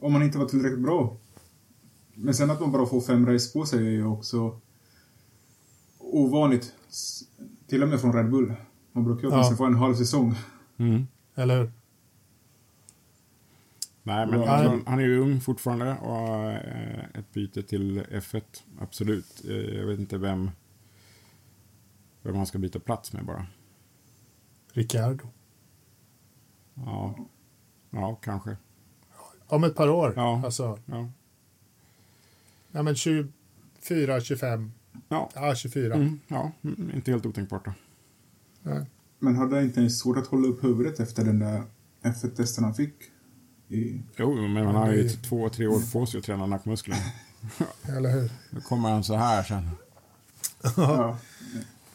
om 0.00 0.12
han 0.12 0.22
inte 0.22 0.38
var 0.38 0.46
tillräckligt 0.46 0.82
bra 0.82 1.16
Men 2.14 2.34
sen 2.34 2.50
att 2.50 2.60
man 2.60 2.72
bara 2.72 2.86
får 2.86 3.00
fem 3.00 3.26
race 3.26 3.52
på 3.52 3.66
sig 3.66 3.86
är 3.86 3.90
ju 3.90 4.06
också 4.06 4.60
ovanligt. 5.98 6.72
Till 7.66 7.82
och 7.82 7.88
med 7.88 8.00
från 8.00 8.12
Red 8.12 8.30
Bull. 8.30 8.54
Man 8.92 9.04
brukar 9.04 9.28
ju 9.28 9.34
Ja. 9.34 9.54
få 9.56 9.64
en 9.64 9.74
halv 9.74 9.94
säsong. 9.94 10.34
Mm. 10.76 11.06
Eller 11.34 11.58
hur? 11.58 11.72
Nej, 14.06 14.26
men 14.26 14.40
han, 14.48 14.82
han 14.86 14.98
är 14.98 15.02
ju 15.04 15.18
ung 15.20 15.40
fortfarande 15.40 15.94
och 15.96 16.50
eh, 16.52 17.04
ett 17.14 17.32
byte 17.32 17.62
till 17.62 18.00
F1, 18.02 18.42
absolut. 18.80 19.44
Eh, 19.48 19.56
Jag 19.56 19.86
vet 19.86 19.98
inte 20.00 20.18
vem, 20.18 20.50
vem 22.22 22.36
han 22.36 22.46
ska 22.46 22.58
byta 22.58 22.78
plats 22.80 23.12
med 23.12 23.24
bara. 23.24 23.46
Ricardo. 24.72 25.28
Ja, 26.74 27.18
ja 27.90 28.14
kanske. 28.22 28.56
Om 29.46 29.64
ett 29.64 29.74
par 29.74 29.88
år. 29.88 30.12
Ja. 30.16 30.42
Alltså, 30.44 30.78
Ja, 30.86 31.10
ja 32.70 32.82
men 32.82 32.94
24, 32.94 34.20
25. 34.20 34.72
ja. 35.08 35.30
Ja, 35.34 35.54
24. 35.54 35.94
Mm, 35.94 36.20
ja 36.28 36.52
mm, 36.62 36.90
inte 36.94 37.10
helt 37.10 37.26
otänkbart 37.26 37.64
då. 37.64 37.72
Nej. 38.62 38.86
Men 39.18 39.36
hade 39.36 39.54
han 39.56 39.64
inte 39.64 39.80
ens 39.80 39.98
svårt 39.98 40.16
att 40.16 40.26
hålla 40.26 40.48
upp 40.48 40.64
huvudet 40.64 41.00
efter 41.00 41.24
den 41.24 41.38
där 41.38 41.62
F1-testen 42.02 42.64
han 42.64 42.74
fick? 42.74 42.94
I... 43.68 44.00
Jo, 44.16 44.34
men 44.48 44.66
han 44.66 44.74
har 44.74 44.92
ju 44.92 45.02
det- 45.02 45.08
två, 45.22 45.48
tre 45.48 45.66
år 45.66 45.92
på 45.92 46.06
sig 46.06 46.18
att 46.18 46.24
träna 46.24 46.46
nackmusklerna. 46.46 47.00
Eller 47.96 48.10
hur? 48.10 48.30
Då 48.50 48.60
kommer 48.60 48.88
han 48.90 49.04
så 49.04 49.14
här 49.16 49.42
sen. 49.42 49.70
Ja. 50.76 51.18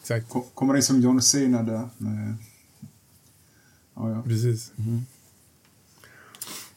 Exakt. 0.01 0.29
Ko- 0.29 0.47
Kommer 0.53 0.75
in 0.75 0.83
som 0.83 1.01
John 1.01 1.21
Cena 1.21 1.63
där. 1.63 1.89
Med... 1.97 2.35
Ja, 3.95 4.09
ja. 4.11 4.21
Precis. 4.21 4.71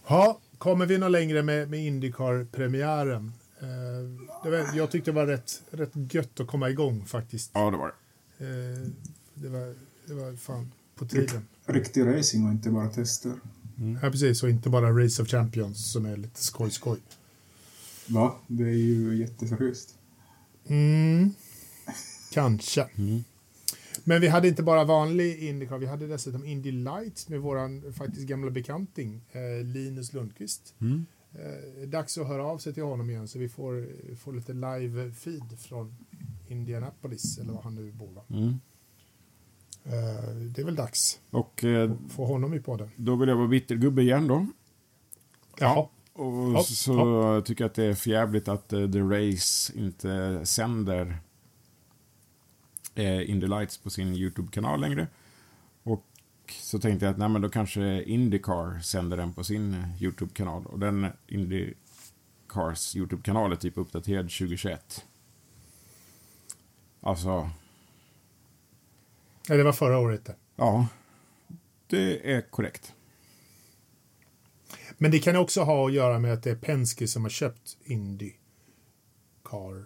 Ja, 0.08 0.38
kommer 0.58 0.86
vi 0.86 0.98
något 0.98 1.10
längre 1.10 1.42
med, 1.42 1.70
med 1.70 1.80
Indycar-premiären? 1.86 3.32
Eh, 3.60 4.50
var, 4.50 4.76
jag 4.76 4.90
tyckte 4.90 5.10
det 5.10 5.14
var 5.14 5.26
rätt, 5.26 5.62
rätt 5.70 6.14
gött 6.14 6.40
att 6.40 6.46
komma 6.46 6.70
igång 6.70 7.04
faktiskt. 7.06 7.50
Ja, 7.54 7.70
det 7.70 7.76
var 7.76 7.92
det. 8.38 8.44
Eh, 8.46 8.88
det, 9.34 9.48
var, 9.48 9.74
det 10.06 10.14
var 10.14 10.36
fan 10.36 10.72
på 10.96 11.06
tiden. 11.06 11.46
Riktig 11.66 12.06
racing 12.06 12.46
och 12.46 12.52
inte 12.52 12.70
bara 12.70 12.88
tester. 12.88 13.32
Ja, 14.02 14.10
precis. 14.10 14.42
Och 14.42 14.50
inte 14.50 14.70
bara 14.70 15.04
Race 15.04 15.22
of 15.22 15.28
Champions 15.28 15.92
som 15.92 16.06
är 16.06 16.16
lite 16.16 16.42
skoj-skoj. 16.42 16.98
Va? 18.06 18.34
Det 18.46 18.64
är 18.64 18.74
ju 18.74 19.16
jätteseriöst. 19.16 19.94
Mm. 20.66 21.30
Kanske. 22.32 22.88
Mm. 22.96 23.24
Men 24.04 24.20
vi 24.20 24.28
hade 24.28 24.48
inte 24.48 24.62
bara 24.62 24.84
vanlig 24.84 25.38
Indycar, 25.38 25.78
vi 25.78 25.86
hade 25.86 26.06
dessutom 26.06 26.44
Indy 26.44 26.72
Lights 26.72 27.28
med 27.28 27.40
våran 27.40 27.92
faktiskt 27.92 28.26
gamla 28.26 28.50
bekanting 28.50 29.20
eh, 29.32 29.64
Linus 29.64 30.12
Lundqvist. 30.12 30.74
Mm. 30.80 31.06
Eh, 31.32 31.88
dags 31.88 32.18
att 32.18 32.26
höra 32.26 32.44
av 32.44 32.58
sig 32.58 32.74
till 32.74 32.82
honom 32.82 33.10
igen 33.10 33.28
så 33.28 33.38
vi 33.38 33.48
får, 33.48 33.88
får 34.16 34.32
lite 34.32 34.52
live-feed 34.52 35.56
från 35.56 35.96
Indianapolis 36.48 37.38
eller 37.38 37.52
var 37.52 37.62
han 37.62 37.74
nu 37.74 37.92
bor. 37.92 38.12
Va? 38.12 38.22
Mm. 38.30 38.60
Eh, 39.84 40.34
det 40.34 40.60
är 40.60 40.64
väl 40.64 40.74
dags 40.74 41.20
Och 41.30 41.64
eh, 41.64 41.92
få 42.08 42.24
honom 42.26 42.54
i 42.54 42.60
podden. 42.60 42.90
då 42.96 43.16
vill 43.16 43.28
jag 43.28 43.36
vara 43.36 43.48
bittergubbe 43.48 44.02
igen 44.02 44.28
då. 44.28 44.46
Ja. 45.58 45.90
Och 46.12 46.52
Ja, 46.54 46.62
så 46.62 47.42
tycker 47.46 47.64
jag 47.64 47.68
att 47.68 47.74
det 47.74 47.84
är 47.84 47.94
förjävligt 47.94 48.48
att 48.48 48.72
eh, 48.72 48.90
The 48.90 49.00
Race 49.00 49.78
inte 49.78 50.40
sänder 50.46 51.16
eh, 52.94 53.30
Indy 53.30 53.46
Lights 53.46 53.78
på 53.78 53.90
sin 53.90 54.14
YouTube-kanal 54.14 54.80
längre. 54.80 55.06
Och 55.82 56.04
så 56.60 56.78
tänkte 56.78 57.06
jag 57.06 57.12
att 57.12 57.18
nej, 57.18 57.28
men 57.28 57.42
då 57.42 57.48
kanske 57.48 58.02
Indycar 58.02 58.80
sänder 58.80 59.16
den 59.16 59.32
på 59.32 59.44
sin 59.44 59.84
YouTube-kanal. 60.00 60.66
Och 60.66 60.78
den 60.78 61.06
Indycars 61.26 62.96
YouTube-kanal 62.96 63.52
är 63.52 63.56
typ 63.56 63.78
uppdaterad 63.78 64.24
2021. 64.24 65.04
Alltså, 67.00 67.50
Nej, 69.48 69.58
det 69.58 69.64
var 69.64 69.72
förra 69.72 69.98
året 69.98 70.30
ja. 70.56 70.88
Det 71.86 72.32
är 72.32 72.40
korrekt. 72.40 72.92
Men 74.98 75.10
det 75.10 75.18
kan 75.18 75.36
också 75.36 75.62
ha 75.62 75.86
att 75.86 75.92
göra 75.92 76.18
med 76.18 76.32
att 76.32 76.42
det 76.42 76.50
är 76.50 76.56
Penske 76.56 77.08
som 77.08 77.22
har 77.22 77.30
köpt 77.30 77.76
Indy 77.84 78.32
Car. 79.44 79.84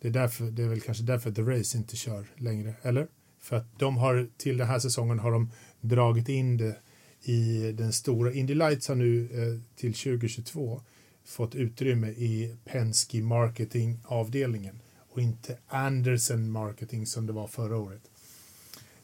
Det 0.00 0.08
är, 0.08 0.12
därför, 0.12 0.44
det 0.44 0.62
är 0.62 0.68
väl 0.68 0.80
kanske 0.80 1.04
därför 1.04 1.32
The 1.32 1.42
Race 1.42 1.78
inte 1.78 1.96
kör 1.96 2.26
längre, 2.36 2.74
eller? 2.82 3.08
För 3.40 3.56
att 3.56 3.78
de 3.78 3.96
har 3.96 4.28
till 4.36 4.56
den 4.56 4.66
här 4.66 4.78
säsongen 4.78 5.18
har 5.18 5.30
de 5.30 5.50
dragit 5.80 6.28
in 6.28 6.56
det 6.56 6.76
i 7.22 7.72
den 7.72 7.92
stora. 7.92 8.32
Indy 8.32 8.54
Lights 8.54 8.88
har 8.88 8.94
nu 8.94 9.24
eh, 9.24 9.76
till 9.76 9.94
2022 9.94 10.82
fått 11.24 11.54
utrymme 11.54 12.08
i 12.08 12.56
Penske 12.64 13.22
marketingavdelningen 13.22 14.82
och 15.10 15.20
inte 15.20 15.58
Anderson 15.66 16.50
marketing 16.50 17.06
som 17.06 17.26
det 17.26 17.32
var 17.32 17.46
förra 17.46 17.76
året. 17.76 18.09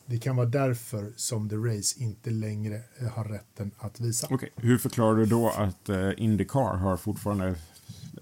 Det 0.07 0.19
kan 0.19 0.37
vara 0.37 0.47
därför 0.47 1.13
som 1.17 1.49
The 1.49 1.57
Race 1.57 2.03
inte 2.03 2.31
längre 2.31 2.81
eh, 3.01 3.09
har 3.09 3.25
rätten 3.25 3.71
att 3.79 4.01
visa. 4.01 4.27
Okej, 4.31 4.53
hur 4.57 4.79
förklarar 4.79 5.17
du 5.17 5.27
då 5.27 5.49
att 5.51 5.89
eh, 5.89 6.11
Indycar 6.17 6.77
har 6.77 6.97
fortfarande 6.97 7.55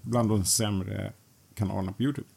bland 0.01 0.29
de 0.29 0.45
sämre 0.45 1.13
kanalerna 1.55 1.93
på 1.93 2.03
YouTube? 2.03 2.27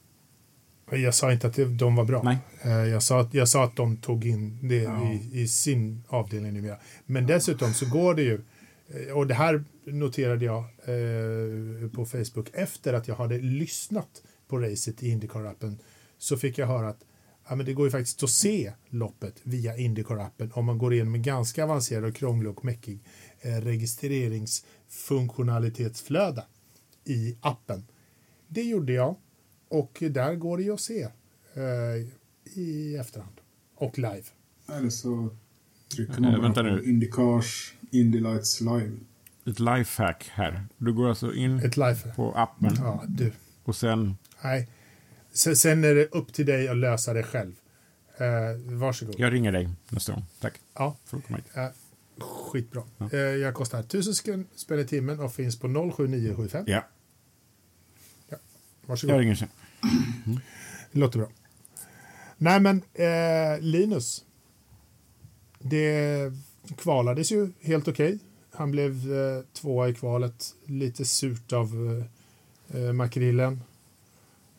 Jag 0.90 1.14
sa 1.14 1.32
inte 1.32 1.46
att 1.46 1.58
de 1.78 1.96
var 1.96 2.04
bra. 2.04 2.22
Nej. 2.22 2.38
Eh, 2.62 2.70
Jag 2.70 3.02
sa, 3.02 3.20
att, 3.20 3.34
jag 3.34 3.48
sa 3.48 3.64
att 3.64 3.76
de 3.76 3.96
tog 3.96 4.26
in 4.26 4.68
det 4.68 4.76
Ja. 4.82 5.12
i, 5.12 5.40
i 5.40 5.48
sin 5.48 6.02
avdelning 6.08 6.54
numera. 6.54 6.76
Men 7.06 7.26
dessutom 7.26 7.74
så 7.74 7.86
går 7.86 8.14
det 8.14 8.22
ju, 8.22 8.40
eh, 8.88 9.16
och 9.16 9.26
det 9.26 9.34
här 9.34 9.64
noterade 9.84 10.44
jag 10.44 10.58
eh, 10.58 11.90
på 11.94 12.04
Facebook 12.06 12.48
efter 12.52 12.92
att 12.94 13.08
jag 13.08 13.14
hade 13.14 13.38
lyssnat 13.38 14.22
på 14.48 14.58
racet 14.58 15.02
i 15.02 15.10
Indycar-appen 15.10 15.76
så 16.18 16.36
fick 16.36 16.58
jag 16.58 16.66
höra 16.66 16.88
att 16.88 17.00
ja, 17.48 17.54
men 17.56 17.66
det 17.66 17.72
går 17.72 17.86
ju 17.86 17.90
faktiskt 17.90 18.22
att 18.22 18.30
se 18.30 18.72
loppet 18.88 19.40
via 19.42 19.76
Indycar-appen 19.76 20.50
om 20.52 20.64
man 20.64 20.78
går 20.78 20.94
igenom 20.94 21.14
en 21.14 21.22
ganska 21.22 21.64
avancerad 21.64 22.04
och 22.04 22.14
krånglig 22.14 22.50
och 22.50 22.64
mäckig 22.64 23.00
eh, 23.40 23.52
registreringsfunktionalitetsflöde 23.54 26.44
i 27.04 27.36
appen. 27.40 27.84
Det 28.48 28.62
gjorde 28.62 28.92
jag 28.92 29.16
och 29.68 30.02
där 30.10 30.34
går 30.34 30.56
det 30.56 30.62
ju 30.62 30.74
att 30.74 30.80
se 30.80 31.02
eh, 31.54 32.06
i 32.54 32.96
efterhand 32.96 33.40
och 33.74 33.98
live. 33.98 34.22
Eller 34.68 34.90
så 34.90 35.30
trycker 35.94 36.12
Eh, 36.14 36.20
man 36.20 36.32
bara 36.32 36.42
vänta 36.42 36.60
på 36.60 36.66
nu. 36.66 36.82
Indycars 36.84 37.74
Indy 37.90 38.20
Lights 38.20 38.60
Live. 38.60 38.92
Ett 39.46 39.60
lifehack 39.60 40.28
här. 40.32 40.66
Du 40.76 40.92
går 40.92 41.08
alltså 41.08 41.34
in 41.34 41.60
på 42.16 42.32
appen 42.36 42.74
Ja, 42.78 43.04
du. 43.08 43.32
och 43.64 43.76
sen... 43.76 44.16
Nej. 44.42 44.68
Sen, 45.38 45.56
sen 45.56 45.84
är 45.84 45.94
det 45.94 46.06
upp 46.06 46.32
till 46.32 46.46
dig 46.46 46.68
att 46.68 46.76
lösa 46.76 47.12
det 47.12 47.22
själv. 47.22 47.54
Eh, 48.16 48.26
varsågod. 48.78 49.14
Jag 49.18 49.32
ringer 49.32 49.52
dig 49.52 49.68
nästa 49.88 50.12
gång. 50.12 50.24
Tack. 50.40 50.60
Ja, 50.74 50.96
Får 51.04 51.16
du 51.16 51.22
komma 51.22 51.38
hit. 51.38 51.46
eh, 51.56 51.68
skitbra. 52.24 52.82
Ja. 52.98 53.08
Eh, 53.12 53.18
jag 53.18 53.54
kostar 53.54 53.80
1000 53.82 54.12
skun- 54.14 54.46
spänn 54.56 54.78
i 54.78 54.84
timmen 54.84 55.20
och 55.20 55.34
finns 55.34 55.58
på 55.58 55.68
07975. 55.68 56.64
Ja, 56.68 56.84
Varsågod. 58.86 59.14
jag 59.16 59.20
ringer 59.20 59.34
sen. 59.34 59.48
Det 60.92 60.98
låter 60.98 61.18
bra. 61.18 61.28
Nej, 62.36 62.60
men 62.60 62.82
eh, 62.94 63.60
Linus. 63.60 64.24
Det 65.58 66.32
kvalades 66.76 67.32
ju 67.32 67.52
helt 67.60 67.88
okej. 67.88 68.18
Han 68.52 68.70
blev 68.70 69.02
tvåa 69.52 69.88
i 69.88 69.94
kvalet. 69.94 70.54
Lite 70.66 71.04
surt 71.04 71.52
av 71.52 72.04
eh, 72.74 72.92
Makrillen. 72.92 73.60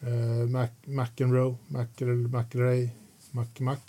Eh, 0.02 0.50
Mac, 0.50 0.68
McEnroe, 0.86 1.58
McRae, 1.68 2.90
McMac. 3.32 3.80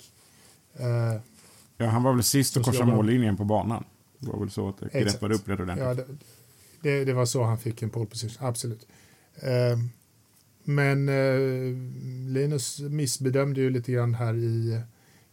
Eh, 0.74 1.20
Ja, 1.76 1.86
han 1.86 2.02
var 2.02 2.12
väl 2.14 2.22
sist 2.22 2.56
att 2.56 2.64
korsa 2.64 2.84
mållinjen 2.84 3.36
på 3.36 3.44
banan. 3.44 3.84
Det 4.18 4.30
var 4.30 4.40
väl 4.40 4.50
så 4.50 4.68
att 4.68 4.78
det 4.78 4.86
Exakt. 4.86 5.04
greppade 5.04 5.34
upp 5.34 5.48
rätt 5.48 5.60
ordentligt. 5.60 5.86
ja, 5.86 5.94
det, 5.94 6.04
det, 6.98 7.04
det 7.04 7.12
var 7.12 7.24
så 7.26 7.44
han 7.44 7.58
fick 7.58 7.82
en 7.82 7.90
pole 7.90 8.06
position, 8.06 8.46
absolut. 8.46 8.86
Eh, 9.36 9.78
men 10.64 11.08
eh, 11.08 11.74
Linus 12.32 12.80
missbedömde 12.80 13.60
ju 13.60 13.70
lite 13.70 13.92
grann 13.92 14.14
här 14.14 14.34
i, 14.34 14.80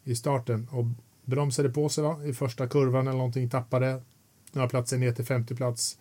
i 0.03 0.15
starten 0.15 0.67
och 0.71 0.85
bromsade 1.25 1.69
på 1.69 1.89
sig 1.89 2.03
va? 2.03 2.19
i 2.25 2.33
första 2.33 2.67
kurvan 2.67 3.07
eller 3.07 3.17
någonting, 3.17 3.49
tappade 3.49 4.01
några 4.51 4.69
platser 4.69 4.97
ner 4.97 5.11
till 5.11 5.25
50 5.25 5.55
plats. 5.55 5.97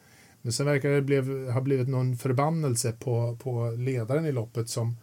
Men 0.47 0.53
sen 0.53 0.66
verkar 0.66 0.88
det 0.88 1.03
blev, 1.03 1.51
ha 1.51 1.61
blivit 1.61 1.88
någon 1.88 2.16
förbannelse 2.16 2.92
på, 2.92 3.36
på 3.42 3.70
ledaren 3.70 4.26
i 4.26 4.32
loppet 4.32 4.68
som 4.68 4.97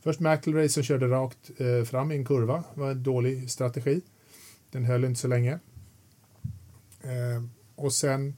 först 0.00 0.20
McElray 0.20 0.68
som 0.68 0.82
körde 0.82 1.08
rakt 1.08 1.50
eh, 1.56 1.84
fram 1.84 2.12
i 2.12 2.16
en 2.16 2.24
kurva, 2.24 2.64
Det 2.74 2.80
var 2.80 2.90
en 2.90 3.02
dålig 3.02 3.50
strategi. 3.50 4.00
Den 4.70 4.84
höll 4.84 5.04
inte 5.04 5.20
så 5.20 5.28
länge. 5.28 5.58
Eh, 7.02 7.44
och 7.74 7.92
sen, 7.92 8.36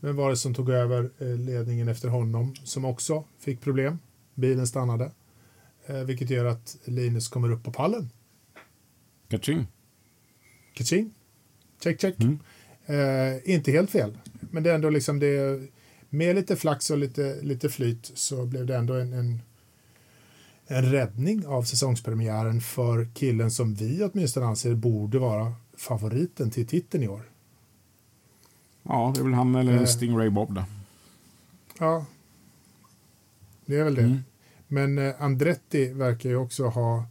vem 0.00 0.16
var 0.16 0.30
det 0.30 0.36
som 0.36 0.54
tog 0.54 0.70
över 0.70 1.10
eh, 1.18 1.36
ledningen 1.36 1.88
efter 1.88 2.08
honom 2.08 2.54
som 2.54 2.84
också 2.84 3.24
fick 3.38 3.60
problem? 3.60 3.98
Bilen 4.34 4.66
stannade. 4.66 5.12
Eh, 5.86 5.96
vilket 5.96 6.30
gör 6.30 6.44
att 6.44 6.76
Linus 6.84 7.28
kommer 7.28 7.52
upp 7.52 7.64
på 7.64 7.72
pallen. 7.72 8.10
Kaching. 9.28 9.66
Kaching. 10.74 11.14
Check, 11.82 12.00
check. 12.00 12.16
Mm. 12.20 12.38
Eh, 12.86 13.50
inte 13.54 13.72
helt 13.72 13.90
fel. 13.90 14.18
Men 14.50 14.62
det 14.62 14.70
är 14.70 14.74
ändå 14.74 14.90
liksom 14.90 15.18
det. 15.18 15.68
Med 16.10 16.36
lite 16.36 16.56
flax 16.56 16.90
och 16.90 16.98
lite, 16.98 17.38
lite 17.42 17.68
flyt 17.68 18.10
så 18.14 18.46
blev 18.46 18.66
det 18.66 18.76
ändå 18.76 18.94
en, 18.94 19.12
en, 19.12 19.40
en 20.66 20.92
räddning 20.92 21.46
av 21.46 21.62
säsongspremiären 21.62 22.60
för 22.60 23.08
killen 23.14 23.50
som 23.50 23.74
vi 23.74 24.04
åtminstone 24.04 24.46
anser 24.46 24.74
borde 24.74 25.18
vara 25.18 25.54
favoriten 25.76 26.50
till 26.50 26.66
titeln 26.66 27.04
i 27.04 27.08
år. 27.08 27.22
Ja, 28.82 29.12
det 29.14 29.20
är 29.20 29.24
väl 29.24 29.34
han 29.34 29.54
eller 29.54 29.72
Eh. 29.72 29.84
Stingray 29.84 30.30
Bob 30.30 30.54
då. 30.54 30.64
Ja, 31.78 32.06
det 33.66 33.76
är 33.76 33.84
väl 33.84 33.94
det. 33.94 34.02
Mm. 34.02 34.18
Men 34.68 34.98
eh, 34.98 35.22
Andretti 35.22 35.92
verkar 35.92 36.28
ju 36.30 36.36
också 36.36 36.66
ha 36.66 37.04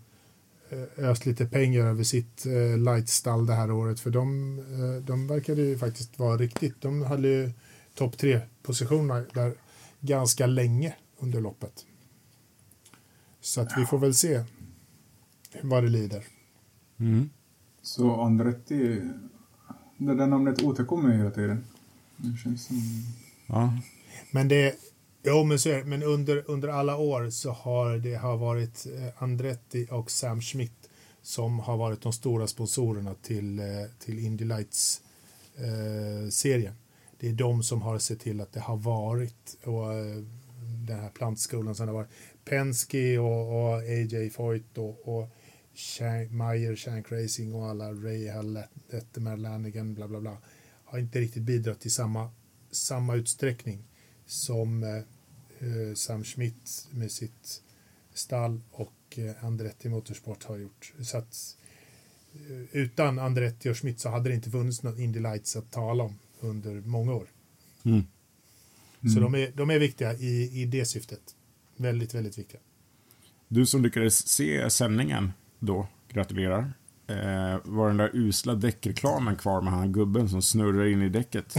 eh, 0.69 1.09
öst 1.09 1.25
lite 1.25 1.45
pengar 1.45 1.85
över 1.85 2.03
sitt 2.03 2.45
eh, 2.45 2.77
lightstall 2.77 3.45
det 3.45 3.53
här 3.53 3.71
året. 3.71 3.99
För 3.99 4.09
de, 4.09 4.59
eh, 4.59 5.03
de 5.05 5.27
verkade 5.27 5.61
ju 5.61 5.77
faktiskt 5.77 6.19
vara 6.19 6.37
riktigt. 6.37 6.81
De 6.81 7.01
hade 7.01 7.27
ju 7.27 7.51
topp 7.95 8.17
tre 8.17 8.39
positionerna 8.67 9.25
där 9.33 9.53
ganska 9.99 10.45
länge 10.45 10.95
under 11.19 11.41
loppet. 11.41 11.85
Så 13.41 13.61
att 13.61 13.77
vi 13.77 13.85
får 13.85 13.97
väl 13.97 14.13
se 14.13 14.43
vad 15.63 15.83
det 15.83 15.89
lider. 15.89 16.25
Mm. 16.99 17.29
Så 17.81 18.21
Andretti, 18.21 19.01
det 19.97 20.15
där 20.15 20.27
namnet 20.27 20.63
återkommer 20.63 21.11
ju 21.11 21.17
hela 21.17 21.31
tiden. 21.31 21.65
Det 22.17 22.37
känns 22.37 22.65
som... 22.65 22.81
Ja. 23.47 23.73
Men 24.31 24.47
det 24.47 24.75
Jo, 25.23 25.43
men, 25.43 25.59
så 25.59 25.69
är, 25.69 25.77
det. 25.77 25.83
men 25.83 26.03
under, 26.03 26.43
under 26.47 26.67
alla 26.67 26.97
år 26.97 27.29
så 27.29 27.51
har 27.51 27.97
det 27.97 28.15
har 28.15 28.37
varit 28.37 28.85
eh, 28.85 29.23
Andretti 29.23 29.87
och 29.91 30.11
Sam 30.11 30.41
Schmidt 30.41 30.89
som 31.21 31.59
har 31.59 31.77
varit 31.77 32.01
de 32.01 32.13
stora 32.13 32.47
sponsorerna 32.47 33.15
till, 33.21 33.59
eh, 33.59 33.65
till 33.99 34.19
Indy 34.19 34.45
Lights-serien 34.45 36.73
det 37.19 37.29
är 37.29 37.33
de 37.33 37.63
som 37.63 37.81
har 37.81 37.99
sett 37.99 38.19
till 38.19 38.41
att 38.41 38.51
det 38.51 38.59
har 38.59 38.77
varit 38.77 39.57
och, 39.63 39.93
eh, 39.93 40.23
den 40.87 40.99
här 40.99 41.09
plantskolan 41.09 41.75
som 41.75 41.87
har 41.87 41.95
varit 41.95 42.09
Penske 42.45 43.19
och, 43.19 43.63
och 43.63 43.77
AJ 43.77 44.29
Foyt 44.29 44.77
och, 44.77 45.17
och 45.17 45.29
Shank, 45.73 46.31
Meyer, 46.31 46.75
Shank 46.75 47.11
Racing 47.11 47.55
och 47.55 47.69
alla 47.69 47.91
Ray 47.91 48.29
Hallett, 48.29 49.17
Lanigan, 49.37 49.93
bla 49.93 50.07
bla 50.07 50.19
bla 50.19 50.37
har 50.87 50.99
inte 50.99 51.19
riktigt 51.19 51.43
bidragit 51.43 51.81
till 51.81 51.91
samma, 51.91 52.29
samma 52.71 53.15
utsträckning 53.15 53.83
som 54.25 54.83
eh, 54.83 54.95
eh, 55.59 55.93
Sam 55.95 56.23
Schmidt 56.23 56.87
med 56.91 57.11
sitt 57.11 57.63
stall 58.13 58.61
och 58.71 58.93
eh, 59.15 59.45
Andretti 59.45 59.89
Motorsport 59.89 60.43
har 60.43 60.57
gjort. 60.57 60.93
Så 61.01 61.17
att, 61.17 61.57
eh, 62.33 62.77
utan 62.77 63.19
Andretti 63.19 63.69
och 63.69 63.77
Schmidt 63.77 63.99
så 63.99 64.09
hade 64.09 64.29
det 64.29 64.35
inte 64.35 64.51
funnits 64.51 64.83
någon 64.83 64.99
Indy 64.99 65.19
Lights 65.19 65.55
att 65.55 65.71
tala 65.71 66.03
om 66.03 66.19
under 66.39 66.81
många 66.81 67.13
år. 67.13 67.27
Mm. 67.83 68.03
Så 69.13 69.19
de 69.19 69.35
är, 69.35 69.51
de 69.55 69.69
är 69.69 69.79
viktiga 69.79 70.13
i, 70.13 70.61
i 70.61 70.65
det 70.65 70.85
syftet. 70.85 71.35
Väldigt, 71.75 72.13
väldigt 72.13 72.37
viktiga. 72.37 72.59
Du 73.47 73.65
som 73.65 73.83
lyckades 73.83 74.27
se 74.27 74.69
sändningen 74.69 75.31
då, 75.59 75.87
gratulerar. 76.09 76.73
Eh, 77.07 77.59
var 77.63 77.87
den 77.87 77.97
där 77.97 78.09
usla 78.13 78.55
däckreklamen 78.55 79.35
kvar 79.35 79.61
med 79.61 79.73
han 79.73 79.93
gubben 79.93 80.29
som 80.29 80.41
snurrar 80.41 80.85
in 80.85 81.01
i 81.01 81.09
däcket? 81.09 81.55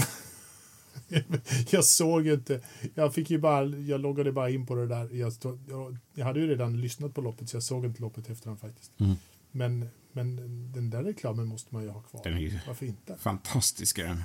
jag 1.71 1.85
såg 1.85 2.27
ju 2.27 2.35
inte. 2.35 2.61
Jag 2.95 3.15
fick 3.15 3.31
ju 3.31 3.39
bara, 3.39 3.65
jag 3.67 4.01
loggade 4.01 4.33
bara 4.33 4.51
in 4.51 4.67
på 4.67 4.75
det 4.75 4.87
där. 4.87 5.15
Jag, 5.15 5.33
stod, 5.33 5.61
jag, 5.69 5.97
jag 6.15 6.25
hade 6.27 6.41
ju 6.41 6.47
redan 6.47 6.81
lyssnat 6.81 7.15
på 7.15 7.21
loppet 7.21 7.49
så 7.49 7.57
jag 7.57 7.63
såg 7.63 7.85
inte 7.85 8.03
loppet 8.03 8.31
efterhand 8.31 8.61
faktiskt. 8.61 8.93
Mm. 9.01 9.15
Men, 9.51 9.89
men 10.13 10.37
den 10.73 10.91
där 10.91 11.03
reklamen 11.03 11.47
måste 11.47 11.75
man 11.75 11.83
ju 11.83 11.89
ha 11.89 12.01
kvar. 12.01 12.21
Den 12.25 12.35
är 12.35 12.41
ju 12.41 12.59
Varför 12.67 12.87
inte? 12.87 13.17
fantastisk. 13.19 13.99
Är 13.99 14.05
den. 14.05 14.23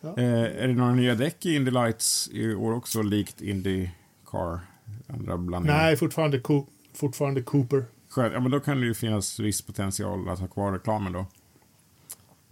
Ja. 0.00 0.18
eh, 0.18 0.24
är 0.62 0.68
det 0.68 0.74
några 0.74 0.94
nya 0.94 1.14
däck 1.14 1.46
i 1.46 1.54
Indy 1.54 1.70
Lights 1.70 2.28
i 2.32 2.54
år 2.54 2.72
också, 2.72 3.02
likt 3.02 3.40
Indy 3.40 3.90
Car? 4.26 4.60
Andra 5.06 5.36
blandningar? 5.38 5.78
Nej, 5.78 5.96
fortfarande, 5.96 6.40
Co- 6.40 6.66
fortfarande 6.92 7.42
Cooper. 7.42 7.84
Skönt. 8.08 8.32
Ja, 8.32 8.40
men 8.40 8.50
då 8.50 8.60
kan 8.60 8.80
det 8.80 8.86
ju 8.86 8.94
finnas 8.94 9.40
viss 9.40 9.62
potential 9.62 10.28
att 10.28 10.38
ha 10.38 10.46
kvar 10.46 10.72
reklamen 10.72 11.12
då. 11.12 11.26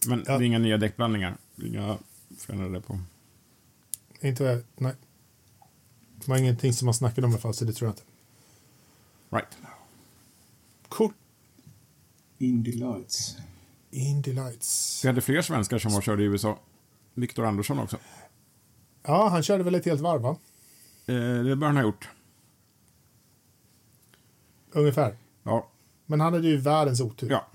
Men 0.07 0.25
Ja. 0.27 0.39
det 0.39 0.45
är 0.45 0.47
inga 0.47 0.59
nya 0.59 0.77
däckblandningar. 0.79 1.37
Inga 1.63 1.99
förändrade 2.39 2.81
på. 2.81 2.99
Inte 4.21 4.43
vad 4.43 4.53
jag, 4.53 4.63
nej. 4.77 4.93
Det 6.15 6.29
var 6.29 6.37
ingenting 6.39 6.73
som 6.73 6.87
man 6.87 6.95
snackade 6.95 7.27
om 7.27 7.31
i 7.31 7.35
alla 7.35 7.41
fall, 7.41 7.55
så 7.55 7.65
det 7.65 7.73
tror 7.73 7.89
jag 7.89 7.93
inte. 7.93 8.03
Right. 9.31 9.57
Cool. 10.89 11.13
Indy 12.39 12.73
Lights. 12.73 13.37
Indy 13.95 14.33
Lights. 14.33 15.05
Vi 15.05 15.09
hade 15.09 15.21
fler 15.21 15.43
svenskar 15.43 15.79
som 15.79 15.93
var 15.93 16.01
körde 16.01 16.23
i 16.23 16.27
USA. 16.27 16.59
Viktor 17.15 17.45
Andersson 17.45 17.79
också. 17.79 17.97
Ja, 19.03 19.29
han 19.29 19.43
körde 19.43 19.65
väl 19.65 19.75
ett 19.75 19.85
helt 19.85 20.01
varv, 20.01 20.23
va? 20.23 20.37
Eh, 21.07 21.45
det 21.45 21.57
bör 21.57 21.67
han 21.67 21.77
ha 21.77 21.83
gjort. 21.83 22.09
Ungefär. 24.73 25.17
Ja. 25.43 25.69
Men 26.07 26.21
han 26.21 26.33
hade 26.33 26.49
ju 26.49 26.57
världens 26.57 27.01
otur. 27.01 27.31
ja. 27.31 27.47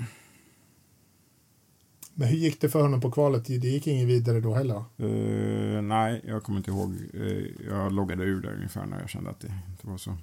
Men 2.13 2.27
hur 2.27 2.37
gick 2.37 2.61
det 2.61 2.69
för 2.69 2.81
honom 2.81 3.01
på 3.01 3.11
kvalet? 3.11 3.45
Det 3.45 3.53
gick 3.53 3.87
ingen 3.87 4.07
vidare 4.07 4.39
då 4.39 4.53
heller. 4.53 4.83
Eh, 4.97 5.81
nej, 5.81 6.21
jag 6.27 6.43
kommer 6.43 6.57
inte 6.57 6.71
ihåg. 6.71 6.95
Eh, 7.13 7.65
jag 7.69 7.91
loggade 7.91 8.23
ur 8.23 8.41
där 8.41 8.53
ungefär 8.53 8.85
när 8.85 8.99
jag 8.99 9.09
kände 9.09 9.29
att 9.29 9.39
det 9.39 9.53
inte 9.71 9.87
var 9.87 9.97
så. 9.97 10.17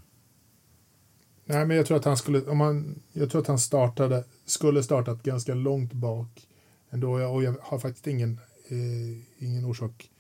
Nej, 1.49 1.67
men 1.67 1.77
jag 1.77 1.87
tror 1.87 1.97
att 1.97 2.05
han 2.05 2.17
skulle, 2.17 2.41
om 2.47 2.61
han, 2.61 3.03
jag 3.13 3.31
tror 3.31 3.41
att 3.41 3.47
han 3.47 3.59
startade, 3.59 4.25
skulle 4.45 4.83
startat 4.83 5.23
ganska 5.23 5.55
långt 5.55 5.93
bak 5.93 6.49
ändå. 6.91 7.13
Och 7.13 7.43
jag 7.43 7.55
har 7.63 7.79
faktiskt 7.79 8.07
ingen, 8.07 8.41
eh, 8.69 9.47
ingen 9.47 9.65
orsak 9.65 10.11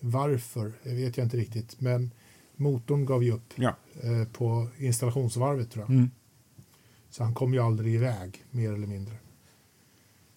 varför, 0.00 0.72
det 0.82 0.94
vet 0.94 1.16
jag 1.16 1.26
inte 1.26 1.36
riktigt. 1.36 1.80
Men 1.80 2.10
motorn 2.56 3.04
gav 3.06 3.24
ju 3.24 3.32
upp 3.32 3.52
Ja. 3.54 3.76
eh, 4.02 4.24
på 4.32 4.68
installationsvarvet 4.78 5.70
tror 5.70 5.84
jag. 5.84 5.90
Mm. 5.90 6.10
Så 7.10 7.24
han 7.24 7.34
kom 7.34 7.54
ju 7.54 7.60
aldrig 7.60 7.94
iväg, 7.94 8.44
mer 8.50 8.72
eller 8.72 8.86
mindre. 8.86 9.14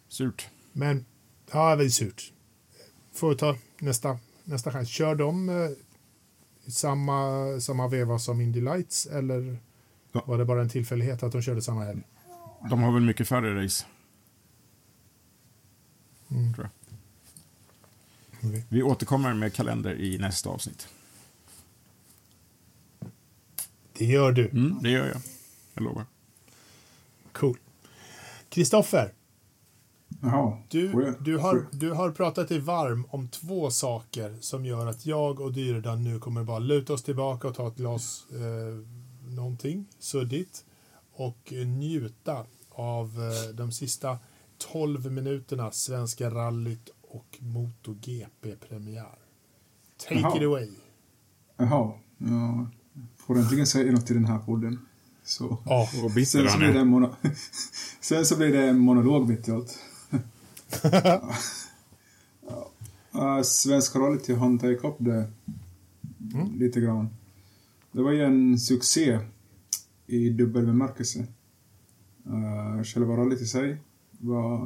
Surt. 0.08 0.48
Men, 0.72 1.06
ja, 1.52 1.70
väldigt 1.76 1.94
surt. 1.94 2.34
Får 3.14 3.30
vi 3.30 3.36
ta 3.36 3.56
nästa, 3.80 4.20
nästa 4.44 4.72
chans. 4.72 4.90
Kör 4.90 5.16
de 5.16 5.50
eh, 5.50 5.70
samma, 6.72 7.46
samma 7.60 7.88
veva 7.88 8.20
som 8.20 8.42
Indy 8.42 8.62
Lights 8.62 9.06
eller 9.06 9.58
Ja. 10.12 10.24
var 10.26 10.38
det 10.38 10.46
bara 10.46 10.62
en 10.62 10.70
tillfällighet 10.70 11.24
att 11.24 11.32
de 11.32 11.42
körde 11.42 11.62
samma 11.62 11.84
helg? 11.84 12.02
De 12.70 12.82
har 12.82 12.92
väl 12.92 13.04
mycket 13.04 13.28
färre 13.28 13.64
race. 13.64 13.86
Mm. 16.32 16.54
Tror 16.54 16.70
jag. 16.70 16.98
Okej. 18.50 18.66
Vi 18.70 18.84
återkommer 18.84 19.34
med 19.34 19.54
kalender 19.54 19.96
i 19.96 20.18
nästa 20.18 20.50
avsnitt. 20.50 20.88
Det 23.94 24.06
gör 24.06 24.32
du. 24.32 24.50
Mm, 24.50 24.80
det 24.82 24.90
gör 24.90 25.08
jag. 25.08 25.22
Jag 25.74 25.84
lovar. 25.84 26.06
Cool. 27.32 27.58
Kristoffer, 28.50 29.14
du, 30.70 31.16
du, 31.20 31.38
har, 31.38 31.66
du 31.72 31.92
har 31.92 32.12
pratat 32.12 32.50
dig 32.50 32.60
varm 32.60 33.06
om 33.10 33.28
två 33.28 33.72
saker 33.72 34.38
som 34.42 34.66
gör 34.66 34.88
att 34.88 35.06
jag 35.06 35.40
och 35.40 35.54
Dyredan 35.54 36.04
nu 36.04 36.20
kommer 36.20 36.44
bara 36.44 36.60
luta 36.60 36.94
oss 36.94 37.04
tillbaka 37.04 37.48
och 37.48 37.56
ta 37.56 37.68
ett 37.68 37.76
glas 37.76 38.26
eh, 38.32 38.38
någonting 39.36 39.86
suddigt 40.00 40.66
och 41.14 41.54
njuta 41.66 42.46
av 42.70 43.06
eh, 43.06 43.56
de 43.56 43.72
sista 43.72 44.18
12 44.58 45.12
minuterna 45.12 45.72
Svenska 45.72 46.30
rallyt 46.30 46.90
och 47.02 47.38
MotoGP-premiär. 47.40 49.18
Take 49.98 50.20
Jaha. 50.20 50.38
it 50.38 50.44
away. 50.44 50.70
Jaha. 51.58 51.94
Jag 52.18 52.68
får 53.18 53.38
äntligen 53.38 53.68
säga 53.68 53.92
något 53.92 54.12
i 54.12 54.14
den 54.14 54.26
här 54.26 54.40
podden. 54.40 54.80
Så. 55.24 55.58
Ja, 55.66 55.90
bitter 56.16 56.26
Sen 56.26 56.50
så, 56.50 56.58
blir 56.58 56.74
det 56.74 56.86
mono... 56.86 57.16
Sen 58.02 58.26
så 58.26 58.38
blir 58.38 58.54
det 58.54 58.68
en 58.68 58.80
monolog 58.80 59.30
mitt 59.30 59.48
i 59.48 59.52
allt. 59.52 59.80
ja. 60.82 61.36
Uh, 63.16 63.42
Svenska 63.42 64.00
rallyt 64.00 64.30
jag 64.30 64.38
hann 64.38 64.60
ta 64.60 64.72
ikapp 64.72 64.96
det 64.98 65.32
lite 66.58 66.80
grann. 66.82 67.10
Det 67.92 68.02
var 68.02 68.12
ju 68.12 68.24
en 68.24 68.60
succé 68.60 69.20
i 70.08 70.30
dubbel 70.30 70.66
bemärkelse. 70.66 71.28
Uh, 72.28 72.84
själva 72.84 73.18
rallyt 73.18 73.42
i 73.42 73.46
sig 73.46 73.78
var 74.12 74.64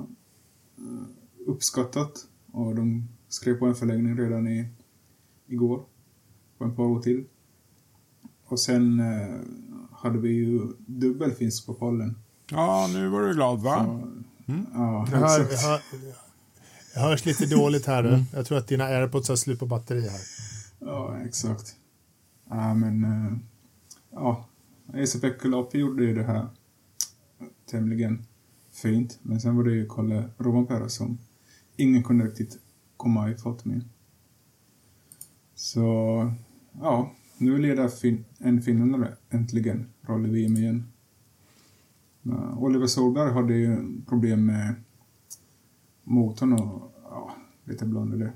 uh, 0.80 1.04
uppskattat 1.48 2.28
och 2.52 2.76
de 2.76 3.08
skrev 3.28 3.60
på 3.60 3.66
en 3.66 3.76
förlängning 3.76 4.18
redan 4.18 4.48
i, 4.48 4.68
igår. 5.48 5.84
På 6.58 6.66
ett 6.66 6.76
par 6.76 6.84
år 6.84 7.02
till. 7.02 7.26
Och 8.46 8.60
sen 8.60 9.00
uh, 9.00 9.40
hade 9.92 10.20
vi 10.20 10.30
ju 10.30 10.62
dubbelfinsk 10.86 11.66
på 11.66 11.74
pallen. 11.74 12.16
Ja, 12.52 12.90
nu 12.94 13.10
var 13.10 13.22
du 13.22 13.34
glad 13.34 13.62
va? 13.62 13.86
Så, 13.86 14.24
Ja, 14.74 15.08
jag, 15.12 15.18
hör, 15.18 15.40
jag, 15.40 15.42
exakt. 15.42 15.64
hör, 15.64 15.82
jag 16.96 17.02
hörs 17.02 17.26
lite 17.26 17.46
dåligt 17.46 17.86
här. 17.86 18.04
du. 18.04 18.24
Jag 18.34 18.46
tror 18.46 18.58
att 18.58 18.68
dina 18.68 18.84
airpods 18.84 19.30
har 19.30 19.36
slut 19.36 19.60
på 19.60 19.66
batteri 19.66 20.02
här. 20.02 20.22
Ja, 20.80 21.18
exakt. 21.26 21.76
Ja, 22.50 22.74
men... 22.74 23.04
Eh, 23.04 23.34
ja, 24.12 24.46
Esa-Pekka 24.94 25.48
gjorde 25.74 26.04
ju 26.04 26.14
det 26.14 26.24
här 26.24 26.48
tämligen 27.66 28.26
fint. 28.72 29.20
Men 29.22 29.42
sen 29.42 29.56
var 29.56 29.64
det 29.64 29.72
ju 29.72 29.90
Kalle 29.90 30.30
Rovanperä 30.38 30.90
som 30.90 31.18
ingen 31.76 32.04
kunde 32.04 32.26
riktigt 32.26 32.60
komma 32.98 33.32
ifatt 33.32 33.66
med. 33.66 33.82
Så, 35.56 35.82
ja, 36.82 37.12
nu 37.38 37.58
leder 37.58 37.88
fin 37.88 38.26
en 38.38 38.62
finländare 38.62 39.18
äntligen 39.30 39.90
rally-VM 40.02 40.58
igen. 40.58 40.84
Oliver 42.58 42.88
Solberg 42.88 43.34
hade 43.34 43.54
ju 43.54 44.02
problem 44.06 44.46
med 44.46 44.76
motorn 46.04 46.54
och 46.54 46.92
ja, 47.04 47.36
lite 47.64 47.86
blandade 47.86 48.32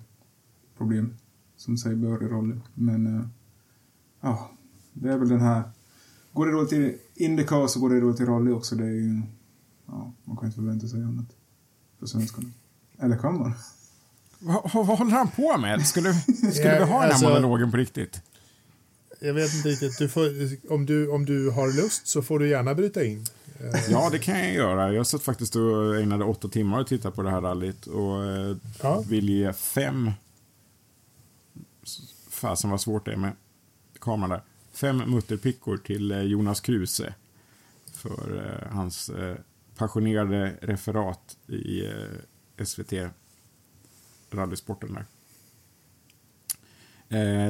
problem 0.78 1.14
som 1.56 1.78
sig 1.78 1.96
bör 1.96 2.24
i 2.24 2.28
rally. 2.28 2.56
Men 2.74 3.08
uh, 3.08 3.26
ja, 4.22 4.52
det 4.94 5.10
är 5.10 5.18
väl 5.18 5.30
den 5.30 5.42
här... 5.42 5.64
Går 6.34 6.46
det 6.46 6.52
dåligt 6.52 6.74
i 6.74 6.98
Indycar 7.16 7.68
så 7.68 7.80
går 7.80 7.90
det 7.90 8.00
dåligt 8.00 8.20
i 8.20 8.26
rally 8.26 8.52
också. 8.52 8.76
Det 8.76 8.84
är 8.84 8.88
ju... 8.92 9.22
Ja, 9.86 10.12
man 10.24 10.38
kan 10.38 10.46
inte 10.46 10.56
förvänta 10.56 10.88
sig 10.88 11.02
annat 11.04 11.26
för 12.00 12.06
svenskarna. 12.06 12.48
Eller 13.00 13.18
kan 13.18 13.40
man? 13.40 13.54
Vad, 14.40 14.72
vad 14.74 14.86
håller 14.98 15.12
han 15.12 15.28
på 15.32 15.58
med? 15.58 15.88
Skulle, 15.88 16.14
skulle 16.14 16.76
Ja, 16.76 16.86
vi 16.86 16.92
ha 16.92 17.00
den 17.00 17.02
här 17.02 17.10
alltså- 17.10 17.30
monologen 17.30 17.72
på 17.72 17.78
riktigt? 17.78 18.22
Jag 19.20 19.34
vet 19.34 19.54
inte 19.56 19.70
riktigt. 19.70 19.98
Du 19.98 20.10
får, 20.10 20.30
om, 20.74 20.86
du, 20.86 21.10
om 21.10 21.26
du 21.26 21.50
har 21.52 21.68
lust 21.84 22.08
så 22.08 22.22
får 22.22 22.40
du 22.40 22.50
gärna 22.50 22.76
bryta 22.76 23.04
in. 23.04 23.26
Eh, 23.60 23.92
Ja, 23.92 24.10
det 24.12 24.20
kan 24.20 24.40
jag 24.40 24.54
göra. 24.54 24.94
Jag 24.94 25.08
satt 25.08 25.22
faktiskt 25.24 25.56
och 25.56 25.98
ägnade 26.02 26.24
åtta 26.26 26.48
timmar 26.48 26.80
och 26.80 26.88
tittade 26.88 27.16
på 27.16 27.22
det 27.24 27.30
här 27.30 27.42
rallyt 27.42 27.86
och 27.88 28.26
eh, 28.26 28.56
Ja. 28.82 29.04
vill 29.10 29.30
ge 29.30 29.54
fem... 29.54 30.12
Fasen 32.30 32.70
vad 32.70 32.82
svårt 32.82 33.06
det 33.06 33.12
är 33.14 33.18
med 33.18 33.32
kameran 34.00 34.30
där. 34.30 34.42
Fem 34.72 34.98
mutterpickor 34.98 35.78
till 35.78 36.12
eh, 36.12 36.22
Jonas 36.22 36.62
Kruse 36.62 37.14
för 37.94 38.46
eh, 38.46 38.76
hans 38.76 39.10
eh, 39.10 39.38
passionerade 39.76 40.58
referat 40.62 41.38
i 41.48 41.84
SVT 42.66 42.94
rallysporten 44.32 44.94
där. 44.94 45.06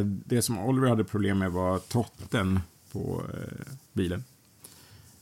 Det 0.04 0.41
som 0.41 0.60
Oliver 0.60 0.88
hade 0.88 1.04
problem 1.04 1.39
med 1.39 1.52
var 1.52 1.80
trotten 1.80 2.60
på 2.91 3.24
bilen. 3.93 4.24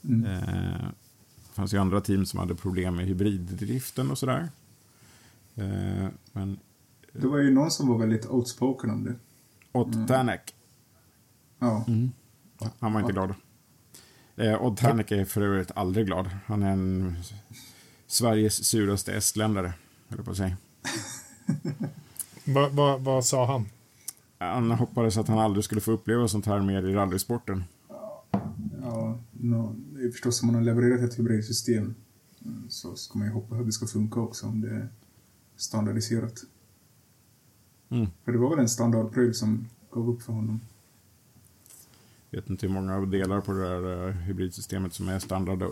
Mm. 0.03 0.21
Det 0.21 1.53
fanns 1.53 1.73
ju 1.73 1.77
andra 1.77 2.01
team 2.01 2.25
som 2.25 2.39
hade 2.39 2.55
problem 2.55 2.95
med 2.95 3.05
hybriddriften 3.05 4.11
och 4.11 4.17
sådär. 4.17 4.49
Men 6.31 6.59
Det 7.11 7.27
var 7.27 7.37
ju 7.37 7.51
någon 7.51 7.71
som 7.71 7.87
var 7.87 7.97
väldigt 7.97 8.25
outspoken 8.25 8.89
om 8.89 9.03
det. 9.03 9.15
Odd 9.71 10.07
Tanek, 10.07 10.54
Ja. 11.59 11.85
han 12.79 12.93
var 12.93 12.99
inte 13.01 13.13
glad. 13.13 13.33
Eh, 14.35 14.63
Odd 14.63 14.77
Tanek 14.77 15.11
är 15.11 15.25
för 15.25 15.41
övrigt 15.41 15.71
aldrig 15.75 16.05
glad. 16.05 16.29
Han 16.45 16.63
är 16.63 16.71
en 16.71 17.15
Sveriges 18.07 18.65
suraste 18.65 19.13
estländare, 19.13 19.73
höll 20.07 20.23
på 20.23 20.31
att 20.31 20.37
säga. 20.37 20.57
vad, 22.45 22.71
vad, 22.71 23.01
vad 23.01 23.25
sa 23.25 23.45
han? 23.45 23.65
Han 24.37 24.71
hoppades 24.71 25.17
att 25.17 25.27
han 25.27 25.39
aldrig 25.39 25.63
skulle 25.63 25.81
få 25.81 25.91
uppleva 25.91 26.27
sånt 26.27 26.45
här 26.45 26.61
mer 26.61 26.83
i 26.83 26.93
rallysporten. 26.93 27.63
Ja, 28.81 29.19
no, 29.31 29.75
det 29.93 30.03
är 30.03 30.11
förstås 30.11 30.41
om 30.41 30.47
man 30.47 30.55
har 30.55 30.61
levererat 30.61 31.01
ett 31.01 31.19
hybridsystem 31.19 31.95
mm, 32.45 32.69
så 32.69 32.95
ska 32.95 33.19
man 33.19 33.27
ju 33.27 33.33
hoppas 33.33 33.59
att 33.59 33.65
det 33.65 33.71
ska 33.71 33.87
funka 33.87 34.19
också 34.19 34.47
om 34.47 34.61
det 34.61 34.69
är 34.69 34.89
standardiserat. 35.55 36.43
Mm. 37.89 38.07
För 38.25 38.31
det 38.31 38.37
var 38.37 38.49
väl 38.49 38.59
en 38.59 38.69
standardpryl 38.69 39.33
som 39.33 39.67
gav 39.91 40.09
upp 40.09 40.21
för 40.21 40.33
honom. 40.33 40.59
Vet 42.35 42.49
inte 42.49 42.67
hur 42.67 42.73
många 42.73 42.99
delar 43.05 43.41
på 43.41 43.53
det 43.53 43.59
där 43.69 44.07
eh, 44.07 44.13
hybridsystemet 44.13 44.93
som 44.93 45.09
är 45.09 45.19
standard 45.19 45.63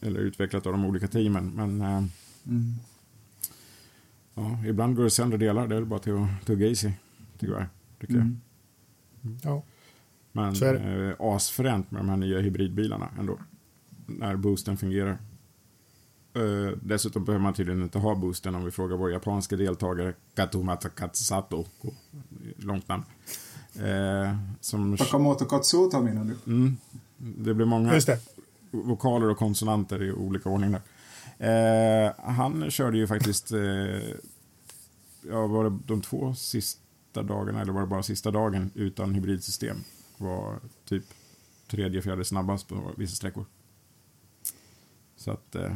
eller 0.00 0.20
utvecklat 0.20 0.66
av 0.66 0.72
de 0.72 0.84
olika 0.84 1.08
teamen. 1.08 1.50
Men 1.54 1.80
eh, 1.80 2.04
Mm. 2.46 2.74
ja, 4.34 4.58
ibland 4.66 4.96
går 4.96 5.04
det 5.04 5.10
sönder 5.10 5.38
delar. 5.38 5.68
Det 5.68 5.76
är 5.76 5.82
bara 5.84 6.00
till 6.00 6.12
att 6.12 6.46
tugga 6.46 6.66
i 6.66 6.76
sig, 6.76 7.00
tyvärr. 7.38 7.68
Tycker 8.00 8.14
jag. 8.14 8.22
Mm. 8.22 8.40
Ja. 9.42 9.62
Men 10.32 10.54
Så 10.56 10.64
är 10.64 11.08
eh, 11.08 11.14
asfränt 11.18 11.90
med 11.90 12.00
de 12.00 12.08
här 12.08 12.16
nya 12.16 12.38
hybridbilarna 12.40 13.08
ändå. 13.18 13.38
När 14.06 14.36
boosten 14.36 14.76
fungerar. 14.76 15.18
Eh, 16.34 16.76
dessutom 16.82 17.24
behöver 17.24 17.42
man 17.42 17.54
tydligen 17.54 17.82
inte 17.82 17.98
ha 17.98 18.14
boosten 18.14 18.54
om 18.54 18.64
vi 18.64 18.70
frågar 18.70 18.96
vår 18.96 19.10
japanska 19.12 19.56
deltagare 19.56 20.14
Katumata 20.34 20.88
Katsato. 20.88 21.64
Långt 22.56 22.88
namn. 22.88 23.04
Eh, 23.82 24.36
som, 24.60 24.96
Takamoto 24.96 25.44
Katsuta 25.44 26.00
menar 26.00 26.24
du? 26.24 26.52
mm, 26.52 26.76
det 27.16 27.54
blir 27.54 27.66
många 27.66 27.94
Just 27.94 28.06
det. 28.06 28.18
vokaler 28.70 29.28
och 29.30 29.38
konsonanter 29.38 30.02
i 30.02 30.12
olika 30.12 30.48
ordning 30.48 30.72
där. 30.72 30.80
Eh, 31.38 32.12
han 32.24 32.70
körde 32.70 32.98
ju 32.98 33.06
faktiskt, 33.06 33.52
eh, 33.52 33.60
ja 35.30 35.46
var 35.46 35.64
det 35.64 35.78
de 35.86 36.00
två 36.00 36.34
sista 36.34 37.22
dagarna 37.22 37.60
eller 37.60 37.72
var 37.72 37.80
det 37.80 37.86
bara 37.86 38.02
sista 38.02 38.30
dagen 38.30 38.70
utan 38.74 39.14
hybridsystem? 39.14 39.76
Var 40.18 40.58
typ 40.84 41.04
tredje, 41.70 42.02
fjärde 42.02 42.24
snabbast 42.24 42.68
på 42.68 42.92
vissa 42.96 43.14
sträckor. 43.16 43.44
Så 45.16 45.30
att 45.30 45.54
eh, 45.54 45.72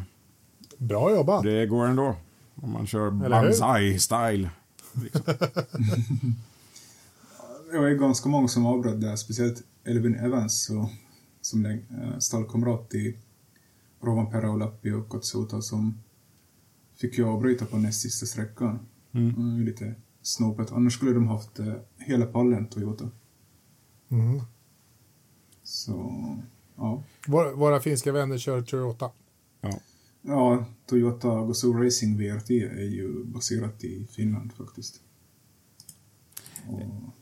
Bra 0.79 1.11
jobbat. 1.11 1.43
det 1.43 1.67
går 1.67 1.87
ändå. 1.87 2.17
Om 2.55 2.73
man 2.73 2.87
kör 2.87 3.11
banzai-style. 3.11 4.49
Liksom. 4.93 5.23
Det 7.71 7.79
var 7.79 7.89
ju 7.89 7.99
ganska 7.99 8.29
många 8.29 8.49
som 8.49 8.67
avbröt 8.67 9.01
där, 9.01 9.17
speciellt 9.17 9.63
Elvin 9.85 10.15
Evans 10.15 10.65
så, 10.65 10.91
som 11.41 11.67
är 11.67 11.73
eh, 11.73 12.19
stallkamrat 12.19 12.91
till 12.91 13.19
Rovanperä 14.01 14.49
och 14.49 14.59
Lappi 14.59 14.93
och 14.93 15.11
Katsuta 15.11 15.63
som 15.63 15.99
fick 16.97 17.19
ju 17.19 17.25
avbryta 17.25 17.65
på 17.65 17.77
näst 17.77 18.01
sista 18.01 18.27
sträckan. 18.27 18.79
Mm. 19.13 19.57
Ju 19.57 19.65
lite 19.65 19.95
snopet. 20.23 20.73
Annars 20.73 20.95
skulle 20.95 21.13
de 21.13 21.29
haft 21.29 21.59
eh, 21.59 21.75
hela 21.99 22.27
pallen, 22.27 22.67
Toyota. 22.67 23.11
Mm. 24.09 24.41
Så, 25.63 26.15
ja. 26.77 27.03
Våra, 27.27 27.55
våra 27.55 27.81
finska 27.81 28.13
vänner 28.13 28.39
kör 28.39 28.63
Toyota. 28.63 29.11
Ja. 29.61 29.81
Ja, 30.23 30.65
Toyota 30.87 31.47
Gazoo 31.47 31.73
Racing 31.73 32.19
VRT 32.19 32.51
är 32.51 32.91
ju 32.91 33.25
baserat 33.25 33.85
i 33.85 34.07
Finland 34.11 34.53
faktiskt. 34.53 35.01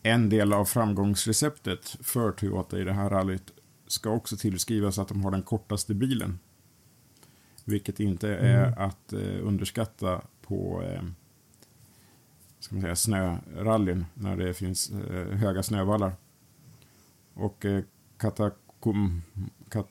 En 0.02 0.28
del 0.28 0.52
av 0.52 0.64
framgångsreceptet 0.64 1.96
för 2.00 2.32
Toyota 2.32 2.78
i 2.78 2.84
det 2.84 2.92
här 2.92 3.10
rallyt 3.10 3.52
ska 3.86 4.10
också 4.10 4.36
tillskrivas 4.36 4.98
att 4.98 5.08
de 5.08 5.24
har 5.24 5.30
den 5.30 5.42
kortaste 5.42 5.94
bilen. 5.94 6.38
Vilket 7.64 8.00
inte 8.00 8.28
är 8.28 8.78
att 8.78 9.12
eh, 9.12 9.46
underskatta 9.46 10.22
på 10.42 10.82
eh, 10.82 11.02
ska 12.58 12.74
man 12.74 12.82
säga, 12.82 12.96
snörallyn 12.96 14.04
när 14.14 14.36
det 14.36 14.54
finns 14.54 14.90
eh, 14.90 15.26
höga 15.26 15.62
snövallar. 15.62 16.12
Och 17.34 17.64
eh, 17.64 17.84
Katakum, 18.16 19.22
kat, 19.68 19.88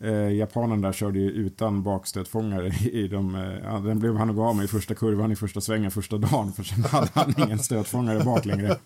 eh, 0.00 0.32
japanen 0.32 0.80
där 0.80 0.92
körde 0.92 1.18
ju 1.18 1.30
utan 1.30 1.82
bakstötfångare 1.82 2.68
i 2.92 3.08
de, 3.08 3.34
eh, 3.34 3.82
den 3.82 3.98
blev 3.98 4.16
han 4.16 4.28
nog 4.28 4.40
av 4.40 4.56
med 4.56 4.64
i 4.64 4.68
första 4.68 4.94
kurvan 4.94 5.32
i 5.32 5.36
första 5.36 5.60
svängen 5.60 5.90
första 5.90 6.18
dagen 6.18 6.52
för 6.52 6.62
sen 6.62 6.84
hade 6.84 7.10
han 7.14 7.34
ingen 7.38 7.58
stötfångare 7.58 8.24
bak 8.24 8.44
längre. 8.44 8.78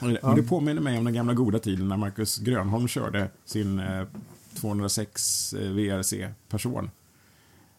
Och 0.00 0.08
det, 0.08 0.18
och 0.18 0.36
det 0.36 0.42
påminner 0.42 0.82
mig 0.82 0.98
om 0.98 1.04
den 1.04 1.14
gamla 1.14 1.34
goda 1.34 1.58
tiden 1.58 1.88
när 1.88 1.96
Marcus 1.96 2.38
Grönholm 2.38 2.88
körde 2.88 3.30
sin 3.44 3.78
eh, 3.78 4.06
206 4.54 5.52
eh, 5.52 5.70
VRC 5.70 6.14
person. 6.48 6.90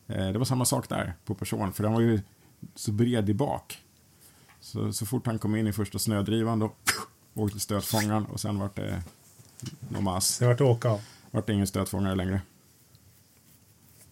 Eh, 0.07 0.27
det 0.31 0.37
var 0.37 0.45
samma 0.45 0.65
sak 0.65 0.89
där 0.89 1.13
på 1.25 1.35
person, 1.35 1.73
för 1.73 1.83
den 1.83 1.93
var 1.93 2.01
ju 2.01 2.21
så 2.75 2.91
bred 2.91 3.29
i 3.29 3.33
bak. 3.33 3.77
Så, 4.59 4.93
så 4.93 5.05
fort 5.05 5.25
han 5.25 5.39
kom 5.39 5.55
in 5.55 5.67
i 5.67 5.73
första 5.73 5.99
snödrivan 5.99 6.59
då 6.59 6.71
åkte 7.33 7.59
stötfångaren 7.59 8.25
och 8.25 8.39
sen 8.39 8.59
vart 8.59 8.75
det 8.75 9.03
nomas. 9.89 10.39
Det 10.39 10.47
vart 10.47 10.61
åka 10.61 10.89
av. 10.89 11.01
Vart 11.31 11.47
det 11.47 11.53
ingen 11.53 11.67
stötfångare 11.67 12.15
längre. 12.15 12.41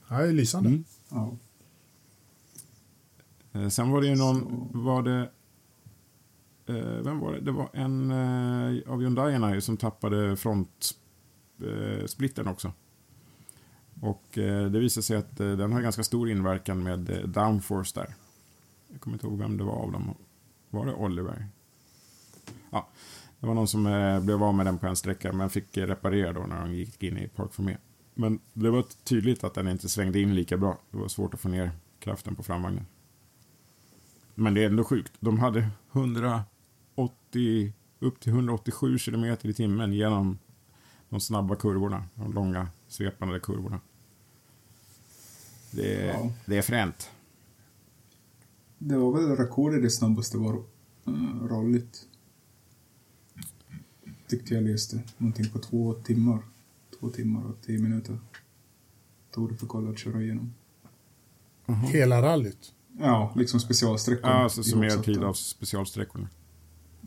Ja, 0.07 0.17
det 0.17 0.27
är 0.27 0.33
lysande. 0.33 0.69
Mm. 0.69 0.83
ja. 1.09 1.31
Eh, 3.53 3.69
sen 3.69 3.89
var 3.89 4.01
det 4.01 4.07
ju 4.07 4.15
någon, 4.15 4.69
var 4.73 5.03
det, 5.03 5.29
eh, 6.65 7.03
vem 7.03 7.19
var 7.19 7.33
det? 7.33 7.39
Det 7.39 7.51
var 7.51 7.69
en 7.73 8.11
eh, 8.11 8.91
av 8.91 9.01
Hyundaierna 9.01 9.55
ju 9.55 9.61
som 9.61 9.77
tappade 9.77 10.37
frontsplittern 10.37 12.47
eh, 12.47 12.51
också. 12.51 12.73
Och 14.01 14.37
eh, 14.37 14.69
det 14.69 14.79
visade 14.79 15.03
sig 15.03 15.17
att 15.17 15.39
eh, 15.39 15.51
den 15.51 15.73
har 15.73 15.81
ganska 15.81 16.03
stor 16.03 16.29
inverkan 16.29 16.83
med 16.83 17.09
eh, 17.09 17.27
downforce 17.27 17.99
där. 17.99 18.15
Jag 18.87 19.01
kommer 19.01 19.15
inte 19.15 19.27
ihåg 19.27 19.39
vem 19.39 19.57
det 19.57 19.63
var 19.63 19.75
av 19.75 19.91
dem. 19.91 20.15
Var 20.69 20.85
det 20.85 20.93
Oliver? 20.93 21.47
Ja, 22.69 22.87
det 23.39 23.47
var 23.47 23.53
någon 23.53 23.67
som 23.67 23.85
eh, 23.85 24.19
blev 24.19 24.43
av 24.43 24.53
med 24.53 24.65
den 24.65 24.77
på 24.77 24.87
en 24.87 24.95
sträcka 24.95 25.33
men 25.33 25.49
fick 25.49 25.77
eh, 25.77 25.87
reparera 25.87 26.33
då 26.33 26.39
när 26.41 26.61
de 26.61 26.73
gick 26.73 27.03
in 27.03 27.17
i 27.17 27.27
Park 27.27 27.53
Formé. 27.53 27.77
Men 28.13 28.39
det 28.53 28.69
var 28.69 28.85
tydligt 29.03 29.43
att 29.43 29.53
den 29.53 29.67
inte 29.67 29.89
svängde 29.89 30.19
in 30.19 30.35
lika 30.35 30.57
bra. 30.57 30.77
Det 30.91 30.97
var 30.97 31.07
svårt 31.07 31.33
att 31.33 31.39
få 31.39 31.49
ner 31.49 31.71
kraften 31.99 32.35
på 32.35 32.43
framvagnen. 32.43 32.85
Men 34.35 34.53
det 34.53 34.63
är 34.63 34.65
ändå 34.69 34.83
sjukt. 34.83 35.13
De 35.19 35.39
hade 35.39 35.67
180, 35.91 37.73
upp 37.99 38.19
till 38.19 38.33
187 38.33 38.97
kilometer 38.97 39.49
i 39.49 39.53
timmen 39.53 39.93
genom 39.93 40.37
de 41.09 41.19
snabba 41.19 41.55
kurvorna. 41.55 42.03
De 42.15 42.33
långa 42.33 42.67
svepande 42.87 43.39
kurvorna. 43.39 43.79
Det 45.71 45.95
är, 45.95 46.07
Ja. 46.07 46.31
det 46.45 46.57
är 46.57 46.61
fränt. 46.61 47.09
Det 48.77 48.97
var 48.97 49.11
väl 49.11 49.37
rekordet 49.37 49.81
det 49.81 49.89
snabbaste 49.89 50.37
var 50.37 50.53
uh, 51.07 51.47
rallyt 51.49 52.07
tyckte 54.29 54.53
jag 54.53 54.63
läste. 54.63 55.01
Någonting 55.17 55.49
på 55.49 55.59
två 55.59 55.93
timmar. 55.93 56.39
Två 56.99 57.09
timmar 57.09 57.45
och 57.45 57.61
tio 57.61 57.79
minuter. 57.79 58.17
Tog 59.31 59.49
det 59.51 59.55
för 59.55 59.67
kolla 59.67 59.89
att 59.89 59.99
köra 59.99 60.21
igenom. 60.21 60.53
Hela 61.91 62.21
rallyt. 62.21 62.73
Ja, 62.99 63.33
liksom 63.35 63.59
specialsträckor. 63.59 64.29
Ja, 64.29 64.43
alltså 64.43 64.63
summerad 64.63 64.91
ihopsatta. 64.91 65.13
tid 65.13 65.23
av 65.23 65.33
specialsträckorna. 65.33 66.27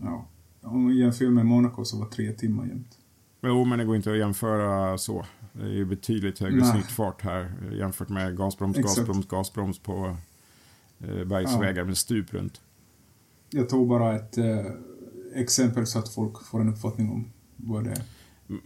Ja. 0.02 0.26
Om 0.60 0.82
man 0.82 0.96
jämför 0.96 1.28
med 1.28 1.46
Monaco 1.46 1.84
så 1.84 1.98
var 1.98 2.06
tre 2.06 2.32
timmar 2.32 2.66
jämt. 2.66 2.98
Jo, 3.42 3.64
men 3.64 3.78
det 3.78 3.84
går 3.84 3.96
inte 3.96 4.12
att 4.12 4.18
jämföra 4.18 4.98
så. 4.98 5.26
Det 5.52 5.62
är 5.62 5.68
ju 5.68 5.84
betydligt 5.84 6.38
högre 6.38 6.60
Nej. 6.60 6.72
snittfart 6.72 7.22
här 7.22 7.52
jämfört 7.72 8.08
med 8.08 8.36
gasbroms, 8.36 8.78
Exakt. 8.78 8.96
gasbroms, 8.98 9.26
gasbroms 9.26 9.78
på 9.78 10.16
eh, 10.98 11.24
bergsvägar 11.24 11.84
med 11.84 11.98
stup 11.98 12.34
runt. 12.34 12.60
Jag 13.50 13.68
tog 13.68 13.88
bara 13.88 14.16
ett 14.16 14.38
eh, 14.38 14.66
exempel 15.34 15.86
så 15.86 15.98
att 15.98 16.08
folk 16.08 16.44
får 16.44 16.60
en 16.60 16.68
uppfattning 16.68 17.10
om 17.10 17.32
vad 17.56 17.84
det 17.84 18.02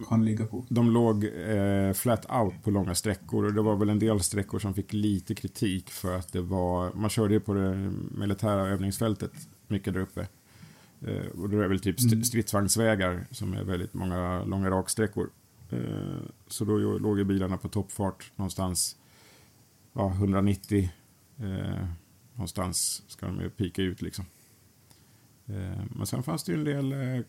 kan 0.08 0.24
ligga 0.24 0.46
på. 0.46 0.64
De 0.68 0.90
låg 0.90 1.24
eh, 1.24 1.92
flat 1.92 2.26
out 2.30 2.54
på 2.64 2.70
långa 2.70 2.94
sträckor 2.94 3.44
och 3.44 3.52
det 3.54 3.62
var 3.62 3.76
väl 3.76 3.88
en 3.88 3.98
del 3.98 4.20
sträckor 4.20 4.58
som 4.58 4.74
fick 4.74 4.92
lite 4.92 5.34
kritik 5.34 5.90
för 5.90 6.16
att 6.16 6.32
det 6.32 6.40
var, 6.40 6.92
man 6.94 7.10
körde 7.10 7.34
ju 7.34 7.40
på 7.40 7.54
det 7.54 7.92
militära 8.10 8.68
övningsfältet 8.68 9.32
mycket 9.68 9.94
där 9.94 10.00
uppe. 10.00 10.20
Eh, 11.00 11.26
och 11.40 11.50
det 11.50 11.56
är 11.64 11.68
väl 11.68 11.80
typ 11.80 11.98
st- 11.98 12.12
Mm. 12.14 12.24
stridsvagnsvägar 12.24 13.26
som 13.30 13.52
är 13.54 13.64
väldigt 13.64 13.94
många 13.94 14.44
långa 14.44 14.70
raksträckor. 14.70 15.30
Eh, 15.70 15.78
så 16.48 16.64
då 16.64 16.78
låg 16.78 17.18
ju 17.18 17.24
bilarna 17.24 17.56
på 17.56 17.68
toppfart 17.68 18.32
någonstans 18.36 18.96
ja, 19.92 20.10
190 20.12 20.90
eh, 21.38 21.86
någonstans 22.34 23.02
ska 23.08 23.26
de 23.26 23.40
ju 23.40 23.50
pika 23.50 23.82
ut 23.82 24.02
liksom. 24.02 24.24
Eh, 25.46 25.84
men 25.90 26.06
sen 26.06 26.22
fanns 26.22 26.44
det 26.44 26.52
ju 26.52 26.58
en 26.58 26.64
del 26.64 26.92
eh, 26.92 27.24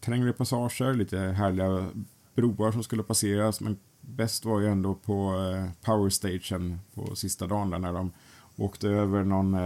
trängre 0.00 0.32
passager, 0.32 0.94
lite 0.94 1.18
härliga 1.18 1.90
broar 2.34 2.72
som 2.72 2.82
skulle 2.82 3.02
passeras. 3.02 3.60
Men 3.60 3.76
bäst 4.00 4.44
var 4.44 4.60
ju 4.60 4.68
ändå 4.68 4.94
på 4.94 5.34
eh, 5.54 5.70
Power 5.82 6.10
Station 6.10 6.78
på 6.94 7.16
sista 7.16 7.46
dagen 7.46 7.70
där 7.70 7.78
när 7.78 7.92
de 7.92 8.12
åkte 8.56 8.88
över 8.88 9.24
någon 9.24 9.56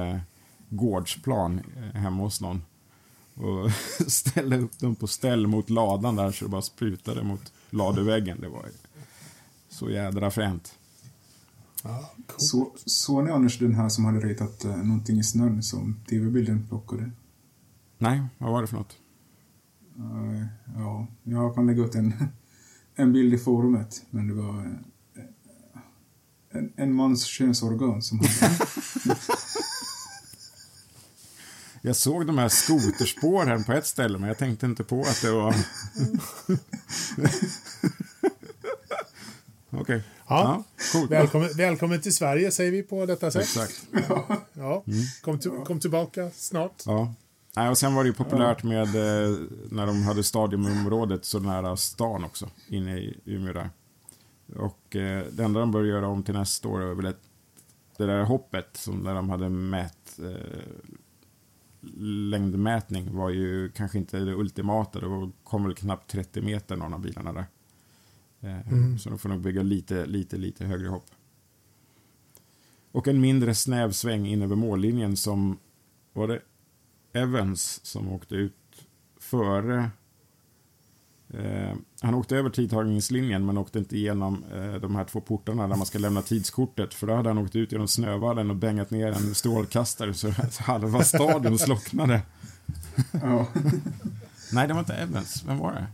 gårdsplan 0.68 1.60
hemma 1.94 2.22
hos 2.22 2.40
någon. 2.40 2.62
Och 3.34 3.70
ställde 4.06 4.58
upp 4.58 4.78
dem 4.78 4.94
på 4.94 5.06
ställ 5.06 5.46
mot 5.46 5.70
ladan 5.70 6.16
där 6.16 6.30
så 6.30 6.44
det 6.44 6.50
bara 6.50 6.62
sprutade 6.62 7.22
mot 7.22 7.52
laduväggen. 7.70 8.40
Det 8.40 8.48
var 8.48 8.62
ju 8.66 8.72
så 9.68 9.90
jädra 9.90 10.30
fränt. 10.30 10.74
Ja, 11.82 12.10
cool. 12.26 12.34
Så, 12.38 12.72
såg 12.84 13.24
ni 13.24 13.30
Anders 13.30 13.58
den 13.58 13.74
här 13.74 13.88
som 13.88 14.04
hade 14.04 14.20
ritat 14.20 14.64
eh, 14.64 14.76
någonting 14.76 15.18
i 15.18 15.24
snön 15.24 15.62
som 15.62 16.00
tv-bilden 16.08 16.66
plockade? 16.68 17.10
Nej, 17.98 18.22
vad 18.38 18.52
var 18.52 18.60
det 18.60 18.66
för 18.66 18.76
något? 18.76 18.96
Eh, 19.98 20.46
ja, 20.76 21.06
jag 21.22 21.54
kan 21.54 21.66
lägga 21.66 21.84
ut 21.84 21.94
en, 21.94 22.14
en 22.94 23.12
bild 23.12 23.34
i 23.34 23.38
forumet, 23.38 24.02
men 24.10 24.28
det 24.28 24.34
var 24.34 24.58
eh, 24.58 25.22
en, 26.50 26.72
en 26.76 26.94
mans 26.94 27.24
könsorgan 27.24 28.02
som 28.02 28.18
hade... 28.18 28.30
Jag 31.82 31.96
såg 31.96 32.26
de 32.26 32.38
här 32.38 32.48
skoterspåren 32.48 33.64
på 33.64 33.72
ett 33.72 33.86
ställe, 33.86 34.18
men 34.18 34.28
jag 34.28 34.38
tänkte 34.38 34.66
inte 34.66 34.84
på 34.84 35.00
att 35.00 35.22
det 35.22 35.30
var... 35.30 35.54
Okej. 39.80 40.02
Ja. 40.28 40.64
coolt. 40.92 41.10
Välkommen, 41.10 41.50
välkommen 41.56 42.00
till 42.00 42.14
Sverige 42.14 42.50
säger 42.50 42.72
vi 42.72 42.82
på 42.82 43.06
detta 43.06 43.30
sätt. 43.30 43.42
Exakt. 43.42 43.86
Ja. 44.52 44.84
Kom, 45.22 45.38
till, 45.38 45.50
kom 45.50 45.80
tillbaka 45.80 46.30
snart. 46.34 46.82
Ja. 46.86 47.14
Nej, 47.58 47.68
och 47.68 47.78
sen 47.78 47.94
var 47.94 48.04
det 48.04 48.08
ju 48.08 48.14
populärt 48.14 48.62
med 48.62 48.82
eh, 48.82 49.36
när 49.70 49.86
de 49.86 50.02
hade 50.02 50.22
stadiumområdet 50.22 51.24
så 51.24 51.38
nära 51.38 51.76
stan 51.76 52.24
också, 52.24 52.50
inne 52.68 52.98
i 52.98 53.20
Umeå 53.24 53.52
där. 53.52 53.70
Och 54.56 54.96
eh, 54.96 55.26
det 55.32 55.44
enda 55.44 55.60
de 55.60 55.72
bör 55.72 55.84
göra 55.84 56.08
om 56.08 56.22
till 56.22 56.34
nästa 56.34 56.68
år 56.68 56.80
är 56.82 56.94
väl 56.94 57.06
ett, 57.06 57.20
det 57.96 58.06
där 58.06 58.22
hoppet 58.24 58.76
som 58.76 59.04
där 59.04 59.14
de 59.14 59.30
hade 59.30 59.48
mät, 59.48 60.18
eh, 60.18 60.60
längdmätning 62.30 63.16
var 63.16 63.30
ju 63.30 63.70
kanske 63.70 63.98
inte 63.98 64.18
det 64.18 64.34
ultimata. 64.34 65.00
Det 65.00 65.06
var, 65.06 65.30
kom 65.44 65.64
väl 65.64 65.74
knappt 65.74 66.10
30 66.10 66.40
meter 66.42 66.76
någon 66.76 66.94
av 66.94 67.00
bilarna 67.00 67.32
där. 67.32 67.46
Eh, 68.40 68.96
Så 68.98 69.08
de 69.10 69.18
får 69.18 69.28
nog 69.28 69.40
bygga 69.40 69.62
lite, 69.62 70.06
lite, 70.06 70.36
lite 70.36 70.64
högre 70.64 70.88
hopp. 70.88 71.06
Och 72.92 73.08
en 73.08 73.20
mindre 73.20 73.54
snäv 73.54 73.92
sväng 73.92 74.26
in 74.26 74.42
över 74.42 74.56
mållinjen 74.56 75.16
som 75.16 75.58
var 76.12 76.28
det 76.28 76.40
Evans 77.12 77.80
som 77.86 78.08
åkte 78.12 78.34
ut 78.34 78.54
före. 79.20 79.90
Eh, 81.34 81.76
han 82.00 82.14
åkte 82.14 82.36
över 82.36 82.50
tidtagningslinjen 82.50 83.46
men 83.46 83.58
åkte 83.58 83.78
inte 83.78 83.96
igenom 83.96 84.44
eh, 84.54 84.74
de 84.74 84.96
här 84.96 85.04
två 85.04 85.20
portarna 85.20 85.68
där 85.68 85.76
man 85.76 85.86
ska 85.86 85.98
lämna 85.98 86.22
tidskortet. 86.22 86.94
För 86.94 87.06
då 87.06 87.14
hade 87.14 87.28
han 87.28 87.38
åkt 87.38 87.56
ut 87.56 87.72
genom 87.72 87.88
snövallen 87.88 88.50
och 88.50 88.56
bängat 88.56 88.90
ner 88.90 89.12
en 89.12 89.34
strålkastare 89.34 90.14
så 90.14 90.30
halva 90.58 91.02
stadion 91.02 91.58
slocknade. 91.58 92.22
ja. 93.12 93.46
Nej, 94.52 94.68
det 94.68 94.74
var 94.74 94.80
inte 94.80 94.94
Evans. 94.94 95.44
Vem 95.46 95.58
var 95.58 95.72
det? 95.72 95.86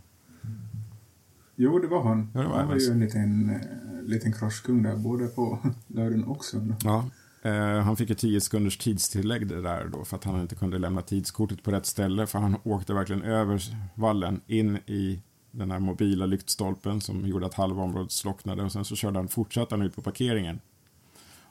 Jo, 1.55 1.79
det 1.79 1.87
var 1.87 2.03
han. 2.03 2.31
Ja, 2.33 2.41
det 2.41 2.47
var 2.47 2.57
han 2.57 2.67
var 2.67 2.75
ju 2.75 2.91
en 2.91 2.99
liten, 2.99 3.49
eh, 3.49 4.03
liten 4.03 4.33
kraschkung 4.33 4.83
där, 4.83 4.95
både 4.95 5.27
på 5.27 5.59
lördagen 5.87 6.23
och 6.23 6.45
söndagen. 6.45 6.77
Ja. 6.83 7.05
Eh, 7.45 7.79
han 7.81 7.97
fick 7.97 8.09
ett 8.09 8.17
10 8.17 8.41
sekunders 8.41 8.77
tidstillägg 8.77 9.47
det 9.47 9.61
där 9.61 9.85
då 9.87 10.05
för 10.05 10.17
att 10.17 10.23
han 10.23 10.41
inte 10.41 10.55
kunde 10.55 10.77
lämna 10.77 11.01
tidskortet 11.01 11.63
på 11.63 11.71
rätt 11.71 11.85
ställe 11.85 12.27
för 12.27 12.39
han 12.39 12.57
åkte 12.63 12.93
verkligen 12.93 13.21
över 13.23 13.61
vallen 13.95 14.41
in 14.47 14.77
i 14.85 15.21
den 15.51 15.71
här 15.71 15.79
mobila 15.79 16.25
lyktstolpen 16.25 17.01
som 17.01 17.27
gjorde 17.27 17.45
att 17.45 17.53
halva 17.53 17.83
området 17.83 18.11
slocknade 18.11 18.63
och 18.63 18.71
sen 18.71 18.85
så 18.85 18.95
körde 18.95 19.19
han, 19.19 19.27
fortsatte 19.27 19.75
han 19.75 19.81
ut 19.81 19.95
på 19.95 20.01
parkeringen. 20.01 20.59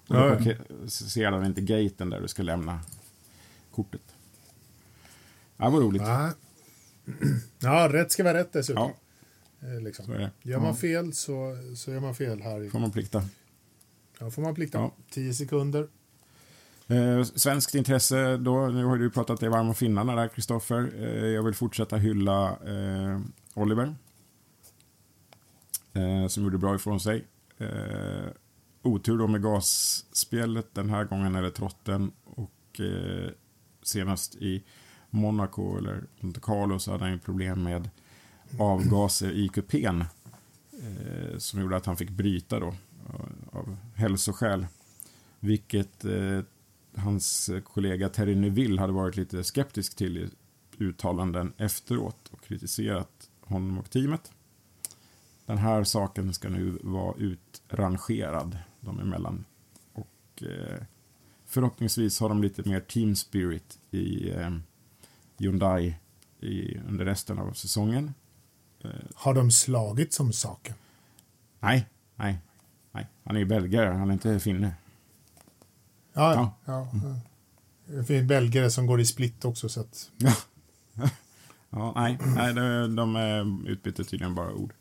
Och 0.09 0.14
då 0.14 0.20
parker- 0.20 0.86
ser 0.88 1.32
han 1.32 1.47
inte 1.47 1.61
gaten 1.61 2.11
där 2.11 2.20
du 2.20 2.28
ska 2.28 2.42
lämna 2.42 2.80
kortet. 3.74 4.03
Ja, 5.57 5.70
vad 5.70 5.82
roligt. 5.82 6.03
Ja. 6.03 6.32
ja, 7.59 7.88
rätt 7.92 8.12
ska 8.12 8.24
vara 8.24 8.38
rätt 8.38 8.53
dessutom. 8.53 8.82
Ja, 8.84 8.95
Eh, 9.68 9.80
Liksom. 9.82 10.05
så 10.07 10.12
är 10.12 10.18
det. 10.18 10.30
Gör 10.42 10.61
man 10.61 10.76
fel 10.76 11.12
så, 11.14 11.57
så 11.76 11.90
gör 11.90 12.01
man 12.01 12.14
fel 12.14 12.42
här. 12.42 12.70
Får 12.70 12.78
man 12.78 12.90
plikta. 12.90 13.22
Ja, 14.19 14.31
får 14.31 14.43
man 14.43 14.55
plikta. 14.55 14.79
Ja. 14.79 14.93
10 15.11 15.35
sekunder. 15.35 15.89
Eh, 16.87 17.23
svenskt 17.23 17.75
intresse 17.75 18.37
då, 18.37 18.67
nu 18.67 18.85
har 18.85 18.97
du 18.97 19.11
pratat 19.11 19.41
dig 19.41 19.49
varm 19.49 19.69
om 19.69 19.75
finnarna 19.75 20.15
där, 20.15 20.29
Kristoffer. 20.29 20.93
Eh, 20.99 21.27
jag 21.27 21.43
vill 21.43 21.55
fortsätta 21.55 21.97
hylla 21.97 22.51
eh, 22.51 23.21
Oliver. 23.55 23.95
Eh, 25.93 26.27
som 26.27 26.45
gjorde 26.45 26.59
bra 26.59 26.75
ifrån 26.75 27.01
sig. 27.01 27.25
Eh, 27.59 28.27
otur 28.83 29.19
då 29.19 29.27
med 29.27 29.43
gasspelet 29.43 30.75
den 30.75 30.91
här 30.91 31.05
gången, 31.05 31.35
eller 31.35 31.51
trotten. 31.51 32.12
Och 32.25 32.81
eh, 32.81 33.31
senast 33.83 34.35
i 34.35 34.62
Monaco, 35.11 35.79
eller 35.79 36.05
Monte 36.21 36.41
Carlo, 36.41 36.79
så 36.79 36.91
hade 36.91 37.05
han 37.05 37.12
ju 37.12 37.19
problem 37.19 37.62
med 37.62 37.91
avgaser 38.59 39.31
i 39.31 39.49
kupén. 39.49 40.05
Som 41.39 41.61
gjorde 41.61 41.77
att 41.77 41.87
han 41.87 41.97
fick 41.97 42.11
bryta 42.11 42.61
då, 42.61 42.75
av- 43.52 43.76
hälsoskäl. 43.94 44.66
Vilket 45.40 46.05
eh, 46.05 46.40
hans 46.96 47.50
kollega 47.64 48.09
Terry 48.09 48.34
Neville 48.34 48.80
hade 48.80 48.92
varit 48.92 49.16
lite 49.16 49.44
skeptisk 49.44 49.96
till 49.96 50.18
i 50.18 50.30
uttalanden 50.78 51.52
efteråt 51.57 52.28
och 52.30 52.40
kritiserat 52.44 53.30
honom 53.40 53.78
och 53.78 53.90
teamet. 53.90 54.32
Den 55.46 55.59
här 55.59 55.84
saken 55.84 56.34
ska 56.34 56.48
nu 56.48 56.78
vara 56.82 57.14
utrangerad 57.16 58.59
dem 58.80 59.00
emellan. 59.00 59.44
Och 59.92 60.42
eh, 60.42 60.82
förhoppningsvis 61.46 62.20
har 62.20 62.28
de 62.28 62.42
lite 62.42 62.68
mer 62.68 62.80
team 62.80 63.16
spirit 63.16 63.78
i 63.90 64.30
eh, 64.30 64.50
Hyundai 65.38 65.94
i, 66.40 66.78
under 66.78 67.05
resten 67.05 67.38
av 67.38 67.52
säsongen. 67.52 68.14
Har 69.14 69.34
de 69.34 69.50
slagit 69.50 70.12
som 70.12 70.32
saken? 70.32 70.74
Nej, 71.61 71.86
nej, 72.16 72.38
nej. 72.95 73.07
Han 73.24 73.36
är 73.36 73.40
ju 73.40 73.47
belgare, 73.47 73.88
han 73.95 74.09
är 74.09 74.12
inte 74.12 74.40
finne. 74.40 74.74
Ja, 76.12 76.34
Ja. 76.34 76.55
ja. 76.64 76.88
ja. 76.92 77.20
Det 77.86 78.05
finns 78.05 78.28
belgare 78.28 78.70
som 78.70 78.86
går 78.86 79.01
i 79.01 79.05
split 79.05 79.45
också. 79.45 79.68
Så 79.68 79.80
att, 79.80 80.11
Ja. 80.16 80.34
ja, 81.70 81.92
nej, 81.97 82.18
nej 82.36 82.55
de, 82.55 82.97
de 82.97 83.16
eh, 83.16 83.70
utbytte 83.70 84.05
tydligen 84.05 84.34
bara 84.34 84.53
ord. 84.53 84.72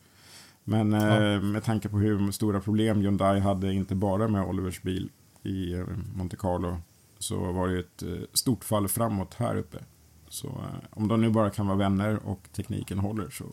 Men 0.63 0.93
eh, 0.93 1.41
med 1.41 1.63
tanke 1.63 1.89
på 1.89 1.97
hur 1.97 2.31
stora 2.31 2.61
problem 2.61 3.01
Hyundai 3.01 3.39
hade, 3.39 3.73
inte 3.73 3.95
bara 3.95 4.27
med 4.27 4.45
Olivers 4.45 4.81
bil 4.81 5.09
i 5.43 5.73
eh, 5.73 5.85
Monte 6.15 6.35
Carlo, 6.37 6.77
så 7.19 7.51
var 7.51 7.67
det 7.67 7.79
ett 7.79 8.03
stort 8.33 8.63
fall 8.63 8.87
framåt 8.87 9.33
här 9.33 9.55
uppe. 9.55 9.77
Så 10.29 10.63
om 10.89 11.07
de 11.07 11.21
nu 11.21 11.29
bara 11.29 11.49
kan 11.49 11.67
vara 11.67 11.77
vänner 11.77 12.19
och 12.25 12.49
tekniken 12.51 12.99
håller 12.99 13.29
så 13.29 13.45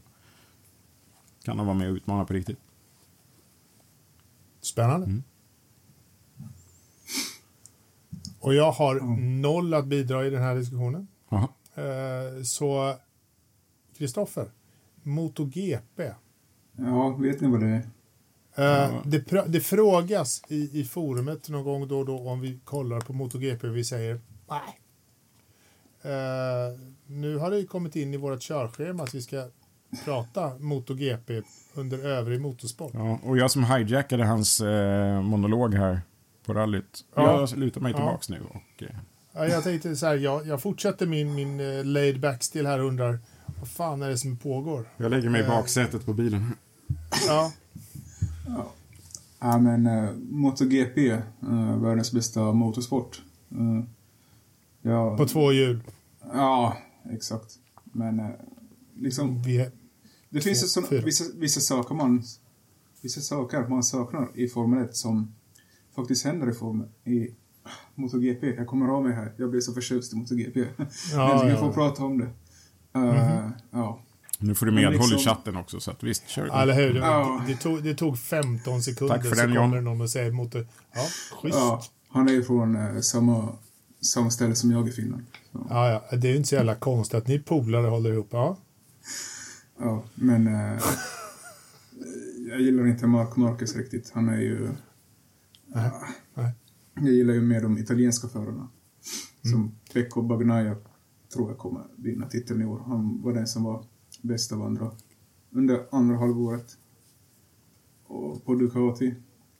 kan 1.44 1.56
de 1.56 1.66
vara 1.66 1.76
med 1.76 1.88
och 1.90 1.94
utmana 1.94 2.24
på 2.24 2.32
riktigt. 2.32 2.58
Spännande. 4.60 5.06
Mm. 5.06 5.22
Och 8.40 8.54
jag 8.54 8.72
har 8.72 9.00
noll 9.40 9.74
att 9.74 9.86
bidra 9.86 10.26
i 10.26 10.30
den 10.30 10.42
här 10.42 10.54
diskussionen. 10.56 11.08
Eh, 11.74 12.42
Så 12.42 12.94
Kristoffer, 13.98 14.50
MotoGP. 15.02 16.12
Ja, 16.76 17.08
vet 17.08 17.40
ni 17.40 17.48
vad 17.48 17.60
det 17.60 17.66
är? 17.66 17.90
Eh, 18.54 19.02
det, 19.04 19.18
pr- 19.30 19.48
det 19.48 19.60
frågas 19.60 20.42
i, 20.48 20.80
i 20.80 20.84
forumet 20.84 21.48
någon 21.48 21.64
gång 21.64 21.88
då 21.88 21.98
och 21.98 22.06
då 22.06 22.18
om 22.28 22.40
vi 22.40 22.60
kollar 22.64 23.00
på 23.00 23.12
MotoGP 23.12 23.66
och 23.68 23.76
vi 23.76 23.84
säger 23.84 24.20
nej. 24.48 24.80
Eh, 26.02 26.78
nu 27.06 27.36
har 27.36 27.50
det 27.50 27.58
ju 27.58 27.66
kommit 27.66 27.96
in 27.96 28.14
i 28.14 28.16
vårt 28.16 28.40
körschema 28.42 29.02
att 29.02 29.14
vi 29.14 29.22
ska 29.22 29.48
prata 30.04 30.52
MotoGP 30.58 31.42
under 31.74 31.98
övrig 31.98 32.40
motorsport. 32.40 32.90
Ja, 32.94 33.18
och 33.22 33.38
jag 33.38 33.50
som 33.50 33.64
hijackade 33.64 34.24
hans 34.24 34.60
eh, 34.60 35.22
monolog 35.22 35.74
här 35.74 36.00
på 36.46 36.54
rallyt. 36.54 37.04
Ja. 37.14 37.40
Jag 37.50 37.58
lutar 37.58 37.80
mig 37.80 37.92
Ja. 37.92 37.96
tillbaks 37.98 38.28
nu 38.28 38.40
och... 38.50 38.82
Eh, 38.82 38.88
Ja, 39.32 39.46
jag 39.46 39.62
tänkte 39.62 39.96
så 39.96 40.06
här, 40.06 40.16
jag, 40.16 40.46
jag 40.46 40.62
fortsätter 40.62 41.06
min, 41.06 41.34
min 41.34 41.60
uh, 41.60 41.84
laid 41.84 42.20
back 42.20 42.42
stil 42.42 42.66
här 42.66 42.78
och 42.80 42.86
undrar 42.88 43.18
vad 43.58 43.68
fan 43.68 44.02
är 44.02 44.08
det 44.08 44.18
som 44.18 44.36
pågår? 44.36 44.84
jag 44.96 45.10
lägger 45.10 45.28
mig 45.30 45.40
i 45.40 45.44
Eh. 45.44 45.50
baksätet 45.50 46.06
på 46.06 46.12
bilen. 46.12 46.52
Ja, 47.26 47.52
Ja, 49.40 49.58
men 49.58 49.86
uh, 49.86 50.10
MotoGP, 50.30 51.12
uh, 51.42 51.76
världens 51.82 52.12
bästa 52.12 52.52
motorsport. 52.52 53.22
Uh, 53.52 53.82
ja, 54.82 55.16
på 55.16 55.26
två 55.26 55.52
hjul. 55.52 55.80
ja, 56.32 56.76
exakt. 57.12 57.54
Men 57.84 58.20
uh, 58.20 58.26
liksom, 58.98 59.42
Vi, 59.42 59.68
det 60.30 60.40
finns 60.40 60.72
såna, 60.72 60.86
fyra. 60.86 61.04
vissa, 61.04 61.24
vissa 61.34 61.60
saker 61.60 61.94
man 61.94 62.22
vissa 63.02 63.20
saker 63.20 63.66
man 63.68 63.82
saknar 63.82 64.28
i 64.34 64.48
Formel 64.48 64.84
1 64.84 64.96
som 64.96 65.34
faktiskt 65.96 66.24
händer 66.24 66.50
i 66.50 66.54
Formel 66.54 66.88
i 67.04 67.34
MotoGP. 67.94 68.46
Jag 68.56 68.66
kommer 68.66 68.88
av 68.88 69.02
mig 69.02 69.12
här. 69.12 69.32
Jag 69.36 69.50
blir 69.50 69.60
så 69.60 69.72
förtjust 69.72 70.12
i 70.12 70.16
MotoGP. 70.16 70.60
Ja, 70.60 70.84
jag 71.12 71.50
ja. 71.50 71.56
får 71.56 71.72
prata 71.72 72.04
om 72.04 72.18
det. 72.18 72.28
Uh, 72.98 73.48
Ja. 73.70 74.00
Nu 74.42 74.54
får 74.54 74.66
du 74.66 74.72
Men 74.72 74.84
medhåll 74.84 75.08
i 75.10 75.12
liksom- 75.12 75.34
chatten 75.34 75.56
också, 75.56 75.80
så 75.80 75.90
att 75.90 76.02
visst, 76.02 76.28
kör 76.28 76.46
Ja, 76.46 76.62
eller 76.62 76.74
hur? 76.74 76.94
Det, 76.94 76.98
Ja. 77.00 77.44
det, 77.46 77.56
tog, 77.56 77.82
det 77.82 77.94
tog 77.94 78.18
15 78.18 78.82
sekunder 78.82 79.14
Tack 79.14 79.26
för 79.26 79.34
så 79.34 79.40
den, 79.46 79.54
kommer 79.56 79.76
John. 79.76 79.84
någon 79.84 80.00
och 80.00 80.10
säger 80.10 80.30
motor. 80.30 80.66
Ja, 80.94 81.00
schysst. 81.42 81.58
ja. 81.58 81.82
Han 82.08 82.28
är 82.28 82.32
ju 82.32 82.44
från 82.44 82.76
uh, 82.76 83.00
samma, 83.00 83.48
samma 84.00 84.30
ställe 84.30 84.54
som 84.54 84.70
jag 84.70 84.88
i 84.88 84.92
Finland. 84.92 85.24
Så, 85.52 85.66
Ja, 85.70 85.88
ja, 86.10 86.16
det 86.16 86.28
är 86.28 86.30
ju 86.30 86.36
inte 86.36 86.48
så 86.48 86.54
jävla 86.54 86.74
konstigt 86.74 87.14
att 87.14 87.26
ni 87.28 87.38
polare 87.38 87.86
håller 87.86 88.12
ihop. 88.12 88.28
Ja. 88.30 88.56
Ja, 89.80 90.04
men 90.14 90.46
uh, 90.46 90.80
jag 92.48 92.60
gillar 92.60 92.86
inte 92.86 93.06
Mark 93.06 93.36
Marquez 93.36 93.76
riktigt. 93.76 94.10
Han 94.14 94.28
är 94.28 94.40
ju... 94.40 94.68
Nej. 95.66 95.90
Nej. 96.34 96.54
Jag 96.94 97.12
gillar 97.12 97.34
ju 97.34 97.40
mer 97.40 97.62
de 97.62 97.78
italienska 97.78 98.28
förarna. 98.28 98.68
Mm. 99.44 99.52
Som 99.52 99.74
Pecco 99.92 100.22
Bagnaia 100.22 100.76
tror 101.34 101.50
jag 101.50 101.58
kommer 101.58 101.82
vinna 101.96 102.26
titeln 102.26 102.62
i 102.62 102.64
år. 102.64 102.82
Han 102.86 103.22
var 103.22 103.32
den 103.32 103.46
som 103.46 103.64
var 103.64 103.84
bäst 104.22 104.52
av 104.52 104.62
andra 104.62 104.90
under 105.50 105.86
andra 105.92 106.16
halvåret. 106.16 106.76
Och 108.06 108.44
på 108.44 108.54
Ducati. 108.54 109.14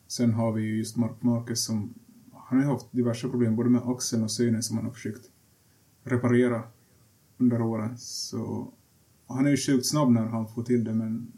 Sen 0.07 0.33
har 0.33 0.53
vi 0.53 0.63
ju 0.63 0.79
just 0.79 0.97
Mark 0.97 1.23
Marquez 1.23 1.65
som 1.65 1.95
han 2.33 2.63
har 2.63 2.73
haft 2.73 2.93
diverse 2.93 3.29
problem 3.29 3.57
både 3.57 3.71
med 3.71 3.83
axeln 3.85 4.23
och 4.23 4.31
synen 4.31 4.63
som 4.63 4.77
han 4.77 4.87
har 4.87 4.93
försökt 4.93 5.31
reparera 6.03 6.63
under 7.39 7.63
åren. 7.63 7.99
Så 7.99 8.73
han 9.31 9.47
är 9.47 9.51
ju 9.51 9.57
sjukt 9.57 9.87
snabb 9.87 10.11
när 10.11 10.27
han 10.27 10.49
får 10.49 10.63
till 10.63 10.85
det 10.85 10.93
men 10.95 11.33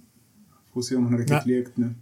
får 0.75 0.83
se 0.83 0.97
om 0.97 1.05
han 1.05 1.15
är 1.15 1.19
riktigt 1.19 1.47
Nej. 1.47 1.57
lekt 1.59 1.77
nu. 1.77 1.95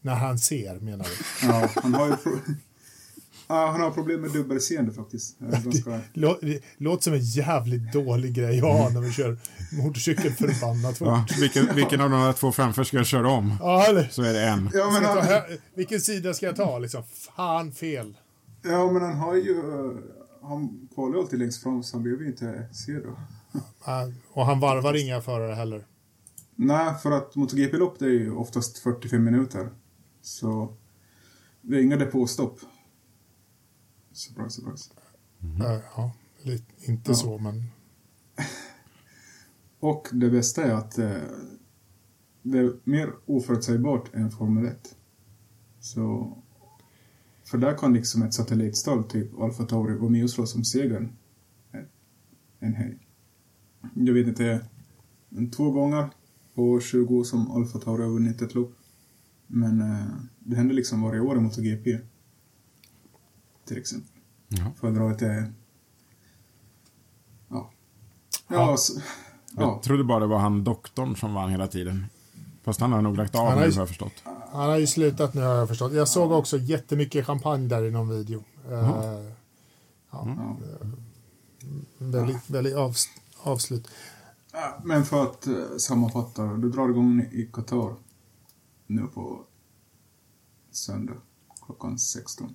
När 0.00 0.14
han 0.14 0.38
ser, 0.38 0.80
menar 0.80 1.04
du? 1.04 1.46
Ja, 1.46 1.68
han 1.82 1.94
har 1.94 2.06
ju 2.08 2.14
ja, 3.48 3.70
han 3.70 3.80
har 3.80 3.90
problem 3.90 4.20
med 4.20 4.30
dubbelseende 4.30 4.92
faktiskt. 4.92 5.38
Ganska... 5.38 6.00
Lå, 6.12 6.38
låter 6.76 7.02
som 7.02 7.12
en 7.12 7.20
jävligt 7.20 7.92
dålig 7.92 8.34
grej 8.34 8.58
att 8.58 8.64
ha 8.64 8.88
när 8.88 9.00
vi 9.00 9.12
kör 9.12 9.38
motorcykel 9.82 10.32
förbannat 10.32 10.98
fort. 10.98 11.08
Ja, 11.08 11.26
vilken, 11.40 11.74
vilken 11.74 12.00
av 12.00 12.10
de 12.10 12.20
här 12.20 12.32
två 12.32 12.52
framför 12.52 12.84
ska 12.84 12.96
jag 12.96 13.06
köra 13.06 13.30
om? 13.30 13.54
Ja, 13.60 13.84
eller? 13.88 14.08
Så 14.10 14.22
är 14.22 14.32
det 14.32 14.44
en. 14.48 14.70
Ja, 14.74 14.90
men 14.92 15.02
ta 15.02 15.08
han, 15.08 15.22
här, 15.22 15.42
vilken 15.74 16.00
sida 16.00 16.34
ska 16.34 16.46
jag 16.46 16.56
ta? 16.56 16.78
Liksom? 16.78 17.02
Fan 17.36 17.72
fel. 17.72 18.16
ja, 18.62 18.92
men 18.92 19.02
han 19.02 19.14
har 19.14 19.34
ju... 19.34 19.58
eh, 19.58 20.48
Han 20.48 20.88
kvalar 20.94 21.14
ju 21.14 21.20
alltid 21.20 21.38
längst 21.38 21.62
fram 21.62 21.82
så 21.82 21.96
han 21.96 22.04
behöver 22.04 22.22
ju 22.22 22.28
inte 22.30 22.68
se 22.72 22.92
då. 22.92 23.16
Ja, 23.86 24.12
och 24.32 24.46
han 24.46 24.60
varvar 24.60 25.04
inga 25.04 25.20
förare 25.20 25.54
heller. 25.54 25.86
Nej, 26.54 26.94
för 26.94 27.10
att 27.10 27.36
MotoGP-lopp 27.36 28.02
är 28.02 28.06
ju 28.06 28.30
oftast 28.32 28.78
45 28.78 29.24
minuter. 29.24 29.70
Så 30.22 30.76
det 31.62 31.76
är 31.76 31.80
inga 31.82 31.96
depåstopp. 31.96 32.58
Surprise, 34.12 34.50
surprise. 34.50 34.90
Ja, 35.58 35.80
Ja, 35.96 36.12
lite, 36.42 36.90
inte 36.90 37.10
Ja. 37.10 37.14
så, 37.14 37.38
men... 37.38 37.64
Och 39.80 40.08
det 40.12 40.30
bästa 40.30 40.64
är 40.64 40.72
att 40.74 40.98
eh, 40.98 41.10
det 42.42 42.58
är 42.58 42.72
mer 42.84 43.12
oförutsägbart 43.26 44.14
än 44.14 44.30
Formel 44.30 44.66
1. 44.66 44.96
Så... 45.80 46.36
För 47.44 47.58
där 47.58 47.78
kan 47.78 47.92
liksom 47.92 48.22
ett 48.22 48.34
satellitstall, 48.34 49.04
typ 49.04 49.38
Alfa 49.40 49.64
Tauri, 49.64 49.94
vara 49.98 50.10
med 50.10 50.24
och 50.24 50.30
slåss 50.30 50.54
om 50.54 50.64
segern 50.64 51.12
en- 51.72 51.88
en 52.60 52.74
helg. 52.74 52.98
Jag 53.94 54.14
vet 54.14 54.26
inte, 54.26 54.66
två 55.56 55.70
gånger 55.70 56.08
på 56.54 56.80
20 56.80 57.14
år 57.16 57.24
som 57.24 57.50
Alfa 57.50 57.78
Tauri 57.78 58.02
har 58.02 58.10
vunnit 58.10 58.42
ett 58.42 58.54
lopp. 58.54 58.72
Men 59.46 59.80
eh, 59.80 60.04
det 60.38 60.56
händer 60.56 60.74
liksom 60.74 61.02
varje 61.02 61.20
år 61.20 61.36
i 61.36 61.40
MotoGP. 61.40 61.98
Till 63.64 63.78
exempel. 63.78 64.10
Ja. 64.48 64.64
För 64.80 64.88
att 64.88 64.94
dra 64.94 65.10
ett... 65.10 65.22
eh, 65.22 65.28
Ja. 67.48 67.70
Ja. 68.48 68.54
Ja, 68.56 68.76
så, 68.76 69.00
ja. 69.56 69.62
Jag 69.62 69.82
trodde 69.82 70.04
bara 70.04 70.20
det 70.20 70.26
var 70.26 70.38
han 70.38 70.64
doktorn 70.64 71.16
som 71.16 71.34
vann 71.34 71.50
hela 71.50 71.66
tiden. 71.66 72.06
Fast 72.62 72.80
han 72.80 72.92
har 72.92 73.02
nog 73.02 73.16
lagt 73.16 73.34
av 73.34 73.56
nu, 73.56 73.64
ju- 73.66 73.72
har 73.72 73.78
jag 73.80 73.88
förstått. 73.88 74.12
Han 74.52 74.70
har 74.70 74.78
ju 74.78 74.86
slutat 74.86 75.34
nu 75.34 75.40
har 75.40 75.54
jag 75.54 75.68
förstått. 75.68 75.92
Jag 75.92 76.08
såg 76.08 76.32
också 76.32 76.58
jättemycket 76.58 77.26
champagne 77.26 77.68
där 77.68 77.84
i 77.84 77.90
någon 77.90 78.08
video. 78.08 78.44
Eh, 78.70 78.72
ja, 78.72 79.22
ja. 80.10 80.56
väldigt, 81.98 82.50
väldigt 82.50 82.74
avs, 82.74 83.06
avslut. 83.44 83.88
Men 84.82 85.04
för 85.04 85.22
att 85.22 85.46
eh, 85.46 85.54
sammanfatta, 85.78 86.44
du 86.46 86.70
drar 86.70 86.88
igång 86.88 87.20
i 87.20 87.48
Qatar 87.52 87.94
nu 88.86 89.02
på 89.14 89.40
söndag 90.70 91.14
klockan 91.66 91.98
16. 91.98 92.54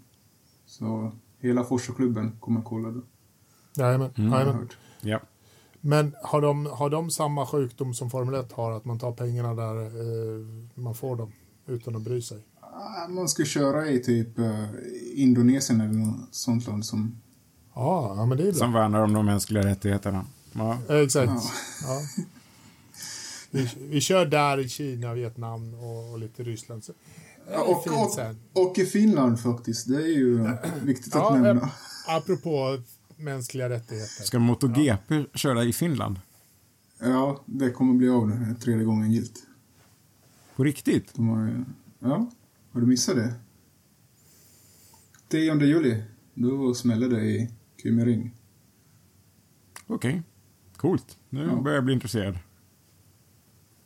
Så 0.65 1.11
hela 1.39 1.63
Forsa-klubben 1.63 2.31
kommer 2.39 2.61
kolla 2.61 2.91
då. 2.91 3.01
Jajamän, 3.75 4.11
Mm. 4.17 4.31
har 4.31 4.37
jag 4.39 4.45
jajamän. 4.47 4.61
hört. 4.67 4.77
Ja. 5.01 5.19
Men 5.81 6.15
har 6.23 6.41
de, 6.41 6.65
har 6.65 6.89
de 6.89 7.09
samma 7.11 7.45
sjukdom 7.45 7.93
som 7.93 8.09
Formel 8.09 8.35
1 8.35 8.51
har? 8.51 8.71
Att 8.71 8.85
man 8.85 8.99
tar 8.99 9.11
pengarna 9.11 9.53
där 9.55 9.85
eh, 9.85 10.45
man 10.73 10.95
får 10.95 11.15
dem 11.15 11.31
utan 11.67 11.95
att 11.95 12.01
bry 12.01 12.21
sig? 12.21 12.45
Ah, 12.61 13.07
Man 13.07 13.29
ska 13.29 13.45
köra 13.45 13.87
i 13.89 13.99
typ 13.99 14.39
eh, 14.39 14.65
Indonesien 15.15 15.81
eller 15.81 15.93
något 15.93 16.35
sånt 16.35 16.67
land 16.67 16.85
som... 16.85 17.21
Ja, 17.75 18.13
ja 18.17 18.25
men 18.25 18.37
det 18.37 18.43
är 18.43 18.51
bra. 18.51 18.59
Som 18.59 18.73
värnar 18.73 18.99
om 19.03 19.13
de 19.13 19.25
mänskliga 19.25 19.63
rättigheterna. 19.65 20.25
Ja. 20.59 20.95
Exakt. 21.03 21.31
Ja. 21.31 21.41
Ja. 21.83 22.01
Vi, 23.51 23.69
vi 23.89 24.01
kör 24.01 24.25
där 24.25 24.57
i 24.59 24.69
Kina, 24.69 25.13
Vietnam 25.13 25.73
och, 25.73 26.11
och 26.11 26.19
lite 26.19 26.43
Ryssland. 26.43 26.83
Så, 26.83 26.93
är 27.47 27.69
Och, 27.69 27.87
och, 27.87 28.67
och 28.67 28.77
i 28.77 28.85
Finland 28.85 29.39
faktiskt, 29.39 29.87
det 29.87 29.95
är 29.95 30.07
ju 30.17 30.47
viktigt 30.81 31.15
att 31.15 31.21
Ja, 31.21 31.35
nämna. 31.35 31.69
apropå 32.07 32.81
mänskliga 33.15 33.69
rättigheter. 33.69 34.23
Ska 34.23 34.39
MotoGP 34.39 35.25
köra 35.33 35.63
i 35.63 35.73
Finland? 35.73 36.19
Ja, 36.99 37.43
det 37.45 37.71
kommer 37.71 37.93
bli 37.93 38.09
av 38.09 38.27
nu, 38.27 38.55
tredje 38.61 38.85
gången 38.85 39.11
gilt. 39.11 39.43
På 40.55 40.63
riktigt? 40.63 41.13
De 41.13 41.27
har. 41.29 41.65
Ja, 41.99 42.31
har 42.71 42.81
du 42.81 42.87
missat 42.87 43.15
det? 43.15 43.33
10 45.27 45.55
juli, 45.65 46.03
då 46.33 46.73
smäller 46.73 47.09
det 47.09 47.21
i 47.21 47.49
Kymmering. 47.83 48.35
Okej. 49.87 50.21
Coolt. 50.79 51.17
Nu 51.29 51.45
Ja. 51.45 51.55
börjar 51.55 51.75
jag 51.75 51.83
bli 51.85 51.93
intresserad. 51.93 52.39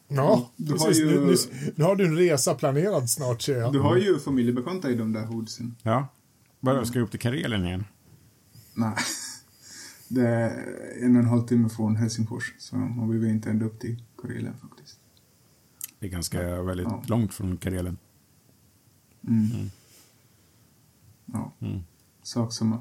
Ja, 0.07 0.51
Du 0.55 0.71
har 0.71 0.77
precis. 0.87 1.03
ju- 1.03 1.19
Nu, 1.19 1.25
nu, 1.25 1.35
nu 1.75 1.83
har 1.83 1.95
du 1.95 2.05
en 2.05 2.17
resa 2.17 2.55
planerad 2.55 3.09
snart 3.09 3.41
ser 3.41 3.57
jag. 3.57 3.73
Du 3.73 3.79
har 3.79 3.97
ju 3.97 4.19
familjebekanta 4.19 4.89
i 4.91 4.95
de 4.95 5.13
där 5.13 5.25
hoodsen. 5.25 5.75
Ja. 5.83 6.07
Bara 6.59 6.85
ska 6.85 6.99
jag 6.99 7.05
upp 7.05 7.11
till 7.11 7.19
Karelen 7.19 7.65
igen? 7.65 7.83
Nej. 8.73 8.93
Det 10.07 10.27
är 10.27 10.49
en 11.01 11.15
och 11.15 11.21
en 11.21 11.27
halv 11.29 11.47
timme 11.47 11.69
från 11.69 11.95
Helsingfors, 11.95 12.53
så 12.59 12.75
man 12.75 13.07
behöver 13.09 13.27
inte 13.29 13.49
ända 13.49 13.65
upp 13.65 13.79
till 13.79 14.03
Karelen 14.21 14.53
faktiskt. 14.61 14.99
Det 15.99 16.05
är 16.05 16.09
ganska 16.11 16.61
väldigt 16.61 16.87
Ja. 16.89 17.03
långt 17.07 17.33
från 17.33 17.57
Karelen. 17.57 17.97
Mm. 19.27 19.69
Ja, 21.25 21.51
Mm. 21.61 21.79
sak 22.23 22.53
samma. 22.53 22.75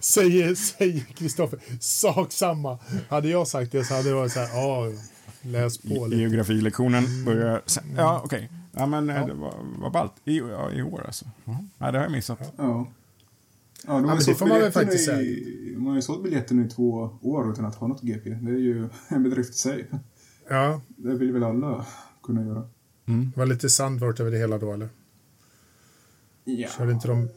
säger 0.00 0.54
säger 0.54 1.00
Kristoffer. 1.00 1.58
Sak 1.80 2.32
samma. 2.32 2.78
Hade 3.08 3.28
jag 3.28 3.48
sagt 3.48 3.72
det 3.72 3.84
så 3.84 3.94
hade 3.94 4.08
det 4.08 4.14
varit 4.14 4.32
så 4.32 4.40
här, 4.40 4.48
ja, 4.58 4.92
läs 5.42 5.78
på 5.78 6.06
lite. 6.06 6.20
Geografilektionen 6.20 7.24
börjar... 7.24 7.62
sen- 7.66 7.94
Ja, 7.96 8.20
okej. 8.24 8.50
Ja, 8.72 8.86
men 8.86 9.08
Ja. 9.08 9.26
det 9.26 9.34
var, 9.34 9.54
var 9.78 9.90
ballt. 9.90 10.12
I, 10.24 10.38
ja, 10.38 10.72
I 10.72 10.82
år 10.82 11.02
alltså. 11.06 11.24
Ja. 11.44 11.58
Det 11.78 11.84
har 11.98 12.04
jag 12.04 12.12
missat. 12.12 12.38
Ja. 12.56 12.86
Ja, 13.86 13.92
de 13.92 13.92
har 13.92 14.00
men 14.00 14.10
ju 14.10 14.16
det 14.18 14.24
sålt 14.24 14.38
får 14.38 14.46
man 14.46 14.60
väl 14.60 14.72
faktiskt 14.72 15.08
i, 15.08 15.74
Man 15.78 15.86
har 15.86 15.94
ju 15.96 16.02
sålt 16.02 16.22
biljetter 16.22 16.54
nu 16.54 16.66
i 16.66 16.68
två 16.68 17.10
år 17.22 17.52
utan 17.52 17.64
att 17.64 17.74
ha 17.74 17.86
något 17.86 18.02
GP. 18.02 18.30
Det 18.30 18.50
är 18.50 18.54
ju 18.58 18.88
en 19.08 19.22
bedrift 19.22 19.54
i 19.54 19.58
sig. 19.58 19.86
Ja, 20.48 20.80
Det 20.96 21.14
vill 21.14 21.32
väl 21.32 21.44
alla 21.44 21.86
kunna 22.22 22.42
göra. 22.44 22.68
det 23.04 23.36
var 23.38 23.46
lite 23.46 23.70
sandvort 23.70 24.20
över 24.20 24.30
det 24.30 24.38
hela 24.38 24.58
då, 24.58 24.72
eller? 24.72 24.88
Ja. 26.44 26.68
Körde 26.68 26.92
inte 26.92 27.08
de... 27.08 27.28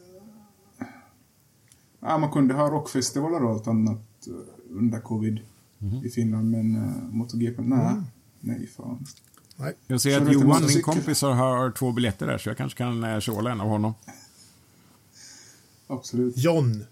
ja, 2.00 2.18
man 2.18 2.30
kunde 2.32 2.54
ha 2.54 2.70
rockfestivaler 2.70 3.44
och 3.44 3.50
allt 3.50 3.66
annat 3.66 3.98
eh, 4.26 4.32
under 4.70 5.00
covid 5.00 5.40
i 6.04 6.08
Finland, 6.10 6.50
men 6.50 6.76
uh, 6.76 7.14
MotoGP, 7.14 7.62
nej. 7.62 7.94
Nej, 8.40 8.66
fan. 8.66 9.06
Nej. 9.56 9.74
Jag 9.86 10.00
ser 10.00 10.20
att 10.20 10.32
Johan, 10.32 10.62
min 10.66 10.82
kompis, 10.82 11.22
har- 11.22 11.70
två 11.70 11.92
biljetter 11.92 12.26
där 12.26 12.38
så 12.38 12.48
jag 12.48 12.56
kanske 12.56 12.78
kan 12.78 13.04
eh, 13.04 13.20
tjåla 13.20 13.50
en 13.50 13.60
av 13.60 13.68
honom. 13.68 13.94
Absolut. 15.86 16.36
John. 16.38 16.84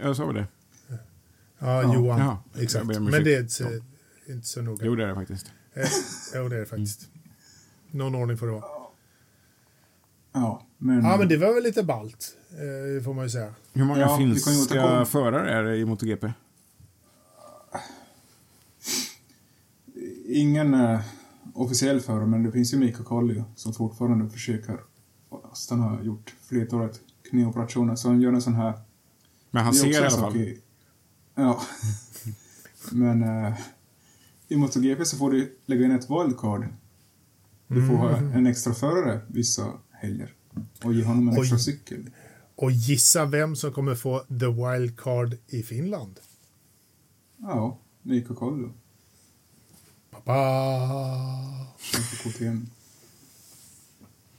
Jag 0.00 0.16
sa 0.16 0.26
väl 0.26 0.34
det? 0.34 0.46
Ja, 0.88 0.96
Ja. 1.82 1.94
Johan. 1.94 2.20
Ja, 2.20 2.42
Exakt. 2.60 2.86
Men 2.86 3.04
det 3.10 3.34
är 3.34 3.40
inte, 3.40 3.82
inte 4.28 4.46
så 4.46 4.62
noga. 4.62 4.84
Jo, 4.86 4.94
det 4.96 5.02
är 5.04 5.08
det 5.08 5.14
faktiskt. 5.14 5.46
Eh, 5.74 5.82
jo, 6.34 6.48
det 6.48 6.56
är 6.56 6.60
det 6.60 6.66
faktiskt. 6.66 7.08
Någon 7.90 8.14
ordning 8.14 8.36
får 8.38 8.46
det 8.46 8.52
vara. 8.52 8.64
Ja, 10.32 10.62
men... 10.78 11.04
Ja, 11.04 11.16
men 11.16 11.28
det 11.28 11.36
var 11.36 11.54
väl 11.54 11.62
lite 11.62 11.82
ballt, 11.82 12.36
eh, 12.50 13.04
får 13.04 13.14
man 13.14 13.24
ju 13.24 13.30
säga. 13.30 13.54
Hur 13.72 13.84
många 13.84 14.00
Ja, 14.00 14.16
finska 14.18 15.04
förare 15.04 15.50
är 15.50 15.62
det 15.62 15.76
i 15.76 15.84
MotoGP? 15.84 16.32
Ingen 20.26 20.74
eh, 20.74 21.00
officiell 21.54 22.00
förare, 22.00 22.26
men 22.26 22.42
det 22.42 22.52
finns 22.52 22.74
ju 22.74 22.78
Mika 22.78 23.04
Kallio 23.04 23.44
som 23.56 23.72
fortfarande 23.72 24.28
försöker. 24.30 24.80
Fast 25.48 25.70
han 25.70 25.80
har 25.80 26.02
gjort 26.02 26.34
flertalet 26.42 27.00
knäoperationer, 27.30 27.96
så 27.96 28.08
han 28.08 28.20
gör 28.20 28.32
en 28.32 28.42
sån 28.42 28.54
här... 28.54 28.72
Men 29.50 29.64
han 29.64 29.74
ser 29.74 29.88
i 29.92 29.96
alla 29.96 30.10
fall. 30.10 30.36
I, 30.36 30.60
ja. 31.34 31.60
men 32.92 33.22
eh, 33.22 33.54
i 34.48 34.56
MotoGP 34.56 35.04
så 35.04 35.16
får 35.16 35.30
du 35.30 35.56
lägga 35.66 35.84
in 35.84 35.90
ett 35.90 36.10
wildcard. 36.10 36.66
Du 37.66 37.86
får 37.88 37.94
ha 37.94 38.16
Mm. 38.16 38.32
en 38.32 38.46
extra 38.46 38.74
förare 38.74 39.20
vissa 39.28 39.72
helger. 40.00 40.32
Och 40.84 40.94
ge 40.94 41.04
honom 41.04 41.28
en 41.28 41.34
Oj. 41.34 41.40
extra 41.40 41.58
cykel. 41.58 42.10
Och 42.54 42.70
gissa 42.70 43.24
vem 43.26 43.56
som 43.56 43.72
kommer 43.72 43.94
få 43.94 44.18
the 44.18 44.46
wild 44.46 45.00
card 45.00 45.36
i 45.46 45.62
Finland? 45.62 46.20
Ja, 47.36 47.78
Mika 48.02 48.34
Kallio. 48.34 48.72
Pappa. 50.10 50.32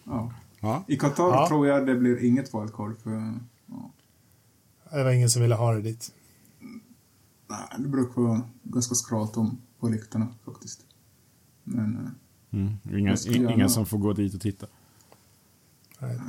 Ja. 0.06 0.32
Ja. 0.60 0.84
I 0.88 0.98
Qatar 0.98 1.24
Ja. 1.24 1.48
tror 1.48 1.68
jag 1.68 1.86
det 1.88 1.96
blir 1.96 2.24
inget 2.24 2.54
wildcard 2.54 2.98
för... 3.04 3.40
Ja. 3.66 3.92
Det 4.92 5.04
var 5.04 5.12
ingen 5.12 5.30
som 5.30 5.42
ville 5.42 5.56
ha 5.56 5.74
det 5.74 5.82
dit. 5.82 6.14
Nej, 7.50 7.60
det 7.80 7.88
brukar 7.88 8.22
vara 8.22 8.42
ganska 8.64 8.96
skralt 8.96 9.38
om 9.38 9.62
på 9.80 9.90
läktarna 9.90 10.28
faktiskt. 10.46 10.86
Men... 11.64 11.96
eh, 11.96 12.12
Mm. 12.54 12.74
Inga, 12.86 13.16
inga 13.28 13.50
gärna- 13.52 13.70
som 13.70 13.86
får 13.86 13.98
gå 13.98 14.14
dit 14.14 14.34
och 14.34 14.42
titta. 14.42 14.68
Nej. 16.02 16.20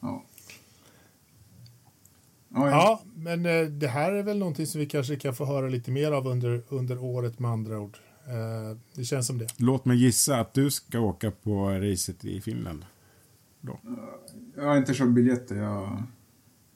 Ja. 0.00 0.24
Ja, 2.48 2.66
ja. 2.66 2.70
Ja, 2.70 3.02
men 3.14 3.46
eh, 3.46 3.62
det 3.66 3.88
här 3.88 4.12
är 4.12 4.22
väl 4.22 4.38
någonting 4.38 4.66
som 4.66 4.78
vi 4.80 4.86
kanske 4.86 5.16
kan 5.16 5.34
få 5.34 5.44
höra 5.44 5.68
lite 5.68 5.90
mer 5.90 6.12
av 6.12 6.26
under, 6.26 6.62
under 6.68 6.98
året 6.98 7.38
med 7.38 7.50
andra 7.50 7.78
ord. 7.80 7.98
Eh, 8.26 8.76
det 8.94 9.04
känns 9.04 9.26
som 9.26 9.38
det. 9.38 9.46
Låt 9.56 9.84
mig 9.84 9.96
gissa 9.96 10.40
att 10.40 10.54
du 10.54 10.70
ska 10.70 11.00
åka 11.00 11.30
på 11.30 11.70
racet 11.70 12.24
i 12.24 12.40
Finland. 12.40 12.84
Jag 14.56 14.64
har 14.64 14.76
inte 14.76 14.94
köpt 14.94 15.10
biljetter. 15.10 15.56
Jag, 15.56 16.02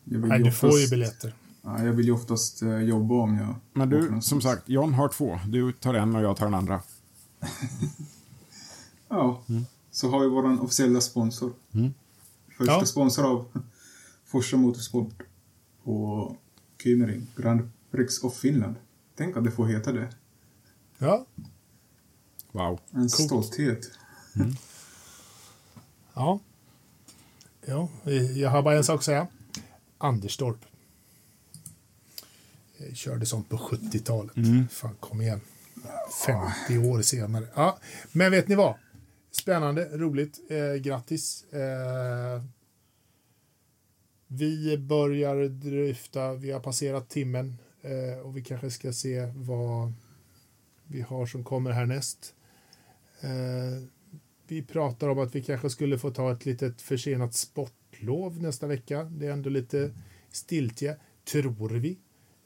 jag 0.04 0.18
vill 0.18 0.28
Nej, 0.28 0.38
ju 0.38 0.44
du 0.44 0.52
får 0.52 0.68
ju 0.70 0.74
oftast- 0.74 0.90
biljetter. 0.90 1.34
Ja, 1.62 1.84
jag 1.84 1.92
vill 1.92 2.06
ju 2.06 2.12
oftast 2.12 2.62
eh, 2.62 2.78
jobba 2.80 3.14
om 3.14 3.36
jag... 3.38 3.54
Men 3.72 3.88
du, 3.88 4.20
som 4.22 4.40
sagt, 4.40 4.68
John 4.68 4.94
har 4.94 5.08
två. 5.08 5.38
Du 5.48 5.72
tar 5.72 5.94
en 5.94 6.16
och 6.16 6.22
jag 6.22 6.36
tar 6.36 6.44
den 6.46 6.54
andra. 6.54 6.80
Ja, 9.08 9.42
så 9.92 10.08
har 10.10 10.20
vi 10.20 10.26
vår 10.28 10.62
officiella 10.62 11.00
sponsor. 11.00 11.52
Mm. 11.74 11.94
Första 12.58 12.72
Ja. 12.72 12.86
sponsor 12.86 13.24
av 13.30 13.46
Forsa 14.24 14.56
Motorsport 14.56 15.22
på 15.84 16.36
Kymmering, 16.82 17.26
Grand 17.36 17.70
Prix 17.90 18.24
of 18.24 18.36
Finland. 18.36 18.74
Tänk 19.16 19.36
att 19.36 19.44
det 19.44 19.50
får 19.50 19.66
heta 19.66 19.92
det. 19.92 20.08
Ja, 20.98 21.26
Wow. 22.52 22.80
En 22.90 23.10
stolthet. 23.10 23.90
ja. 26.14 26.40
ja. 27.66 27.88
Jag 28.34 28.50
har 28.50 28.62
bara 28.62 28.76
en 28.76 28.84
sak 28.84 28.98
att 28.98 29.04
säga. 29.04 29.26
Anderstorp. 29.98 30.56
Jag 32.76 32.96
körde 32.96 33.26
sånt 33.26 33.48
på 33.48 33.56
70-talet. 33.56 34.32
Fan, 34.70 34.94
kom 35.00 35.20
igen. 35.20 35.40
50 36.26 36.78
år 36.78 37.02
senare. 37.02 37.46
Ja, 37.54 37.78
men 38.12 38.30
vet 38.30 38.48
ni 38.48 38.54
vad? 38.54 38.74
Spännande, 39.32 39.88
roligt. 39.92 40.40
Eh, 40.50 40.74
grattis. 40.74 41.52
Eh, 41.52 42.42
vi 44.26 44.78
börjar 44.78 45.48
dryfta, 45.48 46.34
vi 46.34 46.50
har 46.50 46.60
passerat 46.60 47.08
timmen 47.08 47.56
eh, 47.82 48.18
och 48.18 48.36
vi 48.36 48.42
kanske 48.42 48.70
ska 48.70 48.92
se 48.92 49.32
vad 49.36 49.92
vi 50.86 51.00
har 51.00 51.26
som 51.26 51.44
kommer 51.44 51.70
härnäst. 51.70 52.34
Eh, 53.20 53.88
vi 54.46 54.62
pratar 54.62 55.08
om 55.08 55.18
att 55.18 55.34
vi 55.34 55.42
kanske 55.42 55.70
skulle 55.70 55.98
få 55.98 56.10
ta 56.10 56.32
ett 56.32 56.46
litet 56.46 56.82
försenat 56.82 57.34
sportlov 57.34 58.42
nästa 58.42 58.66
vecka. 58.66 59.04
Det 59.04 59.26
är 59.26 59.32
ändå 59.32 59.50
lite 59.50 59.90
stiltje, 60.30 60.96
tror 61.32 61.70
vi, 61.70 61.98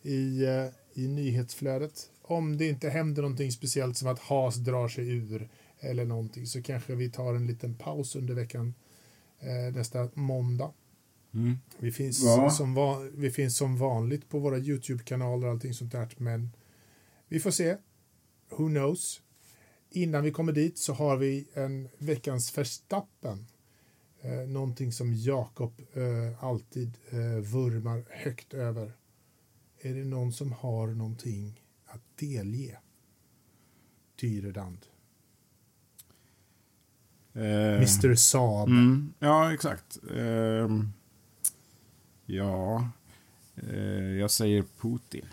i, 0.02 0.44
eh, 0.44 0.66
i 0.94 1.08
nyhetsflödet. 1.08 2.10
Om 2.22 2.56
det 2.56 2.68
inte 2.68 2.88
händer 2.88 3.22
någonting 3.22 3.52
speciellt 3.52 3.96
som 3.96 4.08
att 4.08 4.18
Haas 4.18 4.56
drar 4.56 4.88
sig 4.88 5.08
ur 5.08 5.48
eller 5.80 6.04
någonting 6.04 6.46
så 6.46 6.62
kanske 6.62 6.94
vi 6.94 7.10
tar 7.10 7.34
en 7.34 7.46
liten 7.46 7.74
paus 7.74 8.16
under 8.16 8.34
veckan 8.34 8.74
eh, 9.40 9.74
nästa 9.76 10.10
måndag. 10.14 10.72
Mm. 11.34 11.58
Vi 11.78 11.92
finns, 11.92 12.22
Ja. 12.24 12.50
som 12.50 12.74
va- 12.74 13.08
vi 13.14 13.30
finns 13.30 13.56
som 13.56 13.76
vanligt 13.76 14.28
på 14.28 14.38
våra 14.38 14.58
YouTube-kanaler 14.58 15.46
och 15.46 15.52
allting 15.52 15.74
sånt 15.74 15.92
där. 15.92 16.08
Men 16.16 16.50
vi 17.28 17.40
får 17.40 17.50
se. 17.50 17.76
Who 18.50 18.68
knows? 18.68 19.22
Innan 19.90 20.24
vi 20.24 20.30
kommer 20.30 20.52
dit 20.52 20.78
så 20.78 20.92
har 20.92 21.16
vi 21.16 21.46
en 21.54 21.88
veckans 21.98 22.58
Verstappen. 22.58 23.46
Eh, 24.20 24.48
någonting 24.48 24.92
som 24.92 25.14
Jakob 25.14 25.80
eh, 25.94 26.44
alltid 26.44 26.98
eh, 27.10 27.18
vurmar 27.52 28.04
högt 28.10 28.54
över. 28.54 28.92
Är 29.80 29.94
det 29.94 30.04
någon 30.04 30.32
som 30.32 30.52
har 30.52 30.86
någonting 30.86 31.62
att 31.86 32.02
delge? 32.16 32.78
Tyredand. 34.16 34.78
Eh, 37.36 37.76
Mr 37.76 38.14
Saab. 38.14 38.68
Mm, 38.68 39.12
ja, 39.18 39.52
exakt. 39.54 39.98
Ehm, 40.16 40.92
ja, 42.26 42.88
eh, 43.56 44.04
jag 44.20 44.30
säger 44.30 44.64
Putin. 44.80 45.26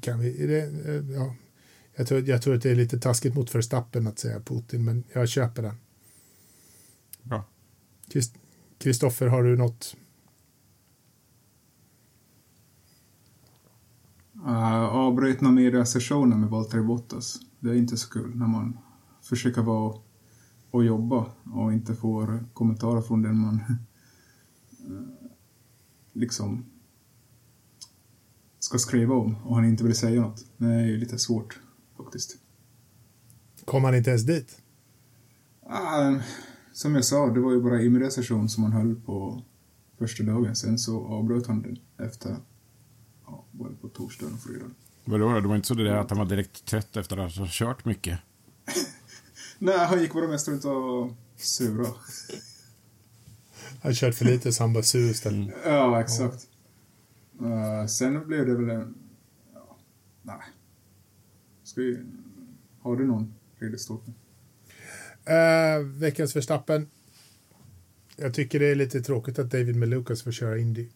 Kan 0.00 0.20
vi, 0.20 0.46
det, 0.46 0.62
eh, 0.62 1.10
ja. 1.10 1.34
jag, 1.94 2.06
tror, 2.06 2.28
jag 2.28 2.42
tror 2.42 2.54
att 2.54 2.62
det 2.62 2.70
är 2.70 2.74
lite 2.74 2.98
taskigt 2.98 3.34
mot 3.34 3.54
Verstappen 3.54 4.06
att 4.06 4.18
säga 4.18 4.40
Putin, 4.40 4.84
men 4.84 5.04
jag 5.12 5.28
köper 5.28 5.62
den. 5.62 5.74
Bra. 7.22 7.44
Krist- 8.08 8.38
Kristoffer, 8.78 9.26
har 9.26 9.42
du 9.42 9.56
något? 9.56 9.96
Uh, 14.36 14.84
avbrutna 14.84 15.50
mediasessioner 15.50 16.36
med 16.36 16.48
Valtteri 16.48 16.82
Bottas. 16.82 17.38
Det 17.60 17.70
är 17.70 17.74
inte 17.74 17.96
så 17.96 18.10
kul 18.10 18.36
när 18.36 18.46
man 18.46 18.78
försöker 19.22 19.62
vara 19.62 19.98
och 20.70 20.84
jobba 20.84 21.26
och 21.44 21.72
inte 21.72 21.94
får 21.94 22.44
kommentarer 22.52 23.00
från 23.00 23.22
den 23.22 23.38
man 23.38 23.62
eh, 24.86 25.30
liksom 26.12 26.64
ska 28.58 28.78
skriva 28.78 29.14
om 29.14 29.36
och 29.36 29.54
han 29.54 29.64
inte 29.64 29.84
vill 29.84 29.96
säga 29.96 30.20
något. 30.20 30.44
Det 30.56 30.66
är 30.66 30.86
ju 30.86 30.96
lite 30.96 31.18
svårt 31.18 31.60
faktiskt. 31.96 32.38
Kom 33.64 33.84
han 33.84 33.94
inte 33.94 34.10
ens 34.10 34.22
dit? 34.22 34.62
Ah, 35.62 36.14
som 36.72 36.94
jag 36.94 37.04
sa, 37.04 37.26
det 37.26 37.40
var 37.40 37.52
ju 37.52 37.62
bara 37.62 37.82
IMD-session 37.82 38.48
som 38.48 38.62
han 38.62 38.72
höll 38.72 38.94
på 38.94 39.42
första 39.98 40.24
dagen. 40.24 40.56
Sen 40.56 40.78
så 40.78 41.06
avbröt 41.06 41.46
han 41.46 41.62
den 41.62 41.78
efter, 42.06 42.36
ja, 43.26 43.44
det 43.52 43.76
på 43.80 43.88
torsdagen 43.88 44.34
och 44.34 44.40
fredagen. 44.40 44.74
Vadå? 45.10 45.40
Det 45.40 45.48
var 45.48 45.56
inte 45.56 45.68
så 45.68 45.74
det 45.74 45.84
där 45.84 45.96
att 45.96 46.10
han 46.10 46.18
var 46.18 46.26
direkt 46.26 46.64
trött 46.64 46.96
efter 46.96 47.16
att 47.16 47.36
ha 47.36 47.46
kört 47.50 47.84
mycket? 47.84 48.18
Nej, 49.58 49.78
han 49.78 50.00
gick 50.00 50.12
bara 50.12 50.28
mest 50.28 50.48
runt 50.48 50.64
och 50.64 51.12
sura. 51.36 51.86
Han 53.82 53.94
kört 53.94 54.14
för 54.14 54.24
lite 54.24 54.52
så 54.52 54.62
han 54.62 54.72
bara 54.72 54.82
sur 54.82 55.10
istället. 55.10 55.54
Ja, 55.64 56.00
exakt. 56.00 56.48
Eh, 57.40 57.86
sen 57.86 58.26
blev 58.26 58.46
det 58.46 58.54
väl 58.54 58.70
en... 58.70 58.94
Ja, 59.54 59.76
nej. 60.22 60.40
Ska 61.62 61.80
vi... 61.80 61.98
Har 62.80 62.96
du 62.96 63.06
någon 63.06 63.34
Ridderstolpe? 63.58 64.12
Eh, 65.24 65.78
veckans 65.84 66.36
Verstappen. 66.36 66.90
Jag 68.16 68.34
tycker 68.34 68.60
det 68.60 68.66
är 68.66 68.74
lite 68.74 69.00
tråkigt 69.00 69.38
att 69.38 69.50
David 69.50 69.76
Melukas 69.76 70.22
får 70.22 70.32
köra 70.32 70.58
Indy 70.58 70.88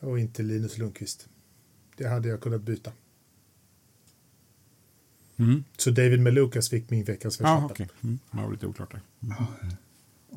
och 0.00 0.18
inte 0.18 0.42
Linus 0.42 0.78
Lundqvist. 0.78 1.28
Det 1.96 2.08
hade 2.08 2.28
jag 2.28 2.40
kunnat 2.40 2.62
byta. 2.62 2.92
Mm. 5.36 5.64
Så 5.76 5.90
David 5.90 6.20
Melukas 6.20 6.68
fick 6.70 6.90
min 6.90 7.04
veckas 7.04 7.40
Ja, 7.40 7.68
okej. 7.70 7.88
Mm. 8.02 8.18
Det 8.30 8.42
var 8.42 8.50
lite 8.52 8.66
oklart 8.66 8.90
där. 8.92 9.00
Ja. 9.20 9.46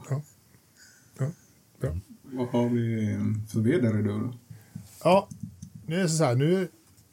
Ja, 0.09 0.22
bra. 1.80 1.97
Vad 2.22 2.47
har 2.47 2.69
vi 2.69 3.11
eh, 3.13 3.19
för 3.51 3.67
idag 3.73 4.05
då? 4.05 4.34
Ja, 5.03 5.27
nu 5.85 5.95
är 5.95 6.03
det 6.03 6.09
så 6.09 6.23
här. 6.23 6.35
Nu, 6.35 6.67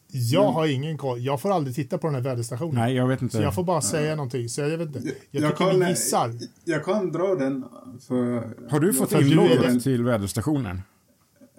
jag 0.08 0.42
Mm. 0.44 0.54
har 0.54 0.66
ingen 0.66 0.98
koll. 0.98 1.20
Jag 1.24 1.40
får 1.40 1.52
aldrig 1.52 1.76
titta 1.76 1.98
på 1.98 2.06
den 2.06 2.14
här 2.14 2.22
väderstationen. 2.22 2.74
Nej, 2.74 2.94
jag 2.94 3.08
vet 3.08 3.18
Så 3.18 3.24
inte. 3.24 3.38
jag 3.38 3.54
får 3.54 3.64
bara 3.64 3.80
säga 3.80 4.16
någonting. 4.16 4.48
Så 4.48 4.60
jag 4.60 4.78
vet 4.78 4.80
inte. 4.96 5.12
Jag, 5.30 5.42
Jag 5.42 5.56
kan- 5.56 5.88
gissar. 5.88 6.34
Jag 6.64 6.84
kan 6.84 7.12
dra 7.12 7.34
den 7.34 7.64
för... 8.00 8.54
Har 8.70 8.80
du 8.80 8.86
jag 8.86 8.96
fått 8.96 9.10
den- 9.10 9.80
till 9.80 10.02
väderstationen? 10.02 10.82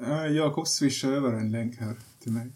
Eh, 0.08 0.26
Jakob 0.28 0.68
swishar 0.68 1.12
över 1.12 1.34
en 1.34 1.52
länk 1.52 1.78
här 1.78 1.96
till 2.20 2.32
mig. 2.32 2.48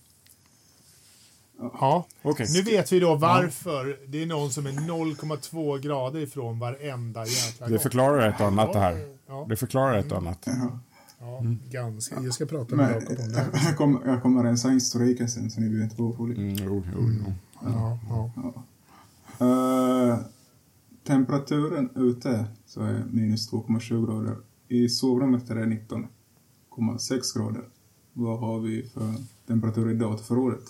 Ja. 1.59 2.05
Okej. 2.21 2.47
Nu 2.53 2.61
vet 2.61 2.91
vi 2.91 2.99
då 2.99 3.15
varför 3.15 3.99
det 4.07 4.21
är 4.23 4.25
någon 4.25 4.51
som 4.51 4.65
är 4.65 4.71
0,2 4.71 5.79
grader 5.79 6.19
ifrån 6.19 6.59
varenda 6.59 7.25
jäkla 7.25 7.65
Det 7.65 7.71
gång. 7.71 7.79
förklarar 7.79 8.29
ett 8.29 8.39
och 8.41 8.47
annat 8.47 8.73
det 8.73 8.79
här. 8.79 9.15
Ja, 9.27 9.45
Det 9.49 9.55
förklarar 9.55 9.97
ett 9.97 10.11
och 10.11 10.17
annat. 10.17 10.43
Jaha. 10.45 10.79
ja 11.19 11.41
ganska. 11.71 12.21
Jag 12.21 12.33
ska 12.33 12.45
prata 12.45 12.75
med 12.75 12.91
Jakob 12.91 13.09
om 13.09 13.15
det 13.31 13.39
här. 13.39 13.49
jag 13.65 13.77
kommer, 13.77 14.07
jag 14.07 14.21
kommer 14.21 14.43
rensa 14.43 14.69
historiken 14.69 15.29
sen 15.29 15.49
så 15.51 15.61
ni 15.61 15.67
behöver 15.69 15.83
inte 15.83 16.01
vara 16.01 16.11
oroliga. 16.11 16.41
Mm, 16.41 16.55
jo, 16.55 16.83
jo, 16.93 17.09
jo. 17.25 17.33
Ja, 17.65 17.99
ja. 18.09 18.53
Eh, 20.11 20.17
temperaturen 21.07 21.89
ute 21.95 22.45
så 22.65 22.81
är 22.81 23.03
minus 23.11 23.51
2,7 23.51 24.05
grader. 24.05 24.35
I 24.67 24.89
sovrummet 24.89 25.49
är 25.49 25.55
det 25.55 25.65
19,6 25.65 27.37
grader. 27.37 27.63
Vad 28.13 28.39
har 28.39 28.59
vi 28.59 28.89
för 28.93 29.13
temperatur 29.47 29.91
i 29.91 29.93
datorförrådet? 29.93 30.63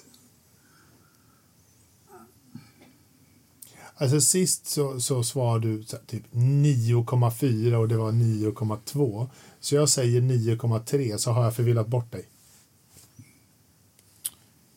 Alltså 4.00 4.22
sist 4.22 4.66
så, 4.66 5.00
så 5.00 5.24
svarade 5.24 5.68
du 5.68 5.84
så 5.84 5.96
här, 5.96 6.04
typ 6.04 6.24
9,4 6.32 7.76
och 7.76 7.88
det 7.88 7.98
var 7.98 8.12
9,2. 8.12 9.30
Så 9.60 9.76
jag 9.76 9.90
säger 9.90 10.22
9,3 10.22 11.18
så 11.18 11.32
har 11.32 11.44
jag 11.44 11.56
förvillat 11.56 11.88
bort 11.88 12.12
dig. 12.12 12.26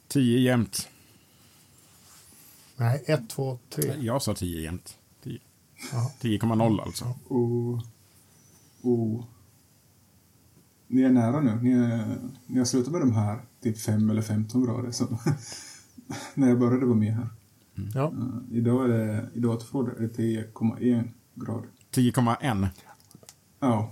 10 0.09 0.39
jämnt. 0.39 0.89
Nej, 2.77 3.05
1, 3.07 3.31
2, 3.31 3.59
3. 3.71 3.95
Jag 4.01 4.23
sa 4.23 4.35
10 4.35 4.61
jämnt. 4.61 4.97
10. 5.23 5.39
Ja. 5.93 6.13
10,0 6.21 6.83
alltså. 6.83 7.15
Och, 7.29 7.73
och, 8.83 9.25
ni 10.87 11.03
är 11.03 11.11
nära 11.11 11.41
nu. 11.41 11.59
Ni, 11.63 11.71
är, 11.73 12.19
ni 12.47 12.59
har 12.59 12.65
slutat 12.65 12.93
med 12.93 13.01
de 13.01 13.13
här 13.13 13.41
typ 13.63 13.79
5 13.79 14.11
eller 14.11 14.23
15 14.23 14.65
grader 14.65 14.91
som 14.91 15.19
när 16.35 16.49
jag 16.49 16.59
började 16.59 16.87
vara 16.87 16.99
med 16.99 17.15
här. 17.15 17.29
Ja. 17.95 18.05
Eh, 18.05 18.57
idag 18.57 18.85
är 18.85 18.89
det, 18.89 19.29
i 19.35 19.41
datorförrådet 19.41 19.99
är 19.99 20.03
det 20.03 20.09
10,1 20.09 21.09
grader. 21.35 21.69
10,1. 21.95 22.69
Ja. 23.61 23.91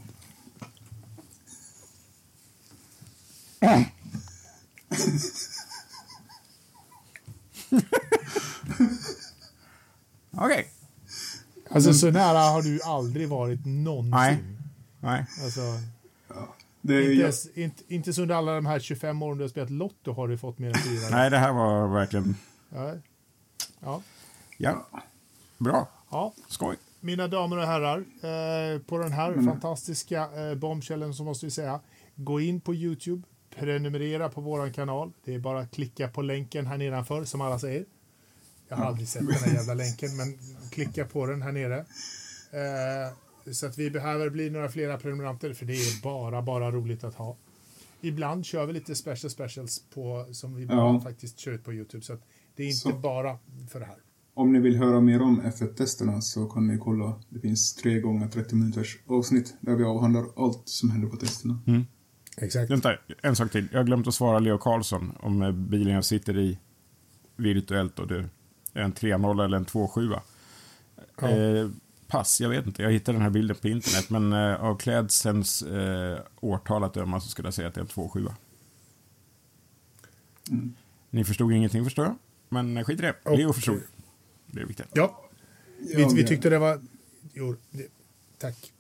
Okej. 10.31 10.71
Alltså 11.71 11.95
så 11.95 12.11
nära 12.11 12.39
har 12.39 12.63
du 12.63 12.81
aldrig 12.83 13.29
varit 13.29 13.67
någonsin. 13.67 14.11
Nej. 14.11 14.45
Nej. 15.01 15.27
Alltså, 15.45 15.61
Det 16.81 16.95
är, 16.95 17.01
inte, 17.11 17.23
ens, 17.23 17.47
inte, 17.47 17.83
inte 17.95 18.13
så 18.13 18.23
under 18.23 18.35
alla 18.35 18.55
de 18.55 18.67
här 18.67 18.79
25 18.81 19.23
åren 19.23 19.39
du 19.39 19.45
har 19.45 19.49
spelat 19.49 19.71
Lotto 19.71 20.13
har 20.13 20.29
du 20.29 20.39
fått 20.39 20.59
mer 20.59 20.69
än 20.69 20.75
fyra. 20.75 21.09
Nej, 21.11 21.31
det 21.31 21.39
här 21.39 21.53
var 21.53 21.89
verkligen... 21.89 22.37
Ja. 22.75 22.95
Ja. 23.81 24.03
Ja. 24.57 24.87
Bra. 25.59 25.89
ja, 26.11 26.33
Skoj. 26.49 26.77
mina 27.01 27.29
damer 27.29 27.57
och 27.57 27.67
herrar, 27.67 27.99
eh, 27.99 28.81
på 28.83 28.99
den 28.99 29.13
här 29.13 29.43
fantastiska 29.45 30.29
eh, 30.51 30.55
bombkällen 30.55 31.15
så 31.15 31.25
måste 31.25 31.47
vi 31.47 31.51
säga, 31.51 31.81
gå 32.15 32.41
in 32.41 32.61
på 32.61 32.75
Youtube, 32.75 33.23
prenumerera 33.51 34.29
på 34.29 34.41
våran 34.41 34.73
kanal. 34.73 35.13
Det 35.25 35.35
är 35.35 35.39
bara 35.39 35.61
att 35.61 35.71
klicka 35.71 36.09
på 36.09 36.23
länken 36.23 36.67
här 36.67 36.79
nedanför 36.79 37.25
som 37.25 37.41
alla 37.41 37.59
säger. 37.59 37.85
Jag 38.69 38.77
har 38.77 38.85
aldrig 38.85 39.09
sett 39.09 39.27
den 39.27 39.37
här 39.37 39.55
jävla 39.55 39.75
länken, 39.75 40.17
men 40.17 40.39
klicka 40.71 41.05
på 41.05 41.27
den 41.27 41.43
här 41.43 41.53
nere. 41.53 41.79
Eh, 42.51 43.53
så 43.53 43.67
att 43.67 43.79
vi 43.79 43.91
behöver 43.91 44.31
bli 44.31 44.51
några 44.51 44.69
flera 44.69 44.99
prenumeranter, 44.99 45.55
för 45.55 45.67
det 45.67 45.73
är 45.73 46.03
bara, 46.03 46.43
bara 46.43 46.71
roligt 46.71 47.05
att 47.05 47.15
ha. 47.15 47.37
Ibland 48.01 48.45
kör 48.47 48.67
vi 48.67 48.73
lite 48.73 48.95
special 48.95 49.31
specials 49.31 49.83
på, 49.95 50.27
som 50.33 50.55
vi 50.57 50.67
bara 50.67 50.77
Ja. 50.77 51.01
faktiskt 51.01 51.39
kör 51.39 51.53
ut 51.53 51.65
på 51.65 51.73
Youtube, 51.73 52.05
så 52.05 52.13
att 52.13 52.23
det 52.59 52.65
är 52.65 52.67
inte 52.67 52.79
Så. 52.79 52.93
bara 52.93 53.39
för 53.69 53.81
det 53.81 53.87
här. 53.87 53.97
Om 54.35 54.53
ni 54.53 54.59
vill 54.59 54.77
höra 54.77 55.01
mer 55.01 55.23
om 55.23 55.43
F1-testerna 55.43 56.21
så 56.21 56.47
kan 56.47 56.67
ni 56.67 56.79
kolla. 56.79 57.21
Det 57.29 57.41
finns 57.41 57.75
tre 57.75 58.01
gånger 58.01 58.29
30 58.29 58.55
minuters 58.55 58.99
avsnitt 59.07 59.55
där 59.61 59.75
vi 59.77 59.85
avhandlar 59.85 60.25
allt 60.37 60.63
som 60.65 60.91
händer 60.91 61.09
på 61.09 61.17
testerna. 61.17 61.59
Exakt. 62.37 62.71
Vänta, 62.71 62.97
en 63.23 63.37
sak 63.37 63.51
till. 63.53 63.69
Jag 63.73 63.79
har 63.79 63.85
glömt 63.85 64.07
att 64.07 64.15
svara 64.15 64.39
Leo 64.39 64.59
Karlsson 64.59 65.13
om 65.21 65.43
eh, 65.43 65.53
bilen 65.53 65.95
jag 65.95 66.05
sitter 66.05 66.39
i 66.39 66.59
virtuellt 67.37 67.99
och 67.99 68.07
det 68.07 68.29
är 68.73 68.83
en 68.83 68.93
3.0 68.93 69.45
eller 69.45 69.57
en 69.57 69.67
2.7. 69.67 70.21
Ja. 71.21 71.29
Eh, 71.29 71.71
pass, 72.07 72.41
jag 72.41 72.49
vet 72.49 72.67
inte. 72.67 72.83
Jag 72.83 72.93
hittade 72.93 73.19
den 73.19 73.23
här 73.23 73.31
bilden 73.31 73.57
på 73.57 73.69
internet, 73.69 74.11
men 74.11 74.33
eh, 74.33 74.65
av 74.65 74.77
klädselns 74.77 75.63
eh, 75.63 76.19
årtal 76.41 76.85
att 76.85 76.95
döma 76.95 77.21
så 77.21 77.29
skulle 77.29 77.47
jag 77.47 77.55
säga 77.55 77.69
att 77.69 77.75
det 77.75 77.81
är 77.81 77.83
en 77.83 77.89
2.7. 77.89 78.33
Mm. 80.51 80.75
Ni 81.11 81.25
förstod 81.25 81.53
ingenting 81.53 81.85
förstår 81.85 82.05
jag, 82.05 82.15
men 82.49 82.77
eh, 82.77 82.85
skit 82.85 82.99
i 82.99 83.03
det. 83.03 83.15
Och- 83.25 83.39
Leo 83.39 83.53
förstod. 83.53 83.81
Det 84.47 84.61
är 84.61 84.65
viktigt. 84.67 84.87
Ja, 84.93 85.25
vi, 85.97 86.07
vi 86.15 86.25
tyckte 86.27 86.51
det 86.51 86.59
var... 86.59 86.81
Jo, 87.33 87.57
det, 87.71 87.87
tack. 88.39 88.73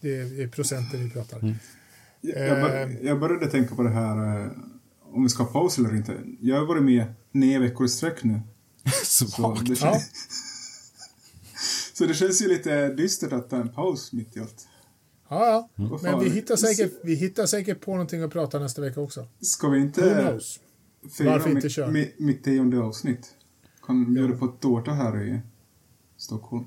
Det 0.00 0.18
är 0.42 0.48
procenten 0.48 1.04
vi 1.04 1.10
pratar. 1.10 1.38
Mm. 1.38 1.54
Jag, 2.20 2.48
jag, 2.48 2.56
bör, 2.60 2.98
jag 3.02 3.20
började 3.20 3.46
tänka 3.46 3.74
på 3.74 3.82
det 3.82 3.90
här 3.90 4.40
eh, 4.44 4.50
om 5.02 5.22
vi 5.22 5.28
ska 5.28 5.42
ha 5.42 5.52
paus 5.52 5.78
eller 5.78 5.96
inte. 5.96 6.16
Jag 6.40 6.56
har 6.56 6.66
varit 6.66 6.82
med 6.82 7.04
nio 7.32 7.58
veckor 7.58 7.86
i 7.86 7.88
sträck 7.88 8.24
nu. 8.24 8.40
Så 9.04 9.26
Svagt. 9.26 9.66
det, 9.66 9.70
Ja. 9.70 9.76
känns, 9.76 10.10
så 11.94 12.06
det 12.06 12.14
känns 12.14 12.42
ju 12.42 12.48
lite 12.48 12.88
dystert 12.88 13.32
att 13.32 13.50
ta 13.50 13.56
en 13.56 13.68
paus 13.68 14.12
mitt 14.12 14.36
i 14.36 14.40
allt. 14.40 14.68
Ja, 15.28 15.46
ja. 15.46 15.68
Vad 15.88 16.02
Men 16.02 16.20
vi 16.24 16.30
hittar, 16.30 16.56
säkert, 16.56 16.92
vi 17.02 17.14
hittar 17.14 17.46
säkert 17.46 17.80
på 17.80 17.90
någonting 17.90 18.22
att 18.22 18.32
prata 18.32 18.58
nästa 18.58 18.82
vecka 18.82 19.00
också. 19.00 19.26
Ska 19.40 19.68
vi 19.68 19.78
Who 19.78 19.84
inte 19.84 20.00
knows? 20.26 20.60
Fira 21.12 21.30
Varför 21.30 21.50
inte 21.50 21.64
mitt, 21.66 21.72
köra? 21.72 21.90
mitt, 21.90 22.18
mitt 22.18 22.44
tionde 22.44 22.78
avsnitt? 22.80 23.34
Kan 23.86 24.14
bjuda 24.14 24.36
på 24.36 24.46
tårta 24.46 24.92
här 24.92 25.22
i 25.22 25.40
Stockholm. 26.16 26.64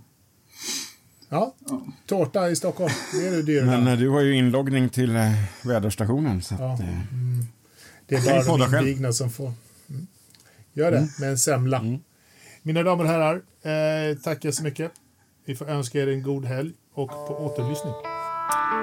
Ja, 1.29 1.55
Ja. 1.69 1.81
tårta 2.05 2.49
i 2.49 2.55
Stockholm. 2.55 2.91
Det 3.13 3.27
är 3.27 3.31
du 3.31 3.41
dyr 3.43 3.65
Men 3.65 3.87
eh, 3.87 3.97
du 3.97 4.09
har 4.09 4.21
ju 4.21 4.35
inloggning 4.37 4.89
till 4.89 5.15
eh, 5.15 5.31
väderstationen. 5.65 6.41
Så 6.41 6.55
Ja. 6.59 6.73
att, 6.73 6.79
eh, 6.79 6.87
Det 8.07 8.15
kan 8.25 8.35
är 8.35 8.45
bara 8.47 8.57
de 8.57 8.71
själv. 8.71 8.87
invigna 8.87 9.13
som 9.13 9.29
får. 9.29 9.53
Mm. 9.89 10.07
Gör 10.73 10.91
det, 10.91 11.09
med 11.19 11.29
en 11.29 11.37
semla. 11.37 11.79
Mm. 11.79 11.99
Mina 12.61 12.83
damer 12.83 13.03
och 13.03 13.09
herrar, 13.09 13.35
eh, 14.11 14.17
tackar 14.17 14.51
så 14.51 14.63
mycket. 14.63 14.91
Vi 15.45 15.55
får 15.55 15.69
önska 15.69 15.99
er 15.99 16.07
en 16.07 16.23
god 16.23 16.45
helg 16.45 16.73
och 16.93 17.09
på 17.09 17.45
återlyssning. 17.45 17.93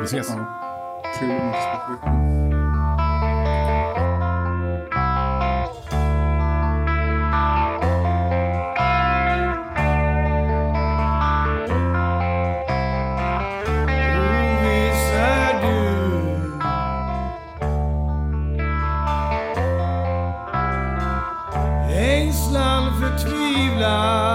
vi 0.00 0.04
ses. 0.06 0.28
Ja. 0.28 2.39
now. 23.80 24.29